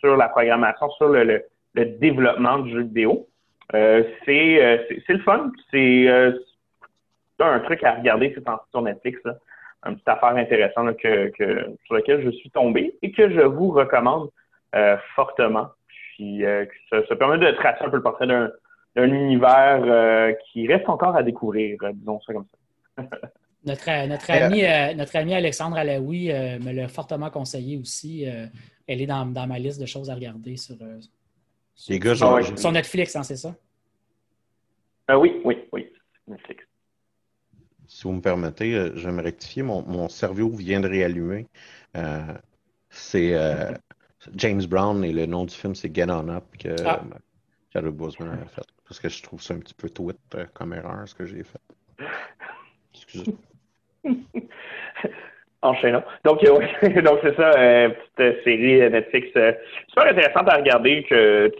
sur 0.00 0.16
la 0.16 0.28
programmation, 0.28 0.90
sur 0.90 1.08
le, 1.08 1.42
le, 1.74 1.84
développement 1.84 2.58
du 2.58 2.72
jeu 2.72 2.82
vidéo. 2.82 3.26
c'est 3.72 4.86
c'est 5.06 5.12
le 5.12 5.20
fun. 5.20 5.50
C'est 5.70 6.08
un 7.40 7.60
truc 7.60 7.82
à 7.82 7.94
regarder, 7.94 8.32
c'est 8.34 8.44
sur 8.70 8.82
Netflix. 8.82 9.20
Là 9.24 9.36
une 9.84 9.94
petite 9.94 10.08
affaire 10.08 10.36
intéressante 10.36 10.96
que, 10.96 11.32
sur 11.84 11.94
laquelle 11.94 12.24
je 12.24 12.30
suis 12.30 12.50
tombé 12.50 12.96
et 13.02 13.12
que 13.12 13.30
je 13.30 13.40
vous 13.40 13.70
recommande 13.70 14.30
euh, 14.74 14.96
fortement. 15.14 15.68
Puis 15.86 16.44
euh, 16.44 16.64
ça, 16.90 17.16
permet 17.16 17.38
de 17.38 17.50
tracer 17.52 17.84
un 17.84 17.90
peu 17.90 17.96
le 17.96 18.02
portrait 18.02 18.26
d'un 18.26 18.50
univers 18.96 19.82
euh, 19.84 20.32
qui 20.46 20.66
reste 20.66 20.88
encore 20.88 21.16
à 21.16 21.22
découvrir, 21.22 21.78
disons 21.94 22.20
ça 22.26 22.32
comme 22.32 22.46
ça. 22.96 23.02
notre, 23.66 24.06
notre, 24.08 24.30
ami, 24.30 24.62
notre 24.96 25.16
ami 25.16 25.34
Alexandre 25.34 25.76
Alaoui 25.76 26.28
me 26.28 26.72
l'a 26.72 26.88
fortement 26.88 27.30
conseillé 27.30 27.76
aussi. 27.78 28.24
elle 28.24 29.00
est 29.00 29.06
dans, 29.06 29.26
ma 29.26 29.58
liste 29.58 29.80
de 29.80 29.86
choses 29.86 30.10
à 30.10 30.14
regarder 30.14 30.56
sur, 30.56 30.76
sur, 31.74 32.72
Netflix, 32.72 33.16
hein, 33.16 33.22
c'est 33.22 33.36
ça? 33.36 33.54
oui, 35.10 35.40
oui, 35.44 35.58
oui. 35.72 35.90
Netflix 36.26 36.63
si 38.04 38.08
vous 38.08 38.16
me 38.16 38.20
permettez, 38.20 38.74
euh, 38.74 38.90
je 38.96 39.06
vais 39.06 39.14
me 39.14 39.22
rectifier. 39.22 39.62
Mon, 39.62 40.08
cerveau 40.10 40.50
vient 40.50 40.80
de 40.80 40.88
réallumer. 40.88 41.46
Euh, 41.96 42.20
c'est 42.90 43.32
euh, 43.32 43.72
James 44.34 44.62
Brown 44.68 45.02
et 45.02 45.12
le 45.12 45.24
nom 45.24 45.46
du 45.46 45.54
film, 45.54 45.74
c'est 45.74 45.94
Get 45.94 46.10
On 46.10 46.28
Up 46.28 46.44
que 46.62 46.76
ah. 46.84 47.00
Boseman 47.80 48.30
a 48.30 48.46
fait. 48.46 48.66
Parce 48.86 49.00
que 49.00 49.08
je 49.08 49.22
trouve 49.22 49.40
ça 49.40 49.54
un 49.54 49.58
petit 49.58 49.72
peu 49.72 49.88
tweet 49.88 50.18
comme 50.52 50.74
erreur, 50.74 51.08
ce 51.08 51.14
que 51.14 51.24
j'ai 51.24 51.44
fait. 51.44 52.06
Excusez. 52.94 53.34
Enchaînons. 55.62 56.02
Donc, 56.24 56.44
donc 56.44 57.18
c'est 57.22 57.36
ça, 57.36 57.52
petite 58.16 58.44
série 58.44 58.90
Netflix 58.90 59.28
super 59.88 60.10
intéressante 60.10 60.50
à 60.50 60.56
regarder. 60.58 61.06
Que, 61.08 61.50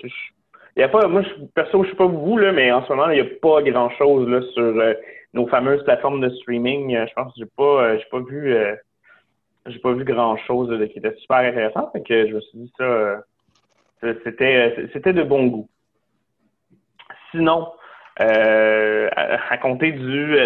il 0.77 0.81
y 0.81 0.83
a 0.83 0.89
pas, 0.89 1.09
moi, 1.09 1.23
perso, 1.55 1.85
je 1.85 1.89
ne 1.89 1.93
sais 1.93 1.97
pas 1.97 2.07
vous, 2.07 2.37
là, 2.37 2.53
mais 2.53 2.71
en 2.71 2.85
ce 2.85 2.93
moment, 2.93 3.09
il 3.09 3.23
n'y 3.23 3.27
a 3.27 3.31
pas 3.41 3.63
grand-chose 3.63 4.53
sur 4.53 4.95
nos 5.35 5.49
fameuses 5.49 5.83
plateformes 5.85 6.21
de 6.21 6.31
streaming, 6.37 6.95
euh, 6.95 7.07
je 7.09 7.13
pense 7.15 7.33
que 7.35 7.41
j'ai 7.41 7.51
pas, 7.57 7.85
euh, 7.85 7.99
j'ai 7.99 8.09
pas 8.11 8.21
vu, 8.21 8.55
euh, 8.55 8.75
j'ai 9.67 9.79
pas 9.81 9.93
vu 9.93 10.05
grand 10.05 10.37
chose 10.39 10.71
qui 10.91 10.99
était 10.99 11.15
super 11.17 11.39
intéressant. 11.39 11.91
Fait 11.93 12.03
que 12.03 12.29
je 12.29 12.35
me 12.35 12.41
suis 12.41 12.59
dit 12.59 12.73
ça, 12.79 13.21
c'était, 14.23 14.89
c'était 14.93 15.13
de 15.13 15.23
bon 15.23 15.47
goût. 15.47 15.69
Sinon, 17.31 17.73
à, 18.19 19.59
compter 19.59 19.93
du, 19.93 20.37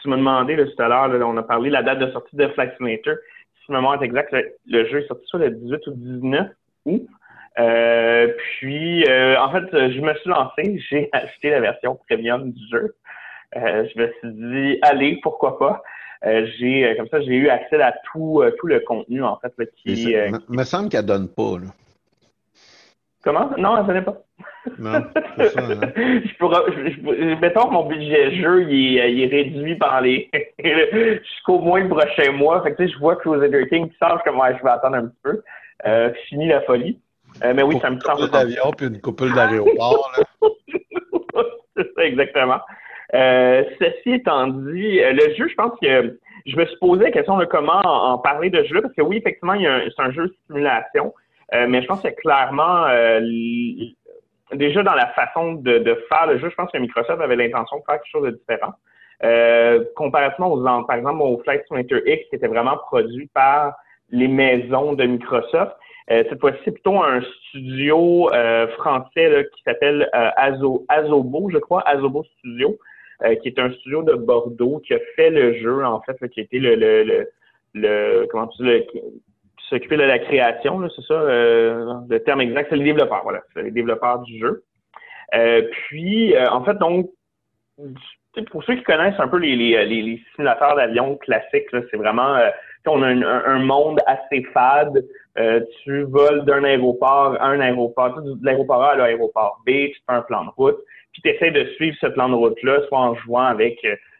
tu 0.00 0.08
m'as 0.08 0.16
demandé 0.16 0.56
tout 0.56 0.82
à 0.82 0.88
l'heure, 0.88 1.28
on 1.28 1.36
a 1.36 1.42
parlé 1.42 1.68
de 1.68 1.74
la 1.74 1.82
date 1.82 1.98
de 1.98 2.10
sortie 2.12 2.36
de 2.36 2.46
Flight 2.48 2.74
Simulator. 2.76 3.16
Si 3.56 3.64
je 3.68 3.72
me 3.72 3.78
demande 3.78 4.02
exact, 4.02 4.34
le, 4.66 4.88
jeu 4.88 5.00
est 5.00 5.08
sorti 5.08 5.26
sur 5.26 5.38
le 5.38 5.50
18 5.50 5.86
ou 5.88 5.92
19 5.94 6.48
août. 6.86 7.06
puis, 7.56 9.04
en 9.08 9.52
fait, 9.52 9.90
je 9.90 10.00
me 10.00 10.14
suis 10.14 10.30
lancé, 10.30 10.78
j'ai 10.88 11.08
acheté 11.12 11.50
la 11.50 11.60
version 11.60 11.98
premium 12.08 12.52
du 12.52 12.68
jeu. 12.70 12.94
Euh, 13.56 13.86
je 13.94 14.00
me 14.00 14.12
suis 14.18 14.32
dit, 14.32 14.78
allez, 14.82 15.18
pourquoi 15.22 15.58
pas? 15.58 15.82
Euh, 16.24 16.46
j'ai 16.58 16.86
euh, 16.86 16.94
comme 16.96 17.08
ça, 17.08 17.20
j'ai 17.20 17.34
eu 17.34 17.48
accès 17.48 17.80
à 17.82 17.94
tout, 18.12 18.42
tout 18.58 18.66
le 18.66 18.80
contenu 18.80 19.22
en 19.24 19.38
fait 19.38 19.70
qui. 19.76 20.12
Ça, 20.12 20.38
me 20.48 20.64
semble 20.64 20.88
qu'elle 20.88 21.04
donne 21.04 21.28
pas. 21.28 21.58
Là. 21.58 21.68
Comment? 23.24 23.50
Non, 23.58 23.78
elle 23.78 23.86
donnait 23.86 24.02
pas. 24.02 24.22
Non, 24.78 24.92
ça. 24.92 25.00
Hein. 25.00 25.80
je 25.96 26.36
pourrais, 26.38 27.36
mettons 27.40 27.68
que 27.68 27.72
mon 27.72 27.86
budget 27.86 28.36
jeu, 28.36 28.62
il 28.70 28.98
est, 28.98 29.12
il 29.12 29.22
est 29.22 29.26
réduit 29.26 29.76
par 29.76 30.00
les 30.00 30.30
jusqu'au 31.24 31.58
moins 31.58 31.80
le 31.80 31.88
prochain 31.88 32.32
mois. 32.32 32.62
Fait 32.62 32.72
que, 32.72 32.82
tu 32.82 32.88
sais, 32.88 32.94
je 32.94 32.98
vois 32.98 33.16
Crusader 33.16 33.66
King 33.68 33.88
qui 33.90 33.96
sort 33.98 34.22
comment 34.24 34.46
je 34.46 34.62
vais 34.62 34.70
attendre 34.70 34.96
un 34.96 35.06
petit 35.06 35.20
peu. 35.22 35.42
Fini 36.28 36.48
la 36.48 36.62
folie. 36.62 37.00
mais 37.42 37.62
oui, 37.62 37.78
ça 37.80 37.90
me 37.90 37.98
prend. 37.98 38.14
Une 38.14 38.20
couple 38.26 38.32
d'avion 38.32 38.70
puis 38.76 38.86
une 38.86 39.00
couple 39.00 39.34
d'aéroport. 39.34 40.12
c'est 41.76 41.94
ça, 41.96 42.04
exactement. 42.04 42.60
Euh, 43.14 43.64
ceci 43.78 44.14
étant 44.14 44.46
dit, 44.48 45.00
euh, 45.00 45.12
le 45.12 45.34
jeu, 45.34 45.48
je 45.48 45.54
pense 45.54 45.72
que 45.80 46.18
je 46.46 46.56
me 46.56 46.64
suis 46.64 46.76
posé 46.78 47.04
la 47.04 47.10
question 47.10 47.36
de 47.36 47.44
comment 47.44 47.80
en, 47.84 48.18
parler 48.18 48.50
de 48.50 48.62
jeu, 48.64 48.80
parce 48.80 48.94
que 48.94 49.02
oui, 49.02 49.18
effectivement, 49.18 49.54
c'est 49.58 50.02
un 50.02 50.10
jeu 50.12 50.28
de 50.28 50.34
simulation, 50.46 51.12
euh, 51.54 51.66
mais 51.68 51.82
je 51.82 51.86
pense 51.86 52.02
que 52.02 52.08
clairement, 52.08 52.86
euh, 52.86 53.20
déjà 54.52 54.82
dans 54.82 54.94
la 54.94 55.08
façon 55.08 55.54
de, 55.54 56.04
faire 56.08 56.26
le 56.26 56.38
jeu, 56.38 56.48
je 56.50 56.54
pense 56.54 56.70
que 56.70 56.78
Microsoft 56.78 57.20
avait 57.20 57.36
l'intention 57.36 57.78
de 57.78 57.82
faire 57.84 57.96
quelque 57.96 58.10
chose 58.10 58.24
de 58.24 58.30
différent. 58.30 58.72
Euh, 59.24 59.84
comparativement 59.94 60.52
aux, 60.52 60.62
par 60.84 60.96
exemple, 60.96 61.22
au 61.22 61.38
Flight 61.44 61.62
Simulator 61.68 62.00
X, 62.06 62.28
qui 62.28 62.36
était 62.36 62.48
vraiment 62.48 62.76
produit 62.76 63.28
par 63.34 63.74
les 64.10 64.28
maisons 64.28 64.94
de 64.94 65.04
Microsoft. 65.04 65.72
cette 66.08 66.40
fois-ci, 66.40 66.58
c'est 66.64 66.72
plutôt 66.72 67.02
un 67.02 67.20
studio 67.48 68.28
français 68.78 69.48
qui 69.54 69.62
s'appelle 69.62 70.10
Azobo, 70.12 71.48
je 71.50 71.58
crois, 71.58 71.82
Azobo 71.88 72.24
Studio, 72.38 72.76
qui 73.42 73.48
est 73.48 73.58
un 73.58 73.72
studio 73.72 74.02
de 74.02 74.14
Bordeaux 74.14 74.80
qui 74.86 74.94
a 74.94 74.98
fait 75.16 75.30
le 75.30 75.54
jeu, 75.54 75.84
en 75.84 76.00
fait, 76.02 76.16
qui 76.28 76.40
a 76.40 76.42
été 76.42 76.58
le, 76.58 76.74
le, 76.74 77.04
le, 77.04 77.28
le 77.74 78.26
comment 78.30 78.48
tu 78.48 78.62
dis, 78.62 79.00
s'occuper 79.72 79.96
de 79.96 80.02
la 80.02 80.18
création, 80.18 80.86
c'est 80.94 81.02
ça, 81.06 81.14
euh, 81.14 81.94
le 82.08 82.22
terme 82.22 82.42
exact, 82.42 82.68
c'est 82.68 82.76
les 82.76 82.84
développeurs, 82.84 83.22
voilà, 83.22 83.40
c'est 83.54 83.62
les 83.62 83.70
développeurs 83.70 84.18
du 84.20 84.38
jeu. 84.38 84.64
Euh, 85.34 85.62
puis, 85.70 86.36
euh, 86.36 86.50
en 86.50 86.62
fait, 86.62 86.74
donc, 86.74 87.08
pour 88.50 88.62
ceux 88.64 88.74
qui 88.74 88.82
connaissent 88.82 89.18
un 89.18 89.28
peu 89.28 89.38
les, 89.38 89.56
les, 89.56 89.86
les, 89.86 90.22
simulateurs 90.34 90.76
d'avion 90.76 91.16
classiques, 91.16 91.68
c'est 91.72 91.96
vraiment, 91.96 92.36
on 92.86 93.02
a 93.02 93.08
un, 93.08 93.58
monde 93.60 93.98
assez 94.06 94.42
fade. 94.52 95.04
tu 95.84 96.02
voles 96.02 96.44
d'un 96.44 96.64
aéroport 96.64 97.36
à 97.40 97.46
un 97.46 97.60
aéroport, 97.60 98.20
de 98.20 98.44
l'aéroport 98.44 98.82
A 98.82 98.92
à 98.92 98.96
l'aéroport 98.96 99.62
B, 99.66 99.70
tu 99.70 99.94
fais 100.06 100.14
un 100.14 100.22
plan 100.22 100.44
de 100.44 100.50
route, 100.50 100.78
puis 101.12 101.22
tu 101.22 101.28
essaies 101.28 101.50
de 101.50 101.64
suivre 101.76 101.96
ce 102.00 102.06
plan 102.06 102.28
de 102.28 102.34
route-là, 102.34 102.80
soit 102.88 102.98
en 102.98 103.14
jouant 103.14 103.44
avec 103.44 103.78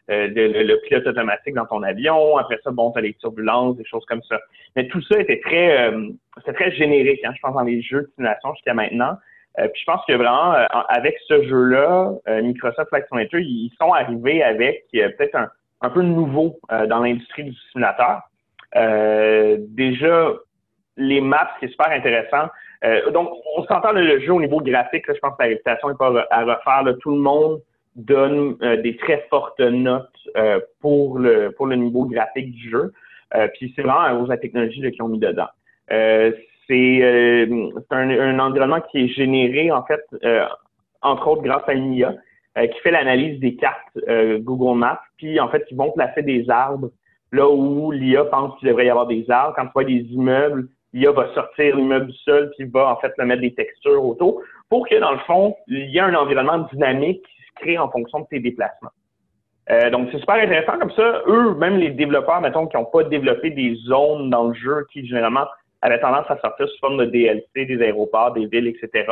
euh, 0.09 0.27
le, 0.35 0.75
pilote 0.81 1.07
automatique 1.07 1.53
dans 1.55 1.65
ton 1.65 1.81
avion. 1.81 2.37
Après 2.37 2.59
ça, 2.63 2.71
bon, 2.71 2.91
tu 2.91 2.99
as 2.99 3.01
les 3.01 3.13
turbulences, 3.13 3.77
des 3.77 3.85
choses 3.85 4.05
comme 4.05 4.21
ça. 4.23 4.39
Mais 4.75 4.87
tout 4.87 5.01
ça 5.03 5.19
était 5.19 5.39
très, 5.39 5.87
euh, 5.87 6.09
c'était 6.37 6.53
très 6.53 6.71
générique, 6.71 7.21
hein, 7.23 7.31
je 7.33 7.39
pense, 7.41 7.55
dans 7.55 7.63
les 7.63 7.81
jeux 7.81 8.01
de 8.01 8.11
simulation 8.15 8.53
jusqu'à 8.53 8.73
maintenant. 8.73 9.17
Euh, 9.59 9.67
puis 9.69 9.81
je 9.81 9.85
pense 9.85 10.01
que 10.05 10.13
vraiment, 10.13 10.53
avec 10.89 11.15
ce 11.27 11.43
jeu-là, 11.43 12.11
Microsoft 12.41 12.89
Flight 12.89 13.05
Simulator, 13.07 13.39
ils 13.39 13.71
sont 13.79 13.93
arrivés 13.93 14.43
avec 14.43 14.85
peut-être 14.91 15.35
un, 15.35 15.49
un 15.81 15.89
peu 15.89 16.01
nouveau 16.01 16.59
dans 16.69 16.99
l'industrie 16.99 17.45
du 17.45 17.53
simulateur. 17.71 18.23
déjà, 18.75 20.33
les 20.97 21.21
maps, 21.21 21.49
ce 21.55 21.59
qui 21.59 21.65
est 21.65 21.69
super 21.69 21.91
intéressant. 21.91 22.49
Donc, 23.11 23.29
on 23.55 23.63
s'entend 23.63 23.93
le 23.93 24.19
jeu 24.19 24.33
au 24.33 24.41
niveau 24.41 24.59
graphique. 24.59 25.05
je 25.07 25.19
pense 25.19 25.37
que 25.37 25.43
la 25.43 25.49
réputation 25.49 25.89
n'est 25.89 25.95
pas 25.95 26.25
à 26.29 26.41
refaire. 26.41 26.83
Là, 26.83 26.93
tout 27.01 27.11
le 27.11 27.21
monde 27.21 27.61
donne 27.95 28.57
euh, 28.61 28.81
des 28.81 28.95
très 28.97 29.25
fortes 29.29 29.59
notes 29.59 30.09
euh, 30.37 30.59
pour 30.81 31.19
le 31.19 31.51
pour 31.51 31.67
le 31.67 31.75
niveau 31.75 32.05
graphique 32.05 32.51
du 32.51 32.69
jeu. 32.69 32.91
Euh, 33.35 33.47
puis 33.53 33.73
c'est 33.75 33.81
vraiment 33.81 34.23
de 34.23 34.29
la 34.29 34.37
technologie 34.37 34.81
qu'ils 34.81 35.03
ont 35.03 35.07
mis 35.07 35.19
dedans. 35.19 35.47
c'est 35.89 37.43
un, 37.91 38.09
un, 38.09 38.39
environnement 38.39 38.81
qui 38.91 39.05
est 39.05 39.07
généré 39.07 39.71
en 39.71 39.83
fait 39.83 40.01
entre 41.01 41.27
autres 41.27 41.43
grâce 41.43 41.63
à 41.67 41.73
une 41.73 41.93
IA 41.93 42.15
qui 42.55 42.79
fait 42.81 42.91
l'analyse 42.91 43.39
des 43.39 43.55
cartes 43.55 43.97
Google 44.39 44.77
Maps. 44.77 45.01
Puis 45.17 45.39
en 45.39 45.49
fait 45.49 45.65
ils 45.69 45.77
vont 45.77 45.91
placer 45.91 46.21
des 46.21 46.49
arbres 46.49 46.89
là 47.31 47.49
où 47.49 47.91
l'IA 47.91 48.25
pense 48.25 48.57
qu'il 48.59 48.69
devrait 48.69 48.85
y 48.85 48.89
avoir 48.89 49.07
des 49.07 49.29
arbres. 49.29 49.55
Quand 49.55 49.65
tu 49.65 49.71
vois 49.73 49.83
des 49.83 50.05
immeubles, 50.11 50.67
l'IA 50.93 51.11
va 51.11 51.33
sortir 51.33 51.75
l'immeuble 51.75 52.07
du 52.07 52.17
sol 52.19 52.51
puis 52.57 52.67
va 52.69 52.89
en 52.89 52.97
fait 52.97 53.11
le 53.17 53.25
mettre 53.25 53.41
des 53.41 53.53
textures 53.53 54.03
autour 54.05 54.41
pour 54.69 54.87
que 54.87 54.95
dans 54.99 55.11
le 55.11 55.19
fond 55.19 55.55
il 55.67 55.89
y 55.89 55.97
ait 55.97 56.01
un 56.01 56.15
environnement 56.15 56.67
dynamique 56.71 57.25
créer 57.55 57.77
en 57.77 57.89
fonction 57.89 58.19
de 58.19 58.25
tes 58.29 58.39
déplacements. 58.39 58.91
Euh, 59.69 59.89
donc, 59.89 60.09
c'est 60.11 60.19
super 60.19 60.35
intéressant 60.35 60.77
comme 60.77 60.91
ça. 60.91 61.21
Eux, 61.27 61.55
même 61.55 61.77
les 61.77 61.91
développeurs, 61.91 62.41
mettons, 62.41 62.67
qui 62.67 62.75
n'ont 62.75 62.85
pas 62.85 63.03
développé 63.03 63.49
des 63.49 63.75
zones 63.85 64.29
dans 64.29 64.49
le 64.49 64.53
jeu 64.53 64.85
qui, 64.91 65.05
généralement, 65.07 65.45
avaient 65.81 65.99
tendance 65.99 66.25
à 66.29 66.37
sortir 66.39 66.67
sous 66.67 66.79
forme 66.79 66.97
de 66.97 67.05
DLC, 67.05 67.65
des 67.65 67.81
aéroports, 67.81 68.33
des 68.33 68.45
villes, 68.45 68.67
etc. 68.67 69.05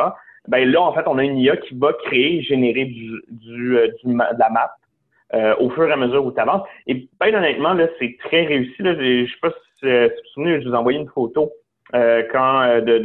Ben 0.47 0.69
là, 0.69 0.81
en 0.81 0.93
fait, 0.93 1.03
on 1.05 1.17
a 1.17 1.23
une 1.23 1.37
IA 1.37 1.55
qui 1.57 1.75
va 1.75 1.93
créer, 1.93 2.41
générer 2.41 2.85
du, 2.85 3.21
du, 3.29 3.77
euh, 3.77 3.87
de 3.87 4.39
la 4.39 4.49
map 4.49 4.71
euh, 5.33 5.55
au 5.59 5.69
fur 5.69 5.87
et 5.87 5.91
à 5.91 5.97
mesure 5.97 6.25
où 6.25 6.31
tu 6.31 6.39
avances. 6.39 6.67
Et 6.87 7.07
bien 7.21 7.33
honnêtement, 7.33 7.73
là, 7.73 7.87
c'est 7.99 8.17
très 8.19 8.45
réussi. 8.45 8.81
Là. 8.81 8.93
Je 8.95 9.25
sais 9.25 9.39
pas 9.41 9.51
si, 9.79 9.85
vous 9.85 9.89
vous 9.89 10.29
souvenez, 10.33 10.61
je 10.61 10.67
vous 10.67 10.73
ai 10.73 10.77
envoyé 10.77 10.99
une 10.99 11.09
photo 11.09 11.51
quand 11.93 12.81
de, 12.81 12.97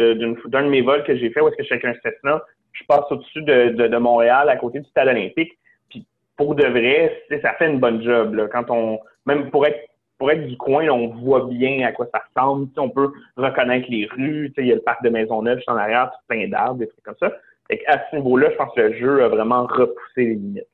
d'un 0.48 0.62
de 0.62 0.68
mes 0.68 0.82
vols 0.82 1.04
que 1.04 1.16
j'ai 1.16 1.30
fait 1.30 1.40
où 1.40 1.48
est-ce 1.48 1.56
que 1.56 1.64
suis 1.64 1.74
avec 1.74 1.84
un 1.84 1.94
Cessna 2.02 2.42
je 2.78 2.84
passe 2.86 3.10
au-dessus 3.10 3.42
de, 3.42 3.70
de, 3.70 3.96
Montréal, 3.96 4.48
à 4.48 4.56
côté 4.56 4.80
du 4.80 4.88
stade 4.88 5.08
olympique. 5.08 5.52
Puis 5.88 6.06
pour 6.36 6.54
de 6.54 6.66
vrai, 6.66 7.22
ça 7.42 7.54
fait 7.54 7.70
une 7.70 7.80
bonne 7.80 8.02
job. 8.02 8.34
Là. 8.34 8.48
Quand 8.48 8.70
on, 8.70 9.00
même 9.24 9.50
pour 9.50 9.66
être 9.66 9.80
pour 10.18 10.30
être 10.30 10.46
du 10.46 10.56
coin, 10.56 10.88
on 10.88 11.08
voit 11.08 11.46
bien 11.46 11.86
à 11.86 11.92
quoi 11.92 12.08
ça 12.12 12.22
ressemble. 12.26 12.68
on 12.78 12.88
peut 12.88 13.12
reconnaître 13.36 13.86
les 13.90 14.06
rues. 14.06 14.50
Il 14.56 14.66
y 14.66 14.72
a 14.72 14.74
le 14.74 14.80
parc 14.80 15.02
de 15.02 15.10
Maisonneuve 15.10 15.58
juste 15.58 15.68
en 15.68 15.76
arrière, 15.76 16.10
tout 16.10 16.18
plein 16.26 16.48
d'arbres, 16.48 16.78
des 16.78 16.88
trucs 16.88 17.04
comme 17.04 17.16
ça. 17.20 17.32
Et 17.68 17.86
à 17.86 18.02
ce 18.10 18.16
niveau-là, 18.16 18.48
je 18.50 18.56
pense 18.56 18.74
que 18.74 18.80
le 18.80 18.94
jeu 18.94 19.22
a 19.22 19.28
vraiment 19.28 19.66
repoussé 19.66 20.16
les 20.16 20.34
limites. 20.36 20.64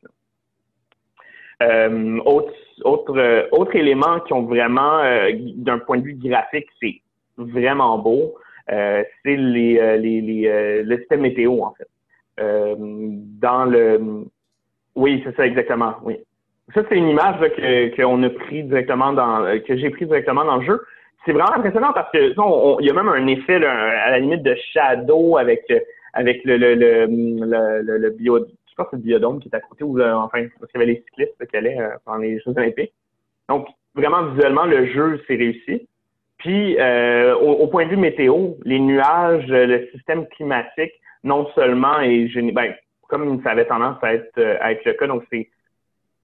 Euh, 1.61 2.19
autre, 2.25 2.53
autre, 2.85 3.19
euh, 3.19 3.49
autre 3.51 3.75
élément 3.75 4.21
qui 4.21 4.33
ont 4.33 4.43
vraiment, 4.43 5.01
euh, 5.01 5.31
d'un 5.57 5.79
point 5.81 5.99
de 5.99 6.05
vue 6.05 6.15
graphique, 6.15 6.69
c'est 6.81 7.01
vraiment 7.37 7.99
beau. 7.99 8.35
Euh, 8.71 9.03
c'est 9.25 9.37
les, 9.37 9.79
euh, 9.79 9.97
les, 9.97 10.21
les 10.21 10.47
euh, 10.47 10.83
le 10.85 10.99
système 10.99 11.21
météo, 11.21 11.63
en 11.63 11.75
fait. 11.75 11.89
dans 12.39 13.65
le... 13.65 14.25
Oui, 14.95 15.23
c'est 15.25 15.35
ça 15.37 15.47
exactement, 15.47 15.95
oui. 16.05 16.17
Ça, 16.75 16.83
c'est 16.89 16.97
une 16.97 17.09
image 17.09 17.41
que 17.41 17.97
qu'on 17.97 18.23
a 18.23 18.31
pris 18.31 18.63
directement 18.63 19.13
dans 19.13 19.61
que 19.67 19.77
j'ai 19.77 19.91
pris 19.91 20.07
directement 20.07 20.45
dans 20.45 20.57
le 20.57 20.65
jeu. 20.65 20.81
C'est 21.25 21.33
vraiment 21.33 21.55
impressionnant 21.55 21.93
parce 21.93 22.11
que 22.13 22.33
il 22.81 22.87
y 22.87 22.91
a 22.91 22.93
même 22.93 23.09
un 23.09 23.27
effet 23.27 23.57
à 23.65 24.11
la 24.11 24.19
limite 24.19 24.43
de 24.43 24.55
shadow 24.73 25.37
avec 25.39 25.65
avec 26.15 26.45
le 26.45 26.57
le, 26.57 26.75
le, 26.75 27.07
le, 27.07 27.99
le, 27.99 28.11
bio, 28.11 28.39
je 28.39 28.75
pense 28.77 28.87
c'est 28.91 28.97
le 28.97 29.03
biodôme 29.03 29.41
qui 29.41 29.49
est 29.49 29.57
à 29.57 29.61
côté 29.61 29.83
ou 29.85 30.01
enfin 30.01 30.47
parce 30.61 30.71
qu'il 30.73 30.81
y 30.81 30.85
avait 30.85 30.93
les 30.93 31.05
cyclistes 31.07 31.47
qui 31.47 31.57
allaient 31.57 31.79
pendant 32.05 32.19
les 32.19 32.39
Jeux 32.41 32.53
Olympiques. 32.57 32.93
Donc 33.49 33.67
vraiment 33.95 34.27
visuellement 34.27 34.65
le 34.65 34.87
jeu 34.87 35.21
s'est 35.27 35.37
réussi. 35.37 35.89
Puis, 36.43 36.77
euh, 36.81 37.37
au, 37.37 37.69
point 37.69 37.85
de 37.85 37.91
vue 37.91 37.97
météo, 37.97 38.55
les 38.65 38.81
nuages, 38.81 39.47
le 39.47 39.89
système 39.93 40.27
climatique, 40.27 40.93
non 41.23 41.49
seulement 41.55 42.01
est 42.01 42.27
ben, 42.53 42.75
comme 43.09 43.41
ça 43.45 43.51
avait 43.51 43.67
tendance 43.67 43.97
à 44.03 44.15
être, 44.15 44.39
euh, 44.39 44.57
à 44.61 44.73
être 44.73 44.85
le 44.85 44.95
cas, 44.95 45.07
donc 45.07 45.23
c'est 45.31 45.49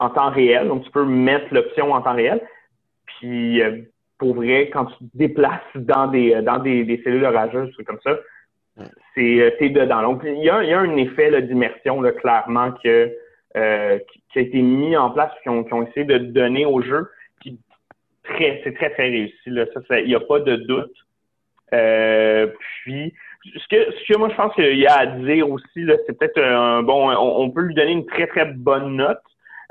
en 0.00 0.10
temps 0.10 0.30
réel, 0.30 0.66
donc 0.66 0.82
tu 0.82 0.90
peux 0.90 1.04
mettre 1.04 1.54
l'option 1.54 1.92
en 1.92 2.02
temps 2.02 2.16
réel. 2.16 2.40
Puis, 3.06 3.62
euh, 3.62 3.82
pour 4.18 4.34
vrai, 4.34 4.70
quand 4.72 4.86
tu 4.86 4.98
te 4.98 5.16
déplaces 5.16 5.60
dans 5.76 6.08
des 6.08 6.42
dans 6.42 6.58
des, 6.58 6.82
des 6.82 7.00
cellules 7.04 7.24
orageuses, 7.24 7.70
trucs 7.74 7.86
comme 7.86 8.00
ça, 8.02 8.18
c'est 9.14 9.56
t'es 9.60 9.68
dedans. 9.68 10.02
Donc, 10.02 10.22
il 10.24 10.42
y 10.42 10.50
a, 10.50 10.64
y 10.64 10.72
a 10.72 10.80
un 10.80 10.96
effet 10.96 11.42
d'immersion 11.42 12.02
clairement 12.18 12.72
que, 12.82 13.06
qui, 13.54 14.38
a 14.38 14.40
été 14.40 14.62
mis 14.62 14.96
en 14.96 15.10
place, 15.10 15.30
qui 15.44 15.48
ont, 15.48 15.62
qui 15.62 15.74
ont 15.74 15.86
essayé 15.86 16.04
de 16.04 16.18
donner 16.18 16.66
au 16.66 16.82
jeu 16.82 17.08
c'est 18.36 18.74
très, 18.74 18.90
très 18.90 19.08
réussi. 19.08 19.50
Là. 19.50 19.64
Ça, 19.88 20.00
il 20.00 20.08
n'y 20.08 20.14
a 20.14 20.20
pas 20.20 20.40
de 20.40 20.56
doute. 20.56 20.94
Euh, 21.74 22.46
puis, 22.82 23.14
ce 23.44 23.68
que, 23.68 23.92
ce 23.92 24.12
que 24.12 24.18
moi, 24.18 24.28
je 24.30 24.34
pense 24.34 24.54
qu'il 24.54 24.78
y 24.78 24.86
a 24.86 24.98
à 24.98 25.06
dire 25.06 25.48
aussi, 25.50 25.82
là, 25.82 25.94
c'est 26.06 26.18
peut-être 26.18 26.40
un 26.40 26.82
bon, 26.82 27.10
on, 27.10 27.50
peut 27.50 27.62
lui 27.62 27.74
donner 27.74 27.92
une 27.92 28.06
très, 28.06 28.26
très 28.26 28.46
bonne 28.46 28.96
note. 28.96 29.20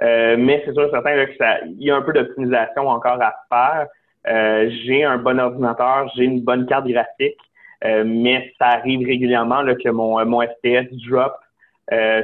Euh, 0.03 0.35
mais 0.37 0.61
c'est 0.63 0.73
sûr 0.73 0.89
certain 0.91 1.25
que 1.25 1.35
ça, 1.37 1.59
il 1.65 1.83
y 1.83 1.89
a 1.89 1.95
un 1.95 2.01
peu 2.03 2.13
d'optimisation 2.13 2.87
encore 2.87 3.19
à 3.21 3.33
faire. 3.49 3.87
Euh, 4.27 4.69
j'ai 4.83 5.03
un 5.03 5.17
bon 5.17 5.39
ordinateur, 5.39 6.11
j'ai 6.15 6.25
une 6.25 6.41
bonne 6.41 6.67
carte 6.67 6.87
graphique, 6.87 7.39
mais 7.83 8.53
ça 8.59 8.67
arrive 8.67 9.07
régulièrement 9.07 9.61
là, 9.61 9.75
que 9.75 9.89
mon, 9.89 10.23
mon 10.25 10.41
FPS 10.41 10.87
drop. 11.07 11.33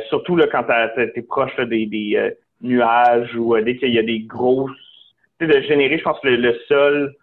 surtout 0.10 0.36
là, 0.36 0.46
quand 0.52 0.66
tu 0.96 1.02
es 1.02 1.22
proche 1.24 1.56
des, 1.62 1.86
des 1.86 2.36
nuages 2.62 3.36
ou 3.36 3.58
dès 3.60 3.78
qu'il 3.78 3.94
y 3.94 4.00
a 4.00 4.04
des 4.04 4.20
grosses 4.20 4.83
de 5.40 5.62
générer, 5.62 5.98
je 5.98 6.04
pense, 6.04 6.22
le, 6.24 6.36
le 6.36 6.58
sol 6.68 7.16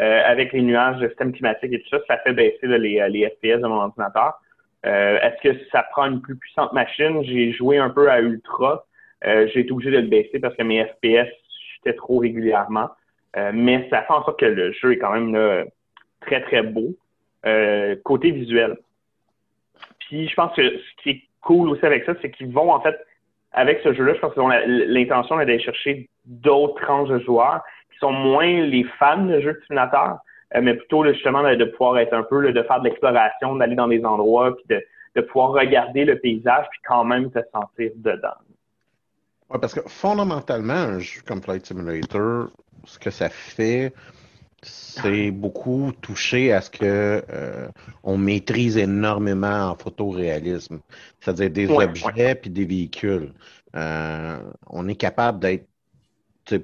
euh, 0.00 0.22
avec 0.24 0.52
les 0.52 0.62
nuages, 0.62 0.98
le 1.00 1.08
système 1.08 1.32
climatique 1.32 1.72
et 1.72 1.80
tout 1.80 1.88
ça, 1.90 1.98
ça 2.08 2.18
fait 2.18 2.32
baisser 2.32 2.66
les, 2.66 3.00
euh, 3.00 3.08
les, 3.08 3.28
FPS 3.28 3.60
de 3.60 3.68
mon 3.68 3.76
ordinateur. 3.76 4.34
Euh, 4.86 5.20
est-ce 5.20 5.40
que 5.48 5.64
ça 5.70 5.84
prend 5.92 6.06
une 6.06 6.20
plus 6.20 6.36
puissante 6.36 6.72
machine? 6.72 7.22
J'ai 7.22 7.52
joué 7.52 7.78
un 7.78 7.90
peu 7.90 8.10
à 8.10 8.20
Ultra. 8.20 8.84
j'ai 9.22 9.60
été 9.60 9.72
obligé 9.72 9.90
de 9.90 9.98
le 9.98 10.08
baisser 10.08 10.40
parce 10.40 10.54
que 10.56 10.62
mes 10.62 10.84
FPS 10.84 11.30
chutaient 11.72 11.94
trop 11.94 12.18
régulièrement. 12.18 12.90
mais 13.54 13.88
ça 13.88 14.02
fait 14.02 14.12
en 14.12 14.24
sorte 14.24 14.40
que 14.40 14.46
le 14.46 14.72
jeu 14.72 14.92
est 14.92 14.98
quand 14.98 15.12
même 15.18 15.64
très, 16.20 16.42
très 16.42 16.62
beau. 16.62 16.94
côté 18.04 18.32
visuel. 18.32 18.76
Puis 20.00 20.28
je 20.28 20.34
pense 20.34 20.54
que 20.54 20.62
ce 20.62 21.02
qui 21.02 21.10
est 21.10 21.22
cool 21.40 21.70
aussi 21.70 21.86
avec 21.86 22.04
ça, 22.04 22.14
c'est 22.20 22.30
qu'ils 22.30 22.52
vont 22.52 22.70
en 22.70 22.80
fait 22.80 22.96
avec 23.52 23.80
ce 23.84 23.94
jeu-là, 23.94 24.14
je 24.14 24.18
pense 24.18 24.34
qu'ils 24.34 24.42
ont 24.42 24.48
l'intention 24.48 25.36
d'aller 25.36 25.60
chercher 25.60 26.10
d'autres 26.24 26.80
tranches 26.82 27.08
de 27.08 27.18
joueurs 27.20 27.62
qui 27.92 27.98
sont 27.98 28.12
moins 28.12 28.62
les 28.62 28.84
fans 28.98 29.24
de 29.24 29.40
jeux 29.40 29.54
de 29.54 29.60
simulateur, 29.66 30.18
euh, 30.54 30.60
mais 30.62 30.74
plutôt 30.74 31.04
justement 31.04 31.42
de 31.42 31.64
pouvoir 31.64 31.98
être 31.98 32.12
un 32.12 32.22
peu, 32.22 32.52
de 32.52 32.62
faire 32.62 32.80
de 32.80 32.88
l'exploration, 32.88 33.56
d'aller 33.56 33.76
dans 33.76 33.88
des 33.88 34.04
endroits, 34.04 34.56
puis 34.56 34.76
de, 35.14 35.20
pouvoir 35.22 35.52
regarder 35.52 36.04
le 36.04 36.18
paysage, 36.18 36.66
puis 36.70 36.80
quand 36.86 37.04
même 37.04 37.30
te 37.30 37.38
sentir 37.52 37.92
dedans. 37.96 38.34
Ouais, 39.50 39.58
parce 39.60 39.74
que 39.74 39.80
fondamentalement, 39.88 40.74
un 40.74 40.98
jeu 40.98 41.20
comme 41.24 41.40
Flight 41.40 41.64
Simulator, 41.66 42.48
ce 42.84 42.98
que 42.98 43.10
ça 43.10 43.28
fait, 43.28 43.92
c'est 44.62 45.30
beaucoup 45.30 45.92
touché 46.00 46.52
à 46.52 46.60
ce 46.60 46.70
que 46.70 47.22
euh, 47.30 47.68
on 48.02 48.16
maîtrise 48.16 48.76
énormément 48.76 49.70
en 49.70 49.76
photoréalisme, 49.76 50.80
c'est-à-dire 51.20 51.50
des 51.50 51.70
objets 51.70 52.34
puis 52.34 52.50
des 52.50 52.64
véhicules. 52.64 53.32
Euh, 53.76 54.38
on 54.68 54.88
est 54.88 54.94
capable 54.94 55.40
d'être, 55.40 55.66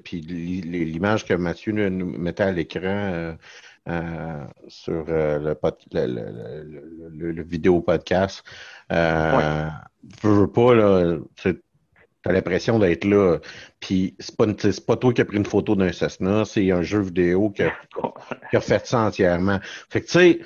puis 0.02 0.20
l'image 0.20 1.24
que 1.24 1.34
Mathieu 1.34 1.72
nous 1.72 2.18
mettait 2.18 2.44
à 2.44 2.52
l'écran 2.52 3.36
euh, 3.88 4.44
sur 4.68 5.04
le, 5.06 5.56
le, 7.32 7.42
vidéo 7.42 7.80
podcast, 7.80 8.44
euh, 8.92 9.68
veux, 10.22 10.46
pas 10.46 10.74
là, 10.74 11.18
T'as 12.22 12.32
l'impression 12.32 12.78
d'être 12.78 13.04
là. 13.04 13.38
Puis 13.80 14.14
c'est 14.18 14.36
pas, 14.36 14.46
pas 14.86 14.96
toi 14.96 15.12
qui 15.14 15.22
as 15.22 15.24
pris 15.24 15.38
une 15.38 15.46
photo 15.46 15.74
d'un 15.74 15.90
Cessna, 15.90 16.44
c'est 16.44 16.70
un 16.70 16.82
jeu 16.82 17.00
vidéo 17.00 17.50
qui 17.50 17.62
a, 17.62 17.72
fait 18.60 18.86
ça 18.86 19.00
entièrement. 19.00 19.58
Fait 19.88 20.02
que 20.02 20.06
tu 20.06 20.12
sais, 20.12 20.40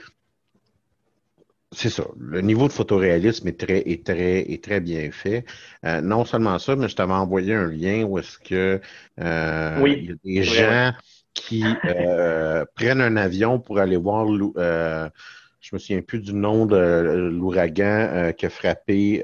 c'est 1.75 1.91
ça. 1.91 2.05
Le 2.19 2.41
niveau 2.41 2.69
de 2.69 2.73
photoréalisme 2.73 3.49
est 3.49 3.59
très, 3.59 3.79
est 3.79 4.05
très, 4.07 4.41
est 4.41 4.63
très 4.63 4.81
bien 4.81 5.11
fait. 5.11 5.45
Euh, 5.85 6.01
non 6.01 6.25
seulement 6.25 6.59
ça, 6.59 6.77
mais 6.77 6.89
je 6.89 6.97
t'avais 6.97 7.13
envoyé 7.13 7.55
un 7.55 7.67
lien 7.67 8.05
où 8.05 8.19
est-ce 8.19 8.39
que 8.39 8.81
euh, 9.21 9.85
il 9.87 10.05
y 10.05 10.13
a 10.13 10.15
des 10.25 10.43
gens 10.43 10.93
qui 11.35 11.65
euh, 11.85 12.65
prennent 12.75 13.01
un 13.01 13.17
avion 13.17 13.59
pour 13.59 13.79
aller 13.79 13.97
voir 13.97 14.27
euh, 14.57 15.09
je 15.61 15.71
me 15.73 15.79
souviens 15.79 16.03
plus 16.03 16.21
du 16.21 16.33
nom 16.33 16.67
de 16.67 16.77
l'ouragan 16.77 18.33
qui 18.37 18.47
a 18.47 18.51
frappé 18.51 19.23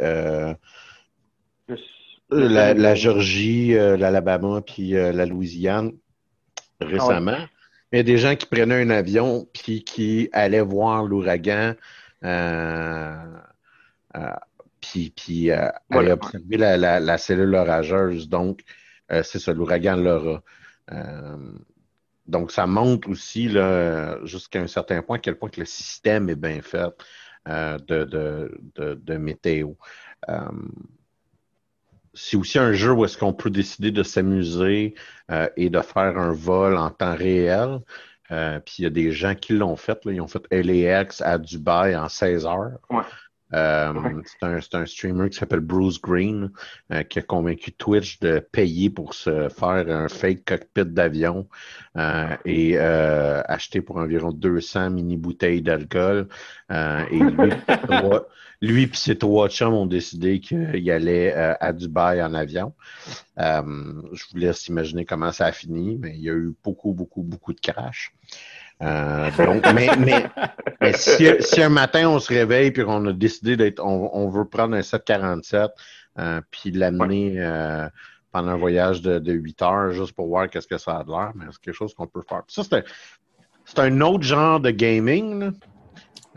la, 2.32 2.74
la, 2.74 2.94
Georgie, 2.94 3.72
l'Alabama, 3.74 4.62
puis 4.62 4.90
la 4.90 5.26
Louisiane 5.26 5.92
récemment. 6.80 7.36
Ah 7.36 7.48
Il 7.92 7.96
y 7.98 8.00
a 8.00 8.04
des 8.04 8.18
gens 8.18 8.36
qui 8.36 8.46
prenaient 8.46 8.82
un 8.82 8.90
avion 8.90 9.46
puis 9.52 9.84
qui 9.84 10.28
allaient 10.32 10.60
voir 10.60 11.04
l'ouragan, 11.04 11.74
euh, 12.24 13.24
puis, 14.80 15.12
puis 15.14 15.50
allaient 15.50 16.12
observer 16.12 16.56
la, 16.56 16.76
la, 16.76 17.00
la, 17.00 17.18
cellule 17.18 17.54
orageuse. 17.54 18.28
Donc, 18.28 18.60
c'est 19.08 19.38
ça, 19.38 19.52
l'ouragan 19.52 19.96
l'aura. 19.96 20.42
donc, 22.26 22.52
ça 22.52 22.66
montre 22.66 23.08
aussi 23.08 23.50
jusqu'à 24.24 24.60
un 24.60 24.66
certain 24.66 25.02
point 25.02 25.16
à 25.16 25.20
quel 25.20 25.36
point 25.36 25.50
que 25.50 25.60
le 25.60 25.66
système 25.66 26.28
est 26.28 26.36
bien 26.36 26.60
fait 26.62 26.92
de, 27.46 28.04
de, 28.04 28.60
de, 28.74 28.94
de, 28.94 29.16
météo 29.16 29.74
c'est 32.14 32.36
aussi 32.36 32.58
un 32.58 32.72
jeu 32.72 32.92
où 32.92 33.04
est-ce 33.04 33.16
qu'on 33.16 33.32
peut 33.32 33.50
décider 33.50 33.90
de 33.90 34.02
s'amuser 34.02 34.94
euh, 35.30 35.48
et 35.56 35.70
de 35.70 35.80
faire 35.80 36.18
un 36.18 36.32
vol 36.32 36.76
en 36.76 36.90
temps 36.90 37.14
réel. 37.14 37.80
Euh, 38.30 38.60
puis 38.60 38.76
il 38.78 38.82
y 38.82 38.86
a 38.86 38.90
des 38.90 39.12
gens 39.12 39.34
qui 39.34 39.54
l'ont 39.54 39.76
fait. 39.76 40.04
Là. 40.04 40.12
Ils 40.12 40.20
ont 40.20 40.28
fait 40.28 40.42
LAX 40.50 41.20
à 41.20 41.38
Dubaï 41.38 41.96
en 41.96 42.08
16 42.08 42.46
heures. 42.46 42.78
Euh, 43.52 44.22
c'est 44.24 44.46
un, 44.46 44.80
un, 44.80 44.86
streamer 44.86 45.28
qui 45.28 45.38
s'appelle 45.38 45.60
Bruce 45.60 46.00
Green 46.00 46.52
euh, 46.92 47.02
qui 47.02 47.18
a 47.18 47.22
convaincu 47.22 47.72
Twitch 47.72 48.20
de 48.20 48.38
payer 48.38 48.90
pour 48.90 49.14
se 49.14 49.48
faire 49.48 49.88
un 49.88 50.08
fake 50.08 50.44
cockpit 50.44 50.84
d'avion 50.84 51.48
euh, 51.96 52.36
et 52.44 52.78
acheter 52.78 53.80
pour 53.80 53.96
environ 53.96 54.32
200 54.32 54.90
mini 54.90 55.16
bouteilles 55.16 55.62
d'alcool. 55.62 56.28
et 56.70 57.18
lui, 58.60 58.82
et 58.84 58.90
ses 58.94 59.18
trois 59.18 59.48
chums 59.48 59.74
ont 59.74 59.86
décidé 59.86 60.40
qu'il 60.40 60.90
allait 60.90 61.32
à 61.32 61.72
Dubaï 61.72 62.22
en 62.22 62.34
avion. 62.34 62.72
je 63.36 64.24
vous 64.30 64.38
laisse 64.38 64.68
imaginer 64.68 65.04
comment 65.04 65.32
ça 65.32 65.46
a 65.46 65.52
fini, 65.52 65.98
mais 65.98 66.14
il 66.14 66.22
y 66.22 66.30
a 66.30 66.34
eu 66.34 66.54
beaucoup, 66.62 66.92
beaucoup, 66.92 67.22
beaucoup 67.22 67.52
de 67.52 67.60
crash. 67.60 68.12
Euh, 68.82 69.30
donc, 69.36 69.62
mais, 69.74 69.88
mais, 70.80 70.92
si, 70.94 71.62
un 71.62 71.68
matin 71.68 72.08
on 72.08 72.18
se 72.18 72.32
réveille 72.32 72.70
puis 72.70 72.82
on 72.86 73.04
a 73.06 73.12
décidé 73.12 73.56
d'être, 73.56 73.84
on, 73.84 74.28
veut 74.28 74.46
prendre 74.46 74.74
un 74.74 74.82
747 74.82 75.70
euh, 76.18 76.40
puis 76.50 76.70
l'amener 76.70 77.34
euh, 77.36 77.86
pendant 78.32 78.52
un 78.52 78.56
voyage 78.56 79.02
de, 79.02 79.18
de 79.18 79.32
8 79.32 79.62
heures 79.62 79.90
juste 79.90 80.12
pour 80.12 80.28
voir 80.28 80.48
qu'est-ce 80.48 80.68
que 80.68 80.78
ça 80.78 80.98
a 80.98 81.04
de 81.04 81.10
l'air, 81.10 81.32
mais 81.34 81.44
c'est 81.50 81.60
quelque 81.60 81.74
chose 81.74 81.94
qu'on 81.94 82.06
peut 82.06 82.22
faire. 82.26 82.42
Ça, 82.48 82.62
c'est 83.64 83.78
un, 83.78 84.00
autre 84.00 84.24
genre 84.24 84.60
de 84.60 84.70
gaming. 84.70 85.52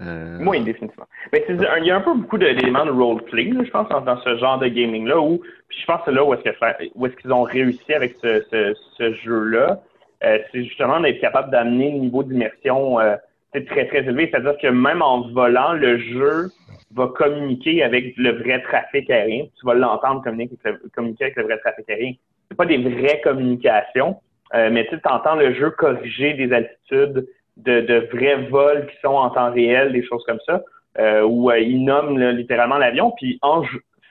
Euh... 0.01 0.39
Oui, 0.45 0.59
définitivement. 0.61 1.07
Mais 1.31 1.45
il 1.47 1.85
y 1.85 1.91
a 1.91 1.95
un 1.95 2.01
peu 2.01 2.13
beaucoup 2.13 2.37
d'éléments 2.37 2.85
de 2.85 2.91
roleplay, 2.91 3.51
je 3.63 3.69
pense, 3.69 3.87
dans, 3.87 4.21
ce 4.21 4.37
genre 4.37 4.59
de 4.59 4.67
gaming-là, 4.67 5.19
où 5.19 5.41
puis 5.67 5.79
je 5.79 5.85
pense 5.85 5.99
que 5.99 6.05
c'est 6.07 6.11
là 6.11 6.25
où 6.25 6.33
est-ce 6.33 7.15
qu'ils 7.15 7.31
ont 7.31 7.43
réussi 7.43 7.93
avec 7.93 8.17
ce, 8.21 8.43
ce, 8.51 8.73
ce 8.97 9.13
jeu-là. 9.13 9.81
Euh, 10.25 10.39
c'est 10.51 10.63
justement 10.63 10.99
d'être 10.99 11.19
capable 11.19 11.51
d'amener 11.51 11.91
le 11.91 11.99
niveau 11.99 12.23
d'immersion 12.23 12.99
euh, 12.99 13.15
très, 13.53 13.87
très 13.87 13.99
élevé. 13.99 14.29
C'est-à-dire 14.31 14.57
que 14.57 14.67
même 14.67 15.01
en 15.01 15.29
volant, 15.29 15.73
le 15.73 15.97
jeu 15.97 16.49
va 16.93 17.07
communiquer 17.07 17.83
avec 17.83 18.15
le 18.17 18.31
vrai 18.31 18.61
trafic 18.61 19.09
aérien. 19.09 19.45
Tu 19.59 19.65
vas 19.65 19.73
l'entendre 19.73 20.23
communiquer, 20.23 21.25
avec 21.25 21.35
le 21.35 21.43
vrai 21.43 21.57
trafic 21.59 21.89
aérien. 21.89 22.13
C'est 22.49 22.57
pas 22.57 22.65
des 22.65 22.77
vraies 22.77 23.21
communications, 23.23 24.17
euh, 24.53 24.69
mais 24.71 24.87
tu 24.87 24.97
entends 25.05 25.35
le 25.35 25.53
jeu 25.53 25.71
corriger 25.71 26.33
des 26.33 26.53
altitudes 26.53 27.27
de, 27.57 27.81
de, 27.81 28.07
vrais 28.11 28.47
vols 28.49 28.87
qui 28.87 28.95
sont 29.01 29.13
en 29.13 29.29
temps 29.29 29.51
réel, 29.51 29.91
des 29.91 30.03
choses 30.03 30.23
comme 30.25 30.39
ça, 30.45 30.63
euh, 30.99 31.23
où 31.23 31.49
euh, 31.49 31.59
il 31.59 31.83
nomme 31.83 32.19
littéralement 32.19 32.77
l'avion. 32.77 33.11
Puis 33.11 33.39
en, 33.41 33.63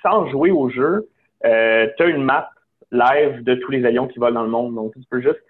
sans 0.03 0.29
jouer 0.31 0.51
au 0.51 0.69
jeu, 0.69 1.09
euh, 1.45 1.87
tu 1.97 2.03
as 2.03 2.07
une 2.07 2.23
map 2.23 2.51
live 2.91 3.43
de 3.43 3.55
tous 3.55 3.71
les 3.71 3.85
avions 3.85 4.07
qui 4.07 4.19
volent 4.19 4.35
dans 4.35 4.43
le 4.43 4.51
monde. 4.51 4.75
Donc 4.75 4.93
tu 4.95 5.01
peux 5.11 5.21
juste 5.21 5.43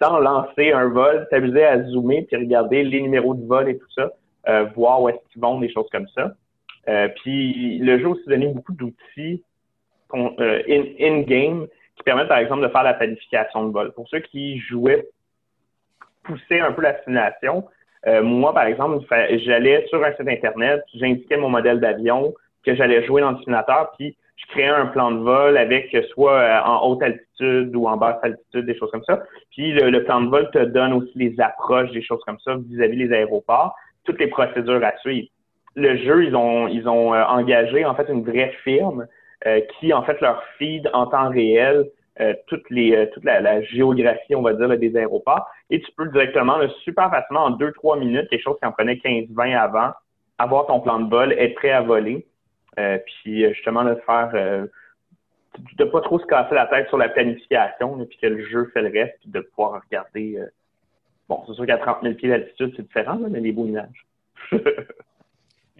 sans 0.00 0.18
lancer 0.18 0.72
un 0.72 0.88
vol, 0.88 1.26
t'amuser 1.30 1.64
à 1.64 1.82
zoomer 1.84 2.22
puis 2.22 2.36
regarder 2.36 2.82
les 2.82 3.00
numéros 3.00 3.34
de 3.34 3.46
vol 3.46 3.68
et 3.68 3.78
tout 3.78 3.90
ça, 3.94 4.10
euh, 4.48 4.64
voir 4.74 5.02
où 5.02 5.08
est-ce 5.08 5.18
qu'ils 5.32 5.42
vont, 5.42 5.60
des 5.60 5.70
choses 5.70 5.88
comme 5.92 6.08
ça. 6.08 6.32
Euh, 6.88 7.08
puis 7.22 7.78
le 7.78 7.98
jeu 7.98 8.08
aussi 8.08 8.26
donné 8.26 8.48
beaucoup 8.48 8.72
d'outils 8.72 9.42
euh, 10.14 10.62
in-game 11.00 11.66
qui 11.96 12.02
permettent 12.02 12.28
par 12.28 12.38
exemple 12.38 12.62
de 12.62 12.68
faire 12.68 12.82
la 12.82 12.94
planification 12.94 13.66
de 13.66 13.72
vol. 13.72 13.92
Pour 13.92 14.08
ceux 14.08 14.20
qui 14.20 14.58
jouaient, 14.60 15.06
pousser 16.24 16.60
un 16.60 16.72
peu 16.72 16.82
la 16.82 17.02
simulation, 17.02 17.66
moi 18.22 18.54
par 18.54 18.64
exemple, 18.64 19.04
j'allais 19.44 19.86
sur 19.88 20.02
un 20.02 20.12
site 20.12 20.28
internet, 20.28 20.82
j'indiquais 20.94 21.36
mon 21.36 21.50
modèle 21.50 21.80
d'avion 21.80 22.34
que 22.64 22.74
j'allais 22.74 23.04
jouer 23.06 23.20
dans 23.20 23.32
le 23.32 23.38
simulateur, 23.38 23.92
puis 23.98 24.16
je 24.40 24.52
créais 24.52 24.68
un 24.68 24.86
plan 24.86 25.10
de 25.10 25.18
vol 25.18 25.56
avec 25.56 25.96
soit 26.12 26.32
euh, 26.32 26.60
en 26.64 26.86
haute 26.86 27.02
altitude 27.02 27.74
ou 27.74 27.86
en 27.86 27.96
basse 27.96 28.18
altitude, 28.22 28.66
des 28.66 28.76
choses 28.76 28.90
comme 28.90 29.04
ça. 29.04 29.22
Puis 29.50 29.72
le, 29.72 30.04
plan 30.04 30.20
de 30.22 30.28
vol 30.28 30.50
te 30.52 30.64
donne 30.64 30.92
aussi 30.92 31.12
les 31.16 31.40
approches, 31.40 31.90
des 31.92 32.02
choses 32.02 32.22
comme 32.26 32.38
ça 32.40 32.56
vis-à-vis 32.56 33.08
des 33.08 33.14
aéroports, 33.14 33.74
toutes 34.04 34.18
les 34.18 34.28
procédures 34.28 34.82
à 34.84 34.96
suivre. 34.98 35.28
Le 35.76 35.96
jeu, 35.98 36.24
ils 36.24 36.34
ont 36.34 36.68
ils 36.68 36.88
ont 36.88 37.14
euh, 37.14 37.22
engagé 37.24 37.84
en 37.84 37.94
fait 37.94 38.08
une 38.08 38.24
vraie 38.24 38.52
firme 38.64 39.06
euh, 39.46 39.60
qui 39.78 39.92
en 39.92 40.02
fait 40.02 40.20
leur 40.20 40.42
feed 40.58 40.88
en 40.92 41.06
temps 41.06 41.30
réel 41.30 41.86
toutes 42.48 42.68
les 42.68 43.08
toute 43.14 43.24
la, 43.24 43.62
géographie, 43.62 44.34
on 44.34 44.42
va 44.42 44.52
dire, 44.52 44.68
des 44.76 44.94
aéroports. 44.94 45.48
Et 45.70 45.80
tu 45.80 45.90
peux 45.96 46.06
directement, 46.08 46.58
super 46.84 47.08
facilement, 47.08 47.44
en 47.44 47.50
deux, 47.50 47.72
trois 47.72 47.96
minutes, 47.96 48.28
quelque 48.28 48.42
chose 48.42 48.58
qui 48.60 48.66
en 48.66 48.72
prenait 48.72 48.96
15-20 48.96 49.56
avant, 49.56 49.92
avoir 50.36 50.66
ton 50.66 50.80
plan 50.80 51.00
de 51.00 51.08
vol, 51.08 51.32
être 51.32 51.54
prêt 51.54 51.70
à 51.70 51.80
voler. 51.80 52.26
Euh, 52.78 52.98
puis 52.98 53.44
euh, 53.44 53.52
justement, 53.52 53.84
de 53.84 53.94
faire 54.06 54.30
euh, 54.34 54.66
de 55.76 55.84
pas 55.84 56.00
trop 56.00 56.18
se 56.18 56.26
casser 56.26 56.54
la 56.54 56.66
tête 56.66 56.88
sur 56.88 56.98
la 56.98 57.08
planification, 57.08 58.04
puis 58.06 58.18
que 58.18 58.26
le 58.26 58.44
jeu 58.46 58.70
fait 58.72 58.82
le 58.82 58.90
reste, 58.90 59.18
puis 59.20 59.30
de 59.30 59.40
pouvoir 59.40 59.82
regarder. 59.82 60.38
bon, 61.28 61.42
c'est 61.46 61.54
sûr 61.54 61.66
qu'à 61.66 61.78
30 61.78 61.98
000 62.02 62.14
pieds 62.14 62.28
d'altitude, 62.28 62.72
c'est 62.76 62.82
différent, 62.82 63.18
mais 63.28 63.40
les 63.40 63.52
beaux 63.52 63.66
nuages. 63.66 64.06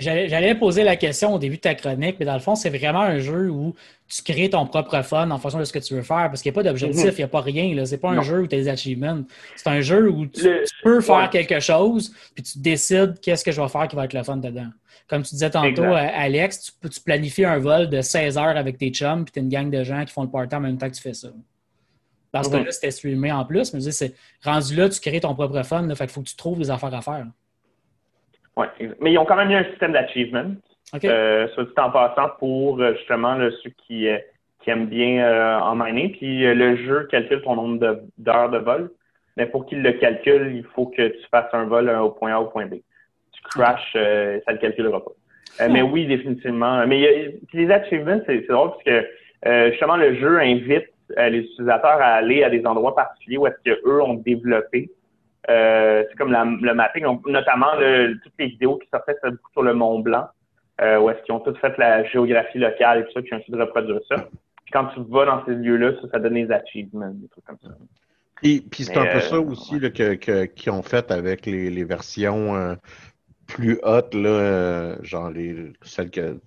J'allais 0.00 0.54
poser 0.54 0.82
la 0.82 0.96
question 0.96 1.34
au 1.34 1.38
début 1.38 1.56
de 1.56 1.60
ta 1.60 1.74
chronique, 1.74 2.16
mais 2.18 2.26
dans 2.26 2.34
le 2.34 2.40
fond, 2.40 2.54
c'est 2.54 2.70
vraiment 2.70 3.02
un 3.02 3.18
jeu 3.18 3.50
où 3.50 3.74
tu 4.08 4.22
crées 4.22 4.50
ton 4.50 4.66
propre 4.66 5.02
fun 5.02 5.30
en 5.30 5.38
fonction 5.38 5.58
de 5.58 5.64
ce 5.64 5.72
que 5.72 5.78
tu 5.78 5.94
veux 5.94 6.02
faire, 6.02 6.28
parce 6.28 6.42
qu'il 6.42 6.50
n'y 6.50 6.54
a 6.54 6.62
pas 6.62 6.68
d'objectif, 6.68 7.04
mhm. 7.04 7.12
il 7.12 7.16
n'y 7.18 7.24
a 7.24 7.28
pas 7.28 7.40
rien. 7.40 7.84
Ce 7.84 7.90
n'est 7.90 7.98
pas 7.98 8.10
un 8.10 8.22
jeu 8.22 8.40
où 8.40 8.46
tu 8.46 8.56
as 8.56 8.58
des 8.58 8.68
achievements. 8.68 9.22
C'est 9.56 9.68
un 9.68 9.80
jeu 9.80 10.10
où 10.10 10.26
tu, 10.26 10.48
peux 10.82 11.00
faire 11.00 11.28
quelque 11.30 11.60
chose, 11.60 12.12
puis 12.34 12.42
tu 12.42 12.58
décides 12.58 13.20
qu'est-ce 13.20 13.44
que 13.44 13.52
je 13.52 13.60
vais 13.60 13.68
faire 13.68 13.86
qui 13.88 13.96
va 13.96 14.06
être 14.06 14.14
le 14.14 14.22
fun 14.22 14.38
dedans. 14.38 14.68
Comme 15.06 15.22
tu 15.22 15.30
disais 15.30 15.50
tantôt, 15.50 15.82
euh, 15.82 16.08
Alex, 16.14 16.72
tu, 16.82 16.88
tu, 16.88 17.00
planifies 17.00 17.44
un 17.44 17.58
vol 17.58 17.88
de 17.90 18.00
16 18.00 18.38
heures 18.38 18.56
avec 18.56 18.78
tes 18.78 18.90
chums, 18.90 19.24
puis 19.24 19.32
tu 19.32 19.38
as 19.40 19.42
une 19.42 19.48
gang 19.48 19.70
de 19.70 19.84
gens 19.84 20.04
qui 20.04 20.12
font 20.12 20.22
le 20.22 20.30
party 20.30 20.54
en 20.54 20.60
même 20.60 20.78
temps 20.78 20.88
que 20.88 20.94
tu 20.94 21.02
fais 21.02 21.14
ça. 21.14 21.28
Parce 22.32 22.48
que 22.48 22.56
mhm. 22.56 22.64
là, 22.64 22.72
c'était 22.72 22.90
streamé 22.90 23.32
en 23.32 23.44
plus, 23.44 23.74
mais 23.74 23.80
c'est 23.80 24.14
rendu 24.42 24.76
là, 24.76 24.88
tu 24.88 25.00
crées 25.00 25.20
ton 25.20 25.34
propre 25.34 25.62
fun, 25.62 25.82
là, 25.82 25.94
fait 25.94 26.06
qu'il 26.06 26.12
faut 26.14 26.22
que 26.22 26.28
tu 26.28 26.36
trouves 26.36 26.58
des 26.58 26.70
affaires 26.70 26.94
à 26.94 27.02
faire. 27.02 27.26
Oui, 28.60 28.88
mais 29.00 29.12
ils 29.12 29.18
ont 29.18 29.24
quand 29.24 29.36
même 29.36 29.50
eu 29.50 29.54
un 29.54 29.64
système 29.64 29.92
d'achievement. 29.92 30.44
Euh, 31.04 31.46
soit 31.48 31.64
dit 31.64 31.70
en 31.76 31.90
passant 31.90 32.30
pour 32.38 32.80
euh, 32.80 32.94
justement 32.96 33.38
ceux 33.62 33.70
qui, 33.86 34.08
euh, 34.08 34.18
qui 34.60 34.70
aiment 34.70 34.86
bien 34.86 35.60
en 35.60 35.76
miner. 35.76 36.08
Puis 36.08 36.42
le 36.42 36.76
jeu 36.76 37.06
calcule 37.10 37.42
ton 37.42 37.54
nombre 37.54 38.02
d'heures 38.18 38.50
de, 38.50 38.58
vol. 38.58 38.90
Mais 39.36 39.46
pour 39.46 39.66
qu'il 39.66 39.82
le 39.82 39.92
calcule, 39.92 40.52
il 40.54 40.64
faut 40.74 40.86
que 40.86 41.08
tu 41.08 41.26
fasses 41.30 41.52
un 41.52 41.64
vol 41.64 41.88
au 41.88 42.10
point 42.10 42.34
A 42.34 42.40
au 42.40 42.46
point 42.46 42.66
B. 42.66 42.74
Tu 43.32 43.42
crashes, 43.42 43.92
ça 43.92 44.00
ne 44.00 44.52
le 44.52 44.58
calculera 44.58 45.02
pas. 45.02 45.68
mais 45.68 45.82
oui, 45.82 46.06
définitivement. 46.06 46.86
Mais 46.86 47.32
les 47.52 47.70
achievements, 47.70 48.20
c'est 48.26 48.46
drôle 48.48 48.70
parce 48.70 48.82
que 48.82 49.70
justement 49.70 49.96
le 49.96 50.14
jeu 50.16 50.40
invite 50.40 50.88
les 51.16 51.38
utilisateurs 51.38 52.00
à 52.00 52.16
aller 52.16 52.42
à 52.42 52.50
des 52.50 52.66
endroits 52.66 52.94
particuliers 52.94 53.38
où 53.38 53.46
est-ce 53.46 53.62
qu'eux 53.64 54.02
ont 54.02 54.14
développé. 54.14 54.90
C'est 55.48 56.16
comme 56.18 56.32
le 56.32 56.74
mapping, 56.74 57.04
notamment 57.26 57.72
toutes 58.22 58.32
les 58.38 58.46
vidéos 58.46 58.76
qui 58.78 58.88
sortaient 58.92 59.14
beaucoup 59.22 59.52
sur 59.52 59.62
le 59.62 59.74
Mont 59.74 60.00
Blanc, 60.00 60.28
où 60.80 61.10
est-ce 61.10 61.22
qu'ils 61.24 61.34
ont 61.34 61.40
toutes 61.40 61.58
fait 61.58 61.76
la 61.78 62.04
géographie 62.04 62.58
locale 62.58 63.00
et 63.00 63.04
tout 63.04 63.12
ça, 63.12 63.22
qui 63.22 63.34
ont 63.34 63.38
essayé 63.38 63.56
de 63.56 63.60
reproduire 63.60 64.00
ça. 64.08 64.16
Puis 64.16 64.72
quand 64.72 64.86
tu 64.86 65.00
vas 65.08 65.24
dans 65.26 65.44
ces 65.44 65.52
lieux-là, 65.52 65.92
ça, 66.00 66.08
ça 66.12 66.18
donne 66.18 66.34
des 66.34 66.50
achievements, 66.50 67.10
des 67.10 67.28
trucs 67.28 67.44
comme 67.44 67.58
ça. 67.62 67.70
Et 68.42 68.60
puis 68.60 68.84
c'est 68.84 68.96
un 68.96 69.06
peu 69.06 69.20
ça 69.20 69.38
aussi 69.38 69.80
que, 69.80 70.44
qu'ils 70.44 70.72
ont 70.72 70.82
fait 70.82 71.10
avec 71.10 71.46
les, 71.46 71.70
les 71.70 71.84
versions 71.84 72.76
plus 73.46 73.78
hautes, 73.82 74.14
là, 74.14 74.96
genre 75.02 75.30
les, 75.30 75.72
celles 75.82 76.10
que 76.10 76.38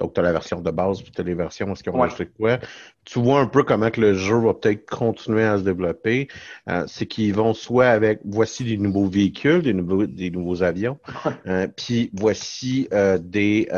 donc, 0.00 0.14
tu 0.14 0.20
as 0.20 0.22
la 0.22 0.32
version 0.32 0.60
de 0.60 0.70
base, 0.70 1.02
puis 1.02 1.10
tu 1.10 1.20
as 1.20 1.24
les 1.24 1.34
versions 1.34 1.74
ce 1.74 1.82
qu'ils 1.82 1.92
ont 1.92 2.00
ouais. 2.00 2.08
quoi. 2.36 2.58
Tu 3.04 3.18
vois 3.20 3.40
un 3.40 3.46
peu 3.46 3.62
comment 3.64 3.90
que 3.90 4.00
le 4.00 4.14
jeu 4.14 4.38
va 4.38 4.54
peut-être 4.54 4.88
continuer 4.88 5.44
à 5.44 5.58
se 5.58 5.62
développer. 5.62 6.28
Euh, 6.68 6.84
c'est 6.86 7.06
qu'ils 7.06 7.34
vont 7.34 7.54
soit 7.54 7.88
avec 7.88 8.20
voici 8.24 8.64
des 8.64 8.76
nouveaux 8.76 9.06
véhicules, 9.06 9.62
des 9.62 9.74
nouveaux, 9.74 10.06
des 10.06 10.30
nouveaux 10.30 10.62
avions, 10.62 10.98
euh, 11.46 11.66
puis 11.66 12.10
voici 12.12 12.88
euh, 12.92 13.18
des, 13.18 13.68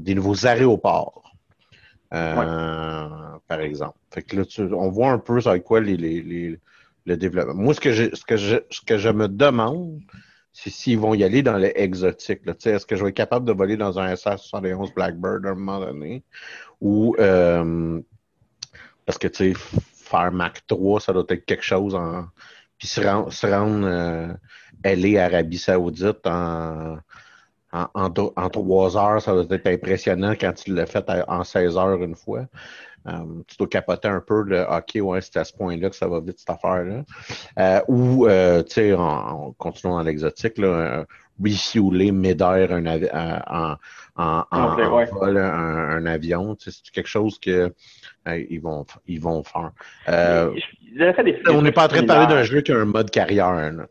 des 0.00 0.14
nouveaux 0.14 0.46
aéroports. 0.46 1.32
Par 2.10 3.60
exemple. 3.60 3.98
Fait 4.10 4.22
que 4.22 4.36
là, 4.36 4.44
tu, 4.44 4.62
on 4.62 4.90
voit 4.90 5.10
un 5.10 5.18
peu 5.18 5.38
avec 5.44 5.62
quoi 5.62 5.80
les, 5.80 5.96
les, 5.96 6.22
les, 6.22 6.58
le 7.06 7.16
développement. 7.16 7.54
Moi, 7.54 7.74
ce 7.74 7.80
que 7.80 7.92
je, 7.92 8.14
ce 8.14 8.24
que 8.24 8.36
je, 8.36 8.56
ce 8.70 8.80
que 8.80 8.98
je 8.98 9.08
me 9.08 9.28
demande, 9.28 10.00
s'ils 10.52 10.98
vont 10.98 11.14
y 11.14 11.24
aller 11.24 11.42
dans 11.42 11.56
les 11.56 11.72
exotiques. 11.76 12.40
Est-ce 12.46 12.86
que 12.86 12.96
je 12.96 13.02
vais 13.02 13.10
être 13.10 13.16
capable 13.16 13.46
de 13.46 13.52
voler 13.52 13.76
dans 13.76 13.98
un 13.98 14.14
SR-71 14.14 14.94
Blackbird 14.94 15.46
à 15.46 15.50
un 15.50 15.54
moment 15.54 15.80
donné? 15.80 16.24
Ou 16.80 17.14
euh, 17.18 18.00
parce 19.06 19.18
que 19.18 19.28
tu 19.28 19.54
sais, 19.54 19.60
faire 19.94 20.32
Mac 20.32 20.66
3, 20.66 21.00
ça 21.00 21.12
doit 21.12 21.24
être 21.28 21.44
quelque 21.44 21.64
chose 21.64 21.94
en. 21.94 22.26
Puis 22.78 22.88
se 22.88 23.00
rendre, 23.02 23.32
se 23.32 23.46
rendre 23.46 23.86
euh, 23.86 25.18
Arabie 25.18 25.58
Saoudite 25.58 26.26
en, 26.26 26.96
en, 27.72 27.88
en, 27.94 28.50
trois 28.50 28.96
heures, 28.96 29.20
ça 29.20 29.32
doit 29.32 29.44
être 29.50 29.66
impressionnant 29.66 30.32
quand 30.32 30.54
tu 30.54 30.74
l'as 30.74 30.86
fait 30.86 31.04
en 31.28 31.44
16 31.44 31.76
heures 31.76 32.02
une 32.02 32.16
fois. 32.16 32.46
Euh, 33.06 33.42
tu 33.48 33.56
dois 33.56 33.68
capoter 33.68 34.08
un 34.08 34.20
peu 34.20 34.42
le 34.42 34.62
OK, 34.62 34.98
ouais, 35.02 35.20
c'est 35.20 35.38
à 35.38 35.44
ce 35.44 35.54
point-là 35.54 35.88
que 35.88 35.96
ça 35.96 36.06
va 36.06 36.20
vite 36.20 36.38
cette 36.38 36.50
affaire-là. 36.50 37.02
Euh, 37.58 37.80
ou, 37.88 38.26
euh, 38.26 38.62
tu 38.62 38.72
sais, 38.72 38.92
en, 38.92 39.52
continuant 39.52 39.96
dans 39.96 40.02
l'exotique, 40.02 40.58
là, 40.58 41.06
refueler 41.42 42.12
mid-air 42.12 42.72
un, 42.72 42.84
en, 42.86 43.76
en, 44.16 44.44
en, 44.50 45.06
vol, 45.12 45.38
un, 45.38 46.04
avion. 46.06 46.56
C'est 46.58 46.90
quelque 46.92 47.08
chose 47.08 47.38
que 47.38 47.72
ils 48.26 48.60
vont 48.60 48.84
ils 49.06 49.20
vont 49.20 49.42
faire? 49.42 49.70
on 51.48 51.62
n'est 51.62 51.72
pas 51.72 51.84
en 51.86 51.88
train 51.88 52.02
de 52.02 52.06
parler 52.06 52.26
d'un 52.26 52.42
jeu 52.42 52.60
qui 52.60 52.72
a 52.72 52.76
un 52.76 52.84
mode 52.84 53.10
carrière. 53.10 53.52
Là, 53.52 53.86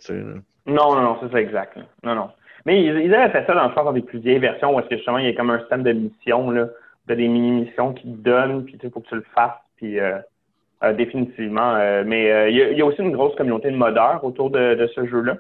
non, 0.68 0.96
non, 0.96 1.02
non, 1.02 1.18
c'est 1.22 1.32
ça 1.32 1.42
exact. 1.42 1.78
Non, 2.04 2.14
non. 2.14 2.30
Mais 2.66 2.84
ils, 2.84 3.06
ils, 3.06 3.14
avaient 3.16 3.32
fait 3.32 3.46
ça 3.48 3.56
dans 3.56 3.68
le 3.68 3.74
sens 3.74 3.86
dans 3.86 3.94
des 3.94 4.02
plus 4.02 4.20
vieilles 4.20 4.40
versions 4.40 4.76
où 4.76 4.80
est-ce 4.80 4.88
que 4.88 4.98
justement 4.98 5.18
il 5.18 5.26
y 5.26 5.30
a 5.30 5.34
comme 5.34 5.50
un 5.50 5.60
système 5.60 5.82
de 5.82 5.94
mission 5.94 6.52
là, 6.52 6.68
des 7.16 7.28
mini-missions 7.28 7.94
qui 7.94 8.04
te 8.04 8.18
donnent, 8.18 8.66
puis 8.66 8.78
il 8.82 8.90
faut 8.90 9.00
que 9.00 9.08
tu 9.08 9.16
le 9.16 9.26
fasses, 9.34 9.60
puis 9.78 10.00
euh, 10.00 10.18
euh, 10.84 10.94
définitivement. 10.94 11.76
Euh, 11.76 12.04
mais 12.06 12.52
il 12.52 12.78
y, 12.78 12.82
a 12.82 12.86
aussi 12.86 13.02
une 13.02 13.12
grosse 13.12 13.36
communauté 13.36 13.72
de 13.72 13.78
modeurs 13.78 14.24
autour 14.24 14.50
de, 14.50 14.90
ce 14.96 15.06
jeu-là. 15.06 15.38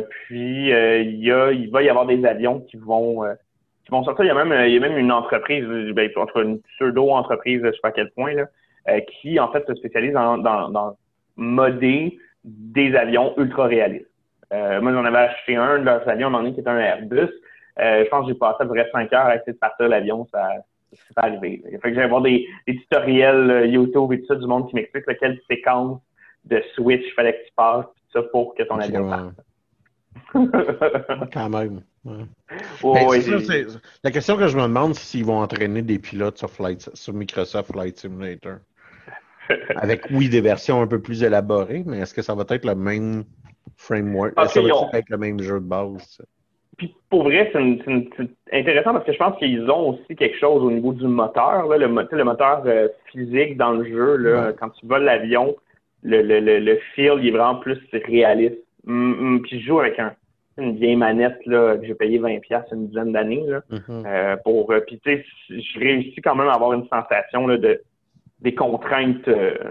puis 0.00 0.70
il 0.70 1.24
y 1.24 1.30
a, 1.30 1.50
va 1.70 1.82
y 1.82 1.88
avoir 1.88 2.06
des 2.06 2.24
avions 2.24 2.60
qui 2.60 2.76
vont 2.76 3.24
qui 3.84 3.90
vont 3.90 4.04
sortir. 4.04 4.24
Il 4.24 4.28
y 4.28 4.30
a 4.30 4.44
même 4.44 4.68
y 4.68 4.76
a 4.76 4.80
même 4.80 4.98
une 4.98 5.12
entreprise, 5.12 5.66
ben, 5.94 6.10
entre 6.16 6.42
une 6.42 6.60
pseudo-entreprise, 6.76 7.62
je 7.64 7.72
sais 7.72 7.78
pas 7.82 7.88
à 7.88 7.92
quel 7.92 8.10
point, 8.10 8.34
là, 8.34 9.00
qui 9.00 9.38
en 9.40 9.50
fait 9.50 9.66
se 9.66 9.74
spécialise 9.74 10.12
dans, 10.12 10.38
dans, 10.38 10.68
dans 10.68 10.96
modder 11.36 12.18
des 12.44 12.94
avions 12.94 13.34
ultra 13.38 13.66
réalistes. 13.66 14.10
moi, 14.50 14.92
j'en 14.92 15.04
avais 15.04 15.18
acheté 15.18 15.56
un 15.56 15.78
de 15.78 15.84
leurs 15.84 16.08
avions 16.08 16.28
un 16.28 16.30
moment 16.30 16.42
donné 16.42 16.54
qui 16.54 16.60
était 16.60 16.70
un 16.70 16.78
Airbus. 16.78 17.30
Euh, 17.80 18.04
je 18.04 18.08
pense 18.08 18.26
que 18.26 18.32
j'ai 18.32 18.38
passé 18.38 18.56
à 18.60 18.66
peu 18.66 18.70
près 18.70 18.88
5 18.90 19.12
heures 19.12 19.26
à 19.26 19.36
essayer 19.36 19.52
de 19.52 19.58
partir 19.58 19.88
l'avion, 19.88 20.26
ça 20.32 20.50
c'est 20.92 21.14
pas 21.14 21.22
arrivé. 21.22 21.62
Il 21.70 21.78
fait 21.78 21.90
que 21.90 21.94
j'allais 21.94 22.08
voir 22.08 22.22
des, 22.22 22.46
des, 22.66 22.76
tutoriels 22.76 23.50
euh, 23.50 23.66
YouTube 23.66 24.12
et 24.12 24.20
tout 24.20 24.26
ça 24.26 24.36
du 24.36 24.46
monde 24.46 24.68
qui 24.68 24.74
m'explique 24.74 25.04
quelle 25.20 25.38
séquence 25.48 26.00
de 26.44 26.62
switch 26.74 27.02
il 27.04 27.12
fallait 27.12 27.34
que 27.34 27.46
tu 27.46 27.52
passes 27.54 27.84
tout 27.84 28.20
ça 28.20 28.22
pour 28.32 28.54
que 28.54 28.62
ton 28.62 28.78
avion 28.78 29.08
parte. 29.08 29.34
Quand 31.32 31.48
même. 31.50 31.82
Ouais. 32.04 33.20
la 34.02 34.10
question 34.10 34.36
que 34.36 34.48
je 34.48 34.56
me 34.56 34.62
demande, 34.62 34.94
c'est 34.94 35.04
s'ils 35.04 35.24
vont 35.24 35.40
entraîner 35.40 35.82
des 35.82 35.98
pilotes 35.98 36.38
sur, 36.38 36.50
Flight, 36.50 36.88
sur 36.94 37.12
Microsoft 37.12 37.72
Flight 37.72 37.98
Simulator. 37.98 38.58
Avec, 39.76 40.06
oui, 40.10 40.28
des 40.28 40.40
versions 40.40 40.80
un 40.80 40.86
peu 40.86 41.00
plus 41.00 41.22
élaborées, 41.22 41.82
mais 41.86 41.98
est-ce 41.98 42.14
que 42.14 42.22
ça 42.22 42.34
va 42.34 42.44
être 42.48 42.64
le 42.64 42.74
même 42.74 43.24
framework? 43.76 44.32
Est-ce 44.38 44.54
que 44.54 44.68
ça 44.68 44.88
va 44.92 44.98
être 44.98 45.10
le 45.10 45.18
même 45.18 45.40
jeu 45.40 45.60
de 45.60 45.66
base? 45.66 46.22
Puis 46.78 46.94
pour 47.10 47.24
vrai, 47.24 47.50
c'est 47.52 48.56
intéressant 48.56 48.92
parce 48.92 49.04
que 49.04 49.12
je 49.12 49.18
pense 49.18 49.36
qu'ils 49.38 49.68
ont 49.68 49.90
aussi 49.90 50.14
quelque 50.16 50.38
chose 50.38 50.62
au 50.62 50.70
niveau 50.70 50.92
du 50.92 51.08
moteur, 51.08 51.66
là, 51.66 51.76
le, 51.76 51.86
le 51.86 52.24
moteur 52.24 52.62
euh, 52.66 52.88
physique 53.10 53.56
dans 53.56 53.72
le 53.72 53.84
jeu. 53.84 54.16
Là, 54.16 54.52
Quand 54.52 54.70
tu 54.70 54.86
voles 54.86 55.02
l'avion, 55.02 55.56
le, 56.04 56.22
le, 56.22 56.38
le, 56.38 56.60
le 56.60 56.78
feel 56.94 57.14
il 57.18 57.28
est 57.28 57.30
vraiment 57.32 57.56
plus 57.56 57.78
réaliste. 57.92 58.62
puis 58.84 59.60
je 59.60 59.66
joue 59.66 59.80
avec 59.80 59.98
un, 59.98 60.12
une 60.56 60.76
vieille 60.76 60.94
manette 60.94 61.44
là, 61.46 61.76
que 61.76 61.84
j'ai 61.84 61.96
payé 61.96 62.20
20$ 62.20 62.40
une 62.72 62.86
dizaine 62.86 63.12
d'années. 63.12 63.44
Là, 63.44 63.60
mm-hmm. 63.70 64.06
euh, 64.06 64.36
pour, 64.44 64.70
euh, 64.70 64.78
puis 64.86 65.00
tu 65.00 65.16
sais, 65.16 65.24
je 65.48 65.80
réussis 65.80 66.20
quand 66.22 66.36
même 66.36 66.48
à 66.48 66.54
avoir 66.54 66.74
une 66.74 66.86
sensation 66.86 67.48
là, 67.48 67.58
de 67.58 67.82
des 68.40 68.54
contraintes 68.54 69.28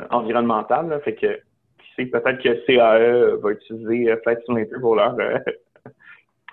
environnementales. 0.10 0.90
Là, 0.90 1.00
fait 1.00 1.16
que 1.16 1.36
qui 1.38 1.88
sait 1.96 2.06
peut-être 2.08 2.44
que 2.44 2.66
CAE 2.66 3.38
va 3.42 3.52
utiliser 3.52 4.14
Flight 4.24 4.40
Simulator 4.46 4.82
pour 4.82 4.98
leur 4.98 5.16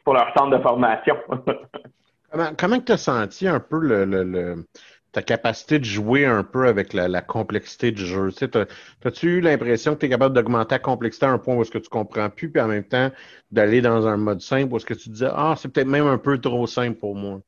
pour 0.05 0.15
leur 0.15 0.33
centre 0.37 0.57
de 0.57 0.63
formation. 0.63 1.17
comment 2.59 2.81
tu 2.81 2.93
as 2.93 2.97
senti 2.97 3.49
un 3.49 3.61
peu 3.61 3.79
le, 3.81 4.65
ta 5.13 5.23
capacité 5.23 5.79
de 5.79 5.85
jouer 5.85 6.27
un 6.27 6.43
peu 6.43 6.67
avec 6.67 6.93
la, 6.93 7.21
complexité 7.21 7.91
du 7.91 8.05
jeu? 8.05 8.31
Tu 8.31 8.47
sais, 8.47 8.67
As-tu 9.05 9.39
eu 9.39 9.41
l'impression 9.41 9.95
que 9.95 10.01
tu 10.01 10.07
es 10.07 10.09
capable 10.09 10.35
d'augmenter 10.35 10.75
la 10.75 10.79
complexité 10.81 11.27
à 11.27 11.31
un 11.31 11.39
point 11.39 11.55
où 11.55 11.63
est-ce 11.63 11.71
que 11.71 11.79
tu 11.79 11.89
comprends 11.89 12.29
plus, 12.29 12.51
puis 12.51 12.61
en 12.61 12.69
même 12.69 12.85
temps 12.85 13.11
d'aller 13.51 13.81
dans 13.81 14.07
un 14.07 14.17
mode 14.17 14.41
simple 14.41 14.73
où 14.73 14.77
est-ce 14.77 14.87
que 14.87 14.95
tu 14.95 15.09
disais 15.09 15.29
Ah, 15.31 15.55
c'est 15.57 15.73
peut-être 15.73 15.89
même 15.89 16.07
un 16.07 16.19
peu 16.19 16.39
trop 16.39 16.67
simple 16.67 16.99
pour 16.99 17.15
moi? 17.15 17.41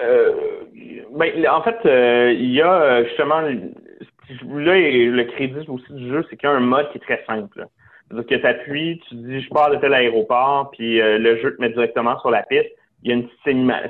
Euh, 0.00 0.32
ben, 1.14 1.46
en 1.48 1.62
fait, 1.62 1.76
euh, 1.84 2.32
il 2.32 2.52
y 2.52 2.62
a 2.62 3.04
justement 3.04 3.40
là, 3.40 4.74
le 4.76 5.24
crédit 5.24 5.68
aussi 5.68 5.92
du 5.92 6.08
jeu, 6.08 6.24
c'est 6.28 6.36
qu'il 6.36 6.48
y 6.48 6.52
a 6.52 6.54
un 6.54 6.60
mode 6.60 6.90
qui 6.90 6.98
est 6.98 7.00
très 7.00 7.24
simple. 7.26 7.66
C'est-à-dire 8.12 8.28
que 8.28 8.42
tu 8.42 8.46
appuies, 8.46 9.00
tu 9.08 9.14
dis 9.14 9.40
je 9.40 9.48
pars 9.48 9.70
de 9.70 9.76
tel 9.76 9.94
aéroport, 9.94 10.70
puis 10.72 11.00
euh, 11.00 11.18
le 11.18 11.38
jeu 11.38 11.56
te 11.56 11.60
met 11.60 11.70
directement 11.70 12.18
sur 12.20 12.30
la 12.30 12.42
piste. 12.42 12.68
Il 13.02 13.10
y 13.10 13.12
a 13.12 13.16
une 13.16 13.28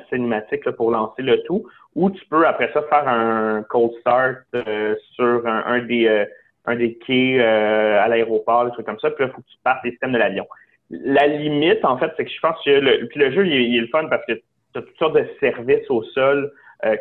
cinématique 0.09 0.65
là, 0.65 0.73
pour 0.73 0.91
lancer 0.91 1.23
le 1.23 1.43
tout. 1.43 1.67
Ou 1.97 2.09
tu 2.11 2.25
peux 2.27 2.47
après 2.47 2.71
ça 2.73 2.83
faire 2.85 3.07
un 3.09 3.63
cold 3.69 3.91
start 4.01 4.39
euh, 4.55 4.95
sur 5.15 5.47
un, 5.47 5.81
des 5.81 6.07
euh, 6.07 6.25
un 6.65 6.77
des 6.77 6.95
quais 6.95 7.41
à 7.43 8.07
l'aéroport, 8.09 8.65
des 8.67 8.71
trucs 8.71 8.87
comme 8.87 9.01
ça. 9.01 9.11
Puis 9.11 9.25
là, 9.25 9.31
il 9.31 9.35
faut 9.35 9.43
que 9.43 9.49
tu 9.49 9.59
partes 9.65 9.85
les 9.85 9.91
systèmes 9.91 10.13
de 10.13 10.19
l'avion. 10.19 10.47
La 10.91 11.27
limite, 11.27 11.85
en 11.85 11.99
fait, 11.99 12.13
c'est 12.17 12.25
que 12.25 12.31
je 12.31 12.41
pense 12.41 12.57
que 12.65 12.71
le, 12.71 13.09
puis 13.09 13.19
le 13.19 13.33
jeu, 13.33 13.47
il 13.47 13.77
est, 13.77 13.81
le 13.81 13.89
fun 13.89 14.07
parce 14.09 14.25
que 14.27 14.35
tu 14.35 14.43
as 14.77 14.83
toutes 14.83 14.97
sortes 14.99 15.17
de 15.17 15.27
services 15.41 15.91
au 15.91 16.03
sol 16.05 16.53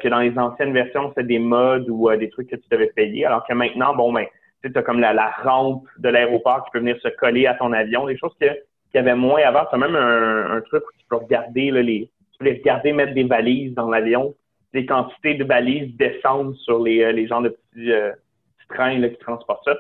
que 0.02 0.08
dans 0.08 0.20
les 0.20 0.38
anciennes 0.38 0.74
versions, 0.74 1.12
c'est 1.16 1.26
des 1.26 1.40
modes 1.40 1.90
ou 1.90 2.12
des 2.16 2.30
trucs 2.30 2.50
que 2.50 2.56
tu 2.56 2.68
devais 2.70 2.92
payer. 2.96 3.26
Alors 3.26 3.46
que 3.48 3.54
maintenant, 3.54 3.96
bon, 3.96 4.12
ben, 4.12 4.26
tu 4.70 4.78
as 4.78 4.82
comme 4.84 5.00
la, 5.00 5.14
la 5.14 5.30
rampe 5.44 5.88
de 5.98 6.10
l'aéroport 6.10 6.66
qui 6.66 6.72
peut 6.72 6.80
venir 6.80 6.98
se 7.02 7.10
coller 7.10 7.48
à 7.48 7.56
ton 7.56 7.74
avion, 7.74 8.06
des 8.06 8.18
choses 8.18 8.34
qu'il 8.40 8.56
y 8.94 8.98
avait 8.98 9.16
moins 9.16 9.42
avant. 9.42 9.66
Tu 9.66 9.76
as 9.76 9.78
même 9.78 9.96
un, 9.96 10.58
un, 10.58 10.62
truc 10.62 10.84
où 10.84 10.98
tu 10.98 11.06
peux 11.10 11.18
regarder 11.18 11.72
là, 11.72 11.82
les. 11.82 12.10
Tu 12.32 12.38
peux 12.40 12.46
les 12.46 12.60
regarder 12.60 12.94
mettre 12.94 13.14
des 13.14 13.24
valises 13.24 13.74
dans 13.74 13.90
l'avion. 13.90 14.36
Des 14.74 14.86
quantités 14.86 15.34
de 15.34 15.44
valises 15.44 15.96
descendent 15.98 16.56
sur 16.56 16.82
les, 16.82 17.04
euh, 17.04 17.12
les 17.12 17.28
genres 17.28 17.42
de 17.42 17.50
petits, 17.50 17.92
euh, 17.92 18.12
trains 18.70 18.98
là, 19.00 19.10
qui 19.10 19.18
transportent 19.18 19.66
ça. 19.66 19.78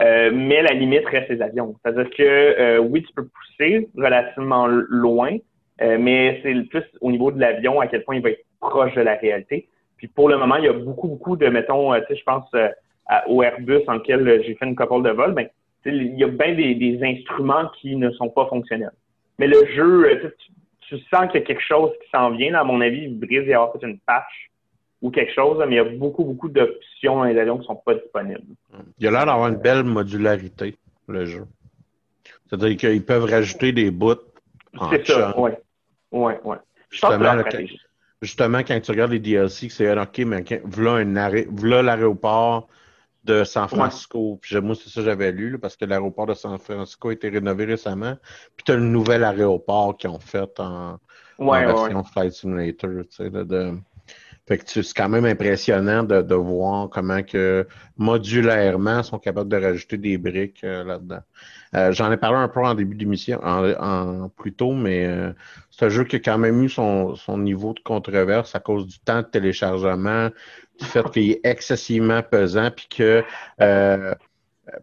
Euh, 0.00 0.30
mais 0.32 0.62
la 0.62 0.74
limite 0.74 1.04
reste 1.06 1.28
les 1.28 1.42
avions. 1.42 1.74
C'est-à-dire 1.82 2.08
que 2.10 2.22
euh, 2.22 2.78
oui, 2.78 3.02
tu 3.02 3.12
peux 3.14 3.26
pousser 3.26 3.88
relativement 3.96 4.68
loin, 4.68 5.36
mais 5.80 6.40
c'est 6.42 6.54
plus 6.68 6.84
au 7.00 7.10
niveau 7.10 7.30
de 7.32 7.40
l'avion 7.40 7.80
à 7.80 7.86
quel 7.88 8.04
point 8.04 8.16
il 8.16 8.22
va 8.22 8.30
être 8.30 8.44
proche 8.60 8.94
de 8.94 9.00
la 9.00 9.14
réalité. 9.14 9.68
Puis 9.96 10.06
pour 10.06 10.28
le 10.28 10.36
moment, 10.36 10.56
il 10.56 10.64
y 10.64 10.68
a 10.68 10.72
beaucoup, 10.72 11.08
beaucoup 11.08 11.36
de, 11.36 11.48
mettons, 11.48 11.94
tu 11.94 12.06
sais, 12.06 12.16
je 12.16 12.24
pense 12.24 12.48
au 13.26 13.42
Airbus 13.42 13.82
en 13.86 13.94
lequel 13.94 14.42
j'ai 14.44 14.54
fait 14.54 14.66
une 14.66 14.76
couple 14.76 15.02
de 15.02 15.10
vol, 15.10 15.32
ben, 15.32 15.48
il 15.86 16.18
y 16.18 16.24
a 16.24 16.28
bien 16.28 16.54
des, 16.54 16.98
instruments 17.02 17.70
qui 17.80 17.96
ne 17.96 18.10
sont 18.12 18.28
pas 18.28 18.46
fonctionnels. 18.46 18.92
Mais 19.38 19.46
le 19.46 19.64
jeu, 19.74 20.04
euh, 20.06 20.30
tu, 20.80 20.98
sens 21.10 21.30
qu'il 21.30 21.40
y 21.40 21.44
a 21.44 21.46
quelque 21.46 21.62
chose 21.62 21.90
qui 22.02 22.10
s'en 22.10 22.30
vient. 22.30 22.54
à 22.54 22.64
mon 22.64 22.80
avis, 22.80 23.04
il 23.04 23.18
risque 23.26 23.44
d'y 23.44 23.54
avoir 23.54 23.72
peut-être 23.72 23.88
une 23.88 23.98
patch 24.00 24.50
ou 25.00 25.10
quelque 25.10 25.32
chose, 25.32 25.58
mais 25.60 25.74
il 25.74 25.76
y 25.76 25.78
a 25.78 25.84
beaucoup, 25.84 26.24
beaucoup 26.24 26.48
d'options 26.48 27.16
dans 27.16 27.24
les 27.24 27.38
avions 27.38 27.54
qui 27.54 27.62
ne 27.62 27.66
sont 27.66 27.76
pas 27.76 27.94
disponibles. 27.94 28.42
Il 28.98 29.06
a 29.06 29.10
l'air 29.10 29.26
d'avoir 29.26 29.48
une 29.48 29.56
belle 29.56 29.84
modularité, 29.84 30.76
le 31.06 31.24
jeu. 31.24 31.44
C'est-à-dire 32.46 32.76
qu'ils 32.76 33.04
peuvent 33.04 33.24
rajouter 33.24 33.72
des 33.72 33.90
bouts 33.90 34.16
C'est 34.90 35.06
ça, 35.06 35.34
oui. 35.38 35.50
Ouais, 36.10 36.40
ouais. 36.42 36.56
Justement, 36.90 37.44
justement, 38.22 38.58
quand 38.58 38.80
tu 38.80 38.90
regardes 38.90 39.12
les 39.12 39.18
DLC, 39.18 39.68
c'est 39.68 39.96
OK, 39.96 40.18
mais 40.20 40.42
voilà, 40.64 41.04
un 41.04 41.16
arrêt, 41.16 41.46
voilà 41.50 41.82
l'aéroport 41.82 42.66
de 43.24 43.44
San 43.44 43.68
Francisco. 43.68 44.38
Puis 44.40 44.60
moi, 44.60 44.74
c'est 44.74 44.88
ça 44.88 45.00
que 45.00 45.06
j'avais 45.06 45.32
lu, 45.32 45.58
parce 45.58 45.76
que 45.76 45.84
l'aéroport 45.84 46.26
de 46.26 46.34
San 46.34 46.58
Francisco 46.58 47.08
a 47.08 47.12
été 47.12 47.28
rénové 47.28 47.64
récemment. 47.64 48.16
Puis 48.56 48.64
tu 48.64 48.72
as 48.72 48.76
le 48.76 48.82
nouvel 48.82 49.24
aéroport 49.24 49.96
qu'ils 49.96 50.10
ont 50.10 50.20
fait 50.20 50.58
en, 50.60 50.98
version 51.38 52.04
Flight 52.04 52.32
Simulator. 52.32 52.90
Tu 53.10 53.16
sais, 53.16 53.30
de... 53.30 53.78
Fait 54.48 54.56
que 54.56 54.82
c'est 54.82 54.94
quand 54.96 55.10
même 55.10 55.26
impressionnant 55.26 56.02
de, 56.02 56.22
de, 56.22 56.34
voir 56.34 56.88
comment 56.88 57.22
que 57.22 57.66
modulairement 57.98 59.02
sont 59.02 59.18
capables 59.18 59.50
de 59.50 59.58
rajouter 59.58 59.98
des 59.98 60.16
briques 60.16 60.64
euh, 60.64 60.84
là-dedans. 60.84 61.20
Euh, 61.74 61.92
j'en 61.92 62.10
ai 62.10 62.16
parlé 62.16 62.38
un 62.38 62.48
peu 62.48 62.60
en 62.60 62.74
début 62.74 62.96
d'émission, 62.96 63.38
en, 63.44 64.30
plus 64.30 64.54
tôt, 64.54 64.72
mais 64.72 65.04
euh, 65.04 65.32
c'est 65.70 65.84
un 65.84 65.88
jeu 65.90 66.04
qui 66.04 66.16
a 66.16 66.18
quand 66.20 66.38
même 66.38 66.62
eu 66.62 66.70
son, 66.70 67.14
son 67.14 67.36
niveau 67.36 67.74
de 67.74 67.80
controverse 67.80 68.54
à 68.54 68.60
cause 68.60 68.86
du 68.86 68.98
temps 69.00 69.20
de 69.20 69.26
téléchargement, 69.26 70.30
du 70.80 70.86
fait 70.86 71.10
qu'il 71.10 71.30
est 71.30 71.40
excessivement 71.44 72.22
pesant, 72.22 72.70
puis 72.70 72.86
que 72.88 73.22
euh, 73.60 74.14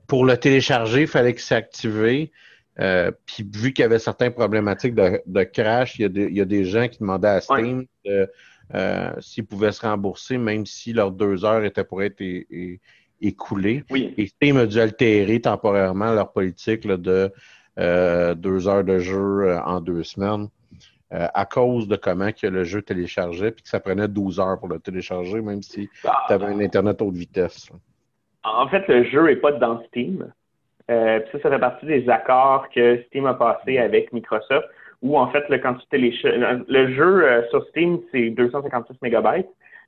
pour 0.06 0.26
le 0.26 0.38
télécharger, 0.38 1.02
il 1.02 1.08
fallait 1.08 1.34
que 1.34 1.42
c'est 1.42 1.56
activé. 1.56 2.32
Euh, 2.80 3.12
puis 3.26 3.50
vu 3.52 3.74
qu'il 3.74 3.84
y 3.84 3.86
avait 3.86 4.00
certaines 4.00 4.34
problématiques 4.34 4.94
de, 4.94 5.22
de 5.26 5.44
crash, 5.44 5.98
il 5.98 6.02
y, 6.04 6.06
a 6.06 6.10
des, 6.10 6.26
il 6.26 6.36
y, 6.38 6.42
a 6.42 6.46
des, 6.46 6.66
gens 6.66 6.88
qui 6.88 7.00
demandaient 7.00 7.30
à 7.30 7.42
Steam 7.42 7.86
euh, 8.74 9.12
s'ils 9.20 9.46
pouvaient 9.46 9.72
se 9.72 9.86
rembourser, 9.86 10.38
même 10.38 10.66
si 10.66 10.94
leurs 10.94 11.12
deux 11.12 11.46
heures 11.46 11.64
étaient 11.64 11.84
pour 11.84 12.02
être 12.02 12.22
écoulées. 13.22 13.84
Oui. 13.90 14.14
Et 14.18 14.28
Steam 14.28 14.58
a 14.58 14.66
dû 14.66 14.80
altérer 14.80 15.40
temporairement 15.42 16.14
leur 16.14 16.32
politique 16.32 16.88
de 16.88 17.32
deux 17.78 18.68
heures 18.68 18.84
de 18.84 19.00
jeu 19.00 19.58
en 19.66 19.82
deux 19.82 20.04
semaines. 20.04 20.48
Euh, 21.14 21.28
à 21.36 21.46
cause 21.46 21.88
de 21.88 21.96
comment 21.96 22.32
que 22.32 22.48
le 22.48 22.64
jeu 22.64 22.82
téléchargeait, 22.82 23.52
puis 23.52 23.62
que 23.62 23.70
ça 23.70 23.80
prenait 23.80 24.08
12 24.08 24.40
heures 24.40 24.58
pour 24.58 24.68
le 24.68 24.80
télécharger, 24.80 25.40
même 25.40 25.62
si 25.62 25.88
ah. 26.04 26.24
tu 26.28 26.34
avais 26.34 26.48
un 26.48 26.60
Internet 26.60 27.00
haute 27.00 27.16
vitesse. 27.16 27.70
En 28.44 28.68
fait, 28.68 28.88
le 28.88 29.04
jeu 29.04 29.24
n'est 29.24 29.36
pas 29.36 29.52
dans 29.52 29.84
Steam. 29.86 30.34
Euh, 30.90 31.20
ça, 31.32 31.40
ça 31.40 31.50
fait 31.52 31.60
partie 31.60 31.86
des 31.86 32.10
accords 32.10 32.68
que 32.70 33.04
Steam 33.04 33.28
a 33.28 33.36
passé 33.36 33.78
avec 33.78 34.12
Microsoft, 34.14 34.68
où 35.06 35.18
en 35.18 35.28
fait, 35.28 35.44
quand 35.62 35.76
tu 35.76 35.88
télécharges, 35.88 36.64
le 36.68 36.94
jeu 36.94 37.24
euh, 37.24 37.48
sur 37.50 37.66
Steam, 37.68 38.00
c'est 38.12 38.30
256 38.32 38.98
MB. 39.02 39.28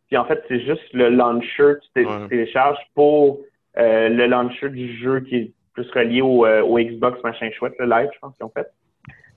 Puis 0.07 0.17
en 0.17 0.25
fait, 0.25 0.43
c'est 0.47 0.61
juste 0.61 0.93
le 0.93 1.09
launcher 1.09 1.73
que 1.95 2.01
tu 2.01 2.29
télécharges 2.29 2.79
pour 2.95 3.39
le 3.75 4.25
launcher 4.25 4.69
du 4.69 4.97
jeu 4.97 5.19
qui 5.19 5.35
est 5.35 5.51
plus 5.73 5.89
relié 5.91 6.21
au, 6.21 6.47
au 6.47 6.79
Xbox 6.79 7.21
machin 7.23 7.49
chouette, 7.51 7.73
le 7.77 7.85
live, 7.85 8.09
je 8.13 8.19
pense 8.19 8.35
qu'ils 8.35 8.45
ont 8.45 8.51
fait. 8.55 8.67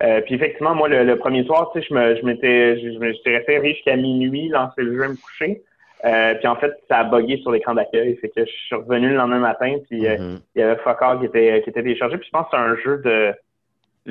Euh, 0.02 0.20
puis 0.22 0.34
effectivement, 0.34 0.74
moi, 0.74 0.88
le, 0.88 1.16
premier 1.16 1.44
soir, 1.44 1.70
tu 1.72 1.80
sais, 1.80 1.86
je 1.88 1.94
me, 1.94 2.16
je 2.16 2.24
m'étais, 2.24 2.80
je, 2.80 3.12
j'étais 3.12 3.36
resté 3.36 3.74
jusqu'à 3.74 3.96
minuit, 3.96 4.48
lancer 4.48 4.82
le 4.82 4.94
jeu, 4.96 5.08
me 5.08 5.16
coucher. 5.16 5.62
Euh, 6.06 6.34
puis 6.36 6.48
en 6.48 6.56
fait, 6.56 6.72
ça 6.88 6.98
a 6.98 7.04
bugué 7.04 7.36
sur 7.38 7.50
l'écran 7.50 7.74
d'accueil. 7.74 8.16
Fait 8.16 8.30
que 8.30 8.46
je 8.46 8.50
suis 8.50 8.74
revenu 8.74 9.10
le 9.10 9.16
lendemain 9.16 9.40
matin, 9.40 9.76
puis 9.90 10.06
euh, 10.06 10.16
mm-hmm. 10.16 10.40
il 10.54 10.60
y 10.60 10.62
avait 10.62 10.80
Fuck 10.80 11.00
qui 11.20 11.26
était, 11.26 11.60
qui 11.62 11.70
était 11.70 11.82
téléchargé. 11.82 12.16
Puis 12.16 12.28
je 12.28 12.30
pense 12.30 12.46
que 12.46 12.50
c'est 12.52 12.62
un 12.62 12.76
jeu 12.76 13.02
de... 13.04 13.32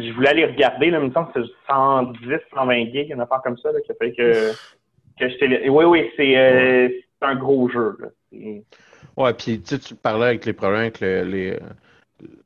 Je 0.02 0.14
voulais 0.14 0.30
aller 0.30 0.46
regarder, 0.46 0.90
là, 0.90 1.00
il 1.00 1.08
me 1.08 1.12
semble 1.12 1.32
que 1.32 1.44
c'est 1.44 1.52
110, 1.68 2.20
120 2.54 2.92
gigs, 2.92 3.12
une 3.12 3.22
affaire 3.22 3.42
comme 3.44 3.58
ça, 3.58 3.72
là, 3.72 3.80
qui 3.82 3.92
a 3.92 3.96
fait 3.96 4.12
que, 4.14 4.52
que 5.20 5.30
j'étais... 5.30 5.70
Oui, 5.70 5.86
oui, 5.86 6.10
c'est, 6.16 6.38
euh, 6.38 6.90
c'est 6.90 7.28
un 7.28 7.36
gros 7.36 7.70
jeu. 7.70 7.98
Là. 8.00 8.08
Ouais, 9.18 9.34
puis 9.34 9.62
tu 9.62 9.76
sais, 9.76 9.80
tu 9.80 9.96
parlais 9.96 10.28
avec 10.28 10.46
les 10.46 10.54
problèmes 10.54 10.82
avec 10.82 11.00
les 11.00 11.58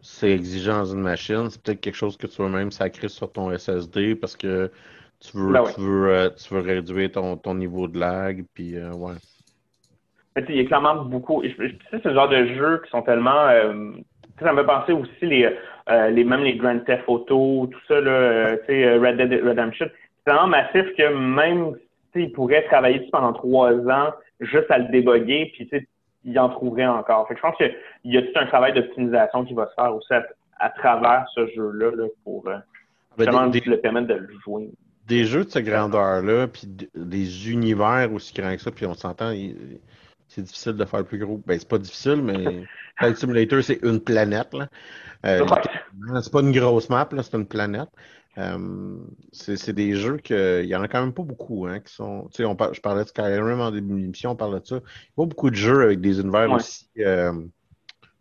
c'est 0.02 0.32
exigeant 0.32 0.80
dans 0.80 0.86
une 0.86 1.02
machine, 1.02 1.50
c'est 1.50 1.62
peut-être 1.64 1.82
quelque 1.82 1.96
chose 1.96 2.16
que 2.16 2.28
tu 2.28 2.42
veux 2.44 2.50
même 2.50 2.72
sacrer 2.72 3.10
sur 3.10 3.32
ton 3.32 3.56
SSD 3.58 4.14
parce 4.16 4.36
que 4.36 4.72
tu 5.20 5.36
veux, 5.36 5.52
ben 5.52 5.64
tu 5.74 5.82
veux, 5.82 6.10
euh, 6.10 6.30
tu 6.30 6.54
veux 6.54 6.60
réduire 6.60 7.12
ton, 7.12 7.38
ton, 7.38 7.56
niveau 7.56 7.88
de 7.88 8.00
lag, 8.00 8.44
puis 8.54 8.76
euh, 8.78 8.92
ouais. 8.94 9.16
il 10.48 10.56
y 10.56 10.60
a 10.60 10.66
clairement 10.66 11.06
beaucoup. 11.06 11.42
C'est 11.42 12.04
ce 12.04 12.14
genre 12.14 12.30
de 12.30 12.46
jeux 12.54 12.82
qui 12.84 12.92
sont 12.92 13.02
tellement. 13.02 13.48
Ça 14.40 14.52
me 14.52 14.62
fait 14.62 14.66
penser 14.66 14.94
aussi 14.94 15.26
les, 15.26 15.58
les 15.90 16.24
même 16.24 16.44
les 16.44 16.56
Grand 16.56 16.80
Theft 16.80 17.04
Auto, 17.08 17.68
tout 17.72 17.80
ça, 17.88 18.00
là, 18.00 18.56
Red 18.68 19.18
Dead 19.18 19.44
Redemption. 19.44 19.88
C'est 19.90 20.32
tellement 20.32 20.48
massif 20.48 20.86
que 20.98 21.14
même 21.14 21.76
s'ils 22.14 22.32
pourraient 22.32 22.64
travailler 22.66 23.00
dessus 23.00 23.12
pendant 23.12 23.34
trois 23.34 23.74
ans 23.90 24.14
juste 24.40 24.70
à 24.70 24.78
le 24.78 24.90
déboguer, 24.90 25.52
puis 25.54 25.70
il 26.26 26.40
en 26.40 26.50
trouverait 26.50 26.86
encore. 26.86 27.28
Fait 27.28 27.36
je 27.36 27.42
pense 27.42 27.56
qu'il 27.58 27.72
y 28.06 28.18
a 28.18 28.22
tout 28.22 28.32
un 28.36 28.46
travail 28.46 28.74
d'optimisation 28.74 29.46
qui 29.46 29.54
va 29.54 29.68
se 29.68 29.74
faire 29.74 29.94
aussi 29.96 30.14
à, 30.60 30.70
travers 30.70 31.26
ce 31.36 31.48
jeu-là 31.48 31.92
pour 32.24 32.48
euh, 32.48 32.58
vraiment 33.18 33.46
le 33.46 33.76
permettre 33.78 34.08
de 34.08 34.14
le 34.14 34.30
jouer. 34.44 34.70
Des 35.08 35.26
jeux 35.26 35.44
de 35.44 35.50
cette 35.50 35.66
grandeur-là, 35.66 36.48
puis 36.48 36.66
des 36.96 37.52
univers 37.52 38.10
aussi 38.14 38.34
grands 38.34 38.56
que 38.56 38.62
ça, 38.62 38.72
puis 38.72 38.86
on 38.86 38.94
s'entend, 38.94 39.34
c'est 40.34 40.42
difficile 40.42 40.74
de 40.74 40.86
faire 40.86 41.00
le 41.00 41.06
plus 41.06 41.20
gros. 41.20 41.42
Ben, 41.46 41.58
c'est 41.60 41.68
pas 41.68 41.78
difficile, 41.78 42.22
mais 42.24 42.64
Flight 42.98 43.18
Simulator, 43.18 43.64
c'est 43.64 43.80
une 43.84 44.00
planète. 44.00 44.54
Là. 44.54 44.68
Euh, 45.26 45.46
c'est 46.22 46.32
pas 46.32 46.42
une 46.42 46.52
grosse 46.52 46.90
map, 46.90 47.08
c'est 47.22 47.36
une 47.36 47.48
planète. 47.48 47.90
Euh, 48.40 48.98
c'est 49.32 49.74
des 49.74 49.94
jeux 49.94 50.18
qu'il 50.18 50.66
y 50.66 50.76
en 50.76 50.82
a 50.82 50.88
quand 50.88 51.02
même 51.02 51.14
pas 51.14 51.22
beaucoup 51.22 51.68
hein, 51.68 51.80
qui 51.80 51.94
sont. 51.94 52.28
Tu 52.32 52.38
sais, 52.38 52.46
on 52.46 52.58
je 52.72 52.82
parlais 52.82 53.04
de 53.04 53.10
Skyrim 53.10 53.60
en 53.60 53.70
début 53.70 53.94
d'émission, 53.94 54.32
on 54.32 54.36
parle 54.36 54.60
de 54.60 54.66
ça. 54.66 54.76
Il 54.76 54.80
n'y 54.80 54.84
a 54.84 55.16
pas 55.18 55.26
beaucoup 55.26 55.52
de 55.52 55.56
jeux 55.56 55.84
avec 55.84 56.02
des 56.02 56.20
univers 56.20 56.52
aussi, 56.52 56.88
euh, 56.98 57.32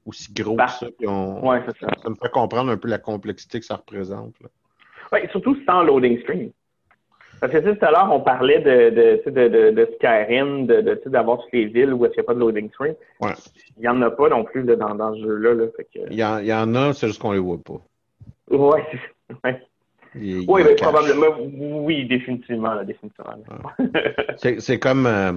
aussi 0.05 0.31
gros 0.35 0.57
que 0.57 0.69
ça. 0.69 0.81
ça. 0.81 2.11
me 2.11 2.15
fait 2.21 2.31
comprendre 2.31 2.71
un 2.71 2.77
peu 2.77 2.89
la 2.89 2.99
complexité 2.99 3.59
que 3.59 3.65
ça 3.65 3.77
représente. 3.77 4.35
Oui, 5.13 5.21
surtout 5.31 5.57
sans 5.65 5.83
loading 5.83 6.21
screen. 6.21 6.53
Parce 7.43 7.53
que 7.55 7.59
tout 7.59 7.85
à 7.85 7.91
l'heure, 7.91 8.09
on 8.13 8.21
parlait 8.21 8.61
de, 8.61 8.91
de, 8.91 9.31
de, 9.31 9.71
de 9.73 9.89
Skyrim, 9.97 10.65
d'avoir 11.07 11.39
toutes 11.41 11.53
les 11.53 11.65
villes 11.65 11.93
où 11.93 12.07
il 12.07 12.11
n'y 12.11 12.21
a 12.21 12.23
pas 12.23 12.35
de 12.35 12.39
loading 12.39 12.71
screen. 12.71 12.95
Ouais. 13.21 13.33
Il 13.77 13.81
n'y 13.81 13.89
en 13.89 14.01
a 14.01 14.13
pas 14.13 14.29
non 14.29 14.45
plus 14.45 14.63
dans, 14.63 14.95
dans 14.95 15.13
ce 15.13 15.23
jeu-là. 15.23 15.55
Là, 15.55 15.65
il, 16.09 16.15
y 16.15 16.25
en, 16.25 16.39
il 16.39 16.47
y 16.47 16.55
en 16.55 16.73
a, 16.77 16.93
c'est 16.93 17.09
juste 17.09 17.21
qu'on 17.21 17.33
les 17.33 17.41
voit 17.41 17.59
pas. 17.59 17.81
Oui, 18.49 18.59
ouais 19.45 19.61
oui, 20.15 20.63
mais 20.65 20.77
probablement, 20.77 21.37
oui, 21.85 22.07
définitivement, 22.07 22.85
définitivement. 22.85 23.35
c'est 24.37 24.79
comme 24.79 25.07
euh, 25.07 25.33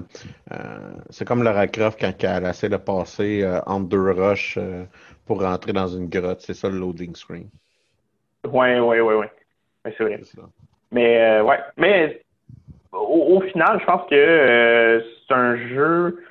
euh, 0.51 0.91
c'est 1.09 1.25
comme 1.25 1.41
Lara 1.41 1.65
Croft 1.65 1.99
quand 1.99 2.13
elle 2.23 2.45
essaie 2.45 2.69
de 2.69 2.77
passer 2.77 3.41
euh, 3.41 3.61
entre 3.65 3.87
deux 3.87 4.11
roches 4.11 4.59
pour 5.25 5.41
rentrer 5.41 5.73
dans 5.73 5.87
une 5.87 6.07
grotte. 6.07 6.41
C'est 6.41 6.53
ça 6.53 6.69
le 6.69 6.77
loading 6.77 7.15
screen. 7.15 7.47
Oui, 8.45 8.77
oui, 8.77 8.99
oui, 8.99 9.13
oui. 9.15 9.25
C'est 9.97 10.03
vrai. 10.03 10.19
Mais 10.95 11.41
ouais, 11.41 11.59
mais 11.75 12.21
au, 12.93 13.41
final, 13.41 13.79
je 13.81 13.85
pense 13.85 14.09
que 14.09 15.03
c'est 15.27 15.33
un 15.33 15.57
jeu. 15.67 16.23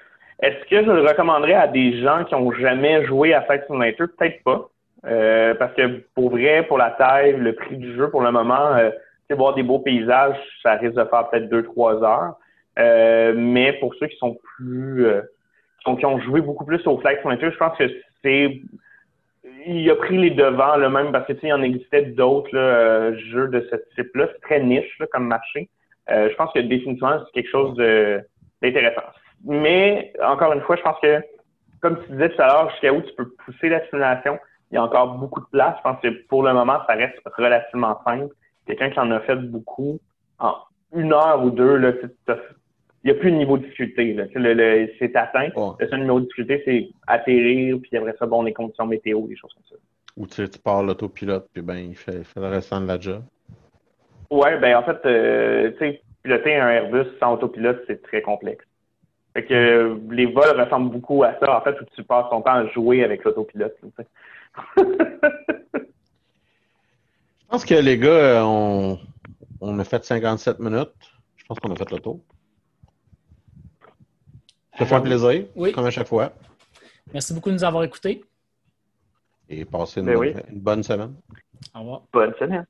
Est-ce 0.42 0.64
que 0.70 0.84
je 0.84 0.90
le 0.90 1.06
recommanderais 1.06 1.52
à 1.52 1.68
des 1.68 2.00
gens 2.00 2.24
qui 2.24 2.34
n'ont 2.34 2.50
jamais 2.52 3.04
joué 3.04 3.34
à 3.34 3.42
Flight 3.42 3.66
Simulator? 3.66 4.08
Peut-être 4.16 4.42
pas. 4.42 4.70
Euh, 5.06 5.54
parce 5.54 5.74
que 5.74 6.02
pour 6.14 6.30
vrai, 6.30 6.64
pour 6.66 6.78
la 6.78 6.92
taille, 6.92 7.36
le 7.36 7.54
prix 7.54 7.76
du 7.76 7.94
jeu 7.94 8.08
pour 8.08 8.22
le 8.22 8.32
moment, 8.32 8.74
euh, 8.74 8.88
voir 9.36 9.54
des 9.54 9.62
beaux 9.62 9.80
paysages, 9.80 10.36
ça 10.62 10.76
risque 10.76 10.94
de 10.94 11.04
faire 11.04 11.28
peut-être 11.28 11.50
deux, 11.50 11.62
trois 11.64 12.02
heures. 12.02 12.36
Euh, 12.78 13.34
mais 13.36 13.74
pour 13.74 13.94
ceux 13.96 14.06
qui 14.06 14.16
sont 14.16 14.38
plus 14.56 15.06
euh, 15.06 15.20
qui, 15.84 16.06
ont, 16.06 16.20
joué 16.20 16.40
beaucoup 16.40 16.64
plus 16.64 16.84
au 16.86 16.98
Flight 16.98 17.20
Simulator, 17.20 17.50
je 17.50 17.58
pense 17.58 17.76
que 17.76 17.84
c'est 18.22 18.62
il 19.66 19.90
a 19.90 19.96
pris 19.96 20.18
les 20.18 20.30
devants 20.30 20.76
là 20.76 20.88
même 20.88 21.12
parce 21.12 21.26
que 21.26 21.32
il 21.42 21.52
en 21.52 21.62
existait 21.62 22.02
d'autres 22.02 22.56
euh, 22.56 23.16
jeux 23.30 23.48
de 23.48 23.66
ce 23.70 23.76
type-là. 23.94 24.28
C'est 24.32 24.40
très 24.42 24.60
niche 24.60 25.00
comme 25.12 25.26
marché. 25.26 25.68
je 26.08 26.34
pense 26.36 26.52
que 26.52 26.60
définitivement 26.60 27.18
c'est 27.24 27.32
quelque 27.32 27.50
chose 27.50 27.76
d'intéressant. 28.62 29.02
Mais 29.44 30.12
encore 30.22 30.52
une 30.52 30.62
fois, 30.62 30.76
je 30.76 30.82
pense 30.82 30.98
que 31.02 31.22
comme 31.84 32.02
tu 32.02 32.12
disais 32.12 32.30
tout 32.30 32.40
à 32.40 32.46
l'heure, 32.46 32.70
jusqu'à 32.70 32.92
où 32.94 33.02
tu 33.02 33.12
peux 33.14 33.28
pousser 33.44 33.68
la 33.68 33.86
simulation, 33.88 34.38
il 34.70 34.76
y 34.76 34.78
a 34.78 34.82
encore 34.82 35.18
beaucoup 35.18 35.40
de 35.40 35.46
place. 35.52 35.74
Je 35.76 35.82
pense 35.82 36.00
que 36.00 36.08
pour 36.28 36.42
le 36.42 36.54
moment, 36.54 36.78
ça 36.86 36.94
reste 36.94 37.20
relativement 37.36 38.00
simple. 38.04 38.34
Quelqu'un 38.66 38.88
qui 38.88 38.98
en 38.98 39.10
a 39.10 39.20
fait 39.20 39.36
beaucoup, 39.36 40.00
en 40.38 40.54
une 40.94 41.12
heure 41.12 41.44
ou 41.44 41.50
deux, 41.50 41.76
là, 41.76 41.92
il 43.04 43.12
n'y 43.12 43.18
a 43.18 43.20
plus 43.20 43.30
de 43.30 43.36
niveau 43.36 43.58
de 43.58 43.64
difficulté. 43.64 44.16
c'est 44.98 45.14
atteint. 45.14 45.48
Le 45.78 45.88
seul 45.88 46.00
niveau 46.00 46.20
de 46.20 46.24
difficulté, 46.24 46.62
c'est 46.64 46.88
atterrir, 47.06 47.78
puis 47.82 47.94
après 47.98 48.14
ça, 48.18 48.24
bon, 48.24 48.42
les 48.42 48.54
conditions 48.54 48.86
météo, 48.86 49.26
des 49.26 49.36
choses 49.36 49.52
comme 49.52 49.64
ça. 49.68 49.76
Ou 50.16 50.26
tu, 50.26 50.48
tu 50.48 50.58
pars 50.58 50.82
l'autopilote, 50.82 51.46
puis 51.52 51.60
ben, 51.60 51.76
il 51.76 51.96
fait, 51.96 52.22
le 52.34 52.46
restant 52.46 52.80
de 52.80 52.86
la 52.86 52.98
job. 52.98 53.22
Ouais, 54.30 54.58
ben 54.58 54.76
en 54.76 54.82
fait, 54.84 55.04
euh, 55.04 55.70
tu 55.72 55.78
sais, 55.80 56.02
piloter 56.22 56.56
un 56.56 56.68
Airbus 56.68 57.10
sans 57.20 57.34
autopilote, 57.34 57.82
c'est 57.86 58.00
très 58.02 58.22
complexe. 58.22 58.64
Fait 59.34 59.44
que 59.44 60.00
les 60.10 60.26
vols 60.26 60.58
ressemblent 60.58 60.90
beaucoup 60.90 61.24
à 61.24 61.34
ça, 61.40 61.58
en 61.58 61.60
fait, 61.60 61.78
où 61.78 61.84
tu 61.94 62.02
passes 62.04 62.30
ton 62.30 62.40
temps 62.40 62.54
à 62.54 62.66
jouer 62.68 63.04
avec 63.04 63.22
l'autopilote. 63.24 63.76
Je 64.76 64.82
pense 67.48 67.66
que 67.66 67.74
les 67.74 67.98
gars, 67.98 68.46
on, 68.46 68.98
on, 69.60 69.78
a 69.78 69.84
fait 69.84 70.02
57 70.02 70.58
minutes. 70.58 70.88
Je 71.36 71.44
pense 71.44 71.60
qu'on 71.60 71.70
a 71.70 71.76
fait 71.76 71.90
le 71.90 71.98
tour. 71.98 72.20
Ça 74.78 74.86
fait 74.86 74.94
un 74.94 75.00
plaisir, 75.00 75.44
comme 75.74 75.86
à 75.86 75.90
chaque 75.90 76.08
fois. 76.08 76.32
Merci 77.12 77.32
beaucoup 77.34 77.50
de 77.50 77.54
nous 77.54 77.64
avoir 77.64 77.84
écoutés. 77.84 78.24
Et 79.48 79.64
passez 79.64 80.00
une, 80.00 80.06
ben 80.06 80.16
bonne, 80.16 80.42
une 80.50 80.60
bonne 80.60 80.82
semaine. 80.82 81.14
Au 81.74 81.80
revoir. 81.80 82.02
Bonne 82.12 82.32
semaine. 82.38 82.66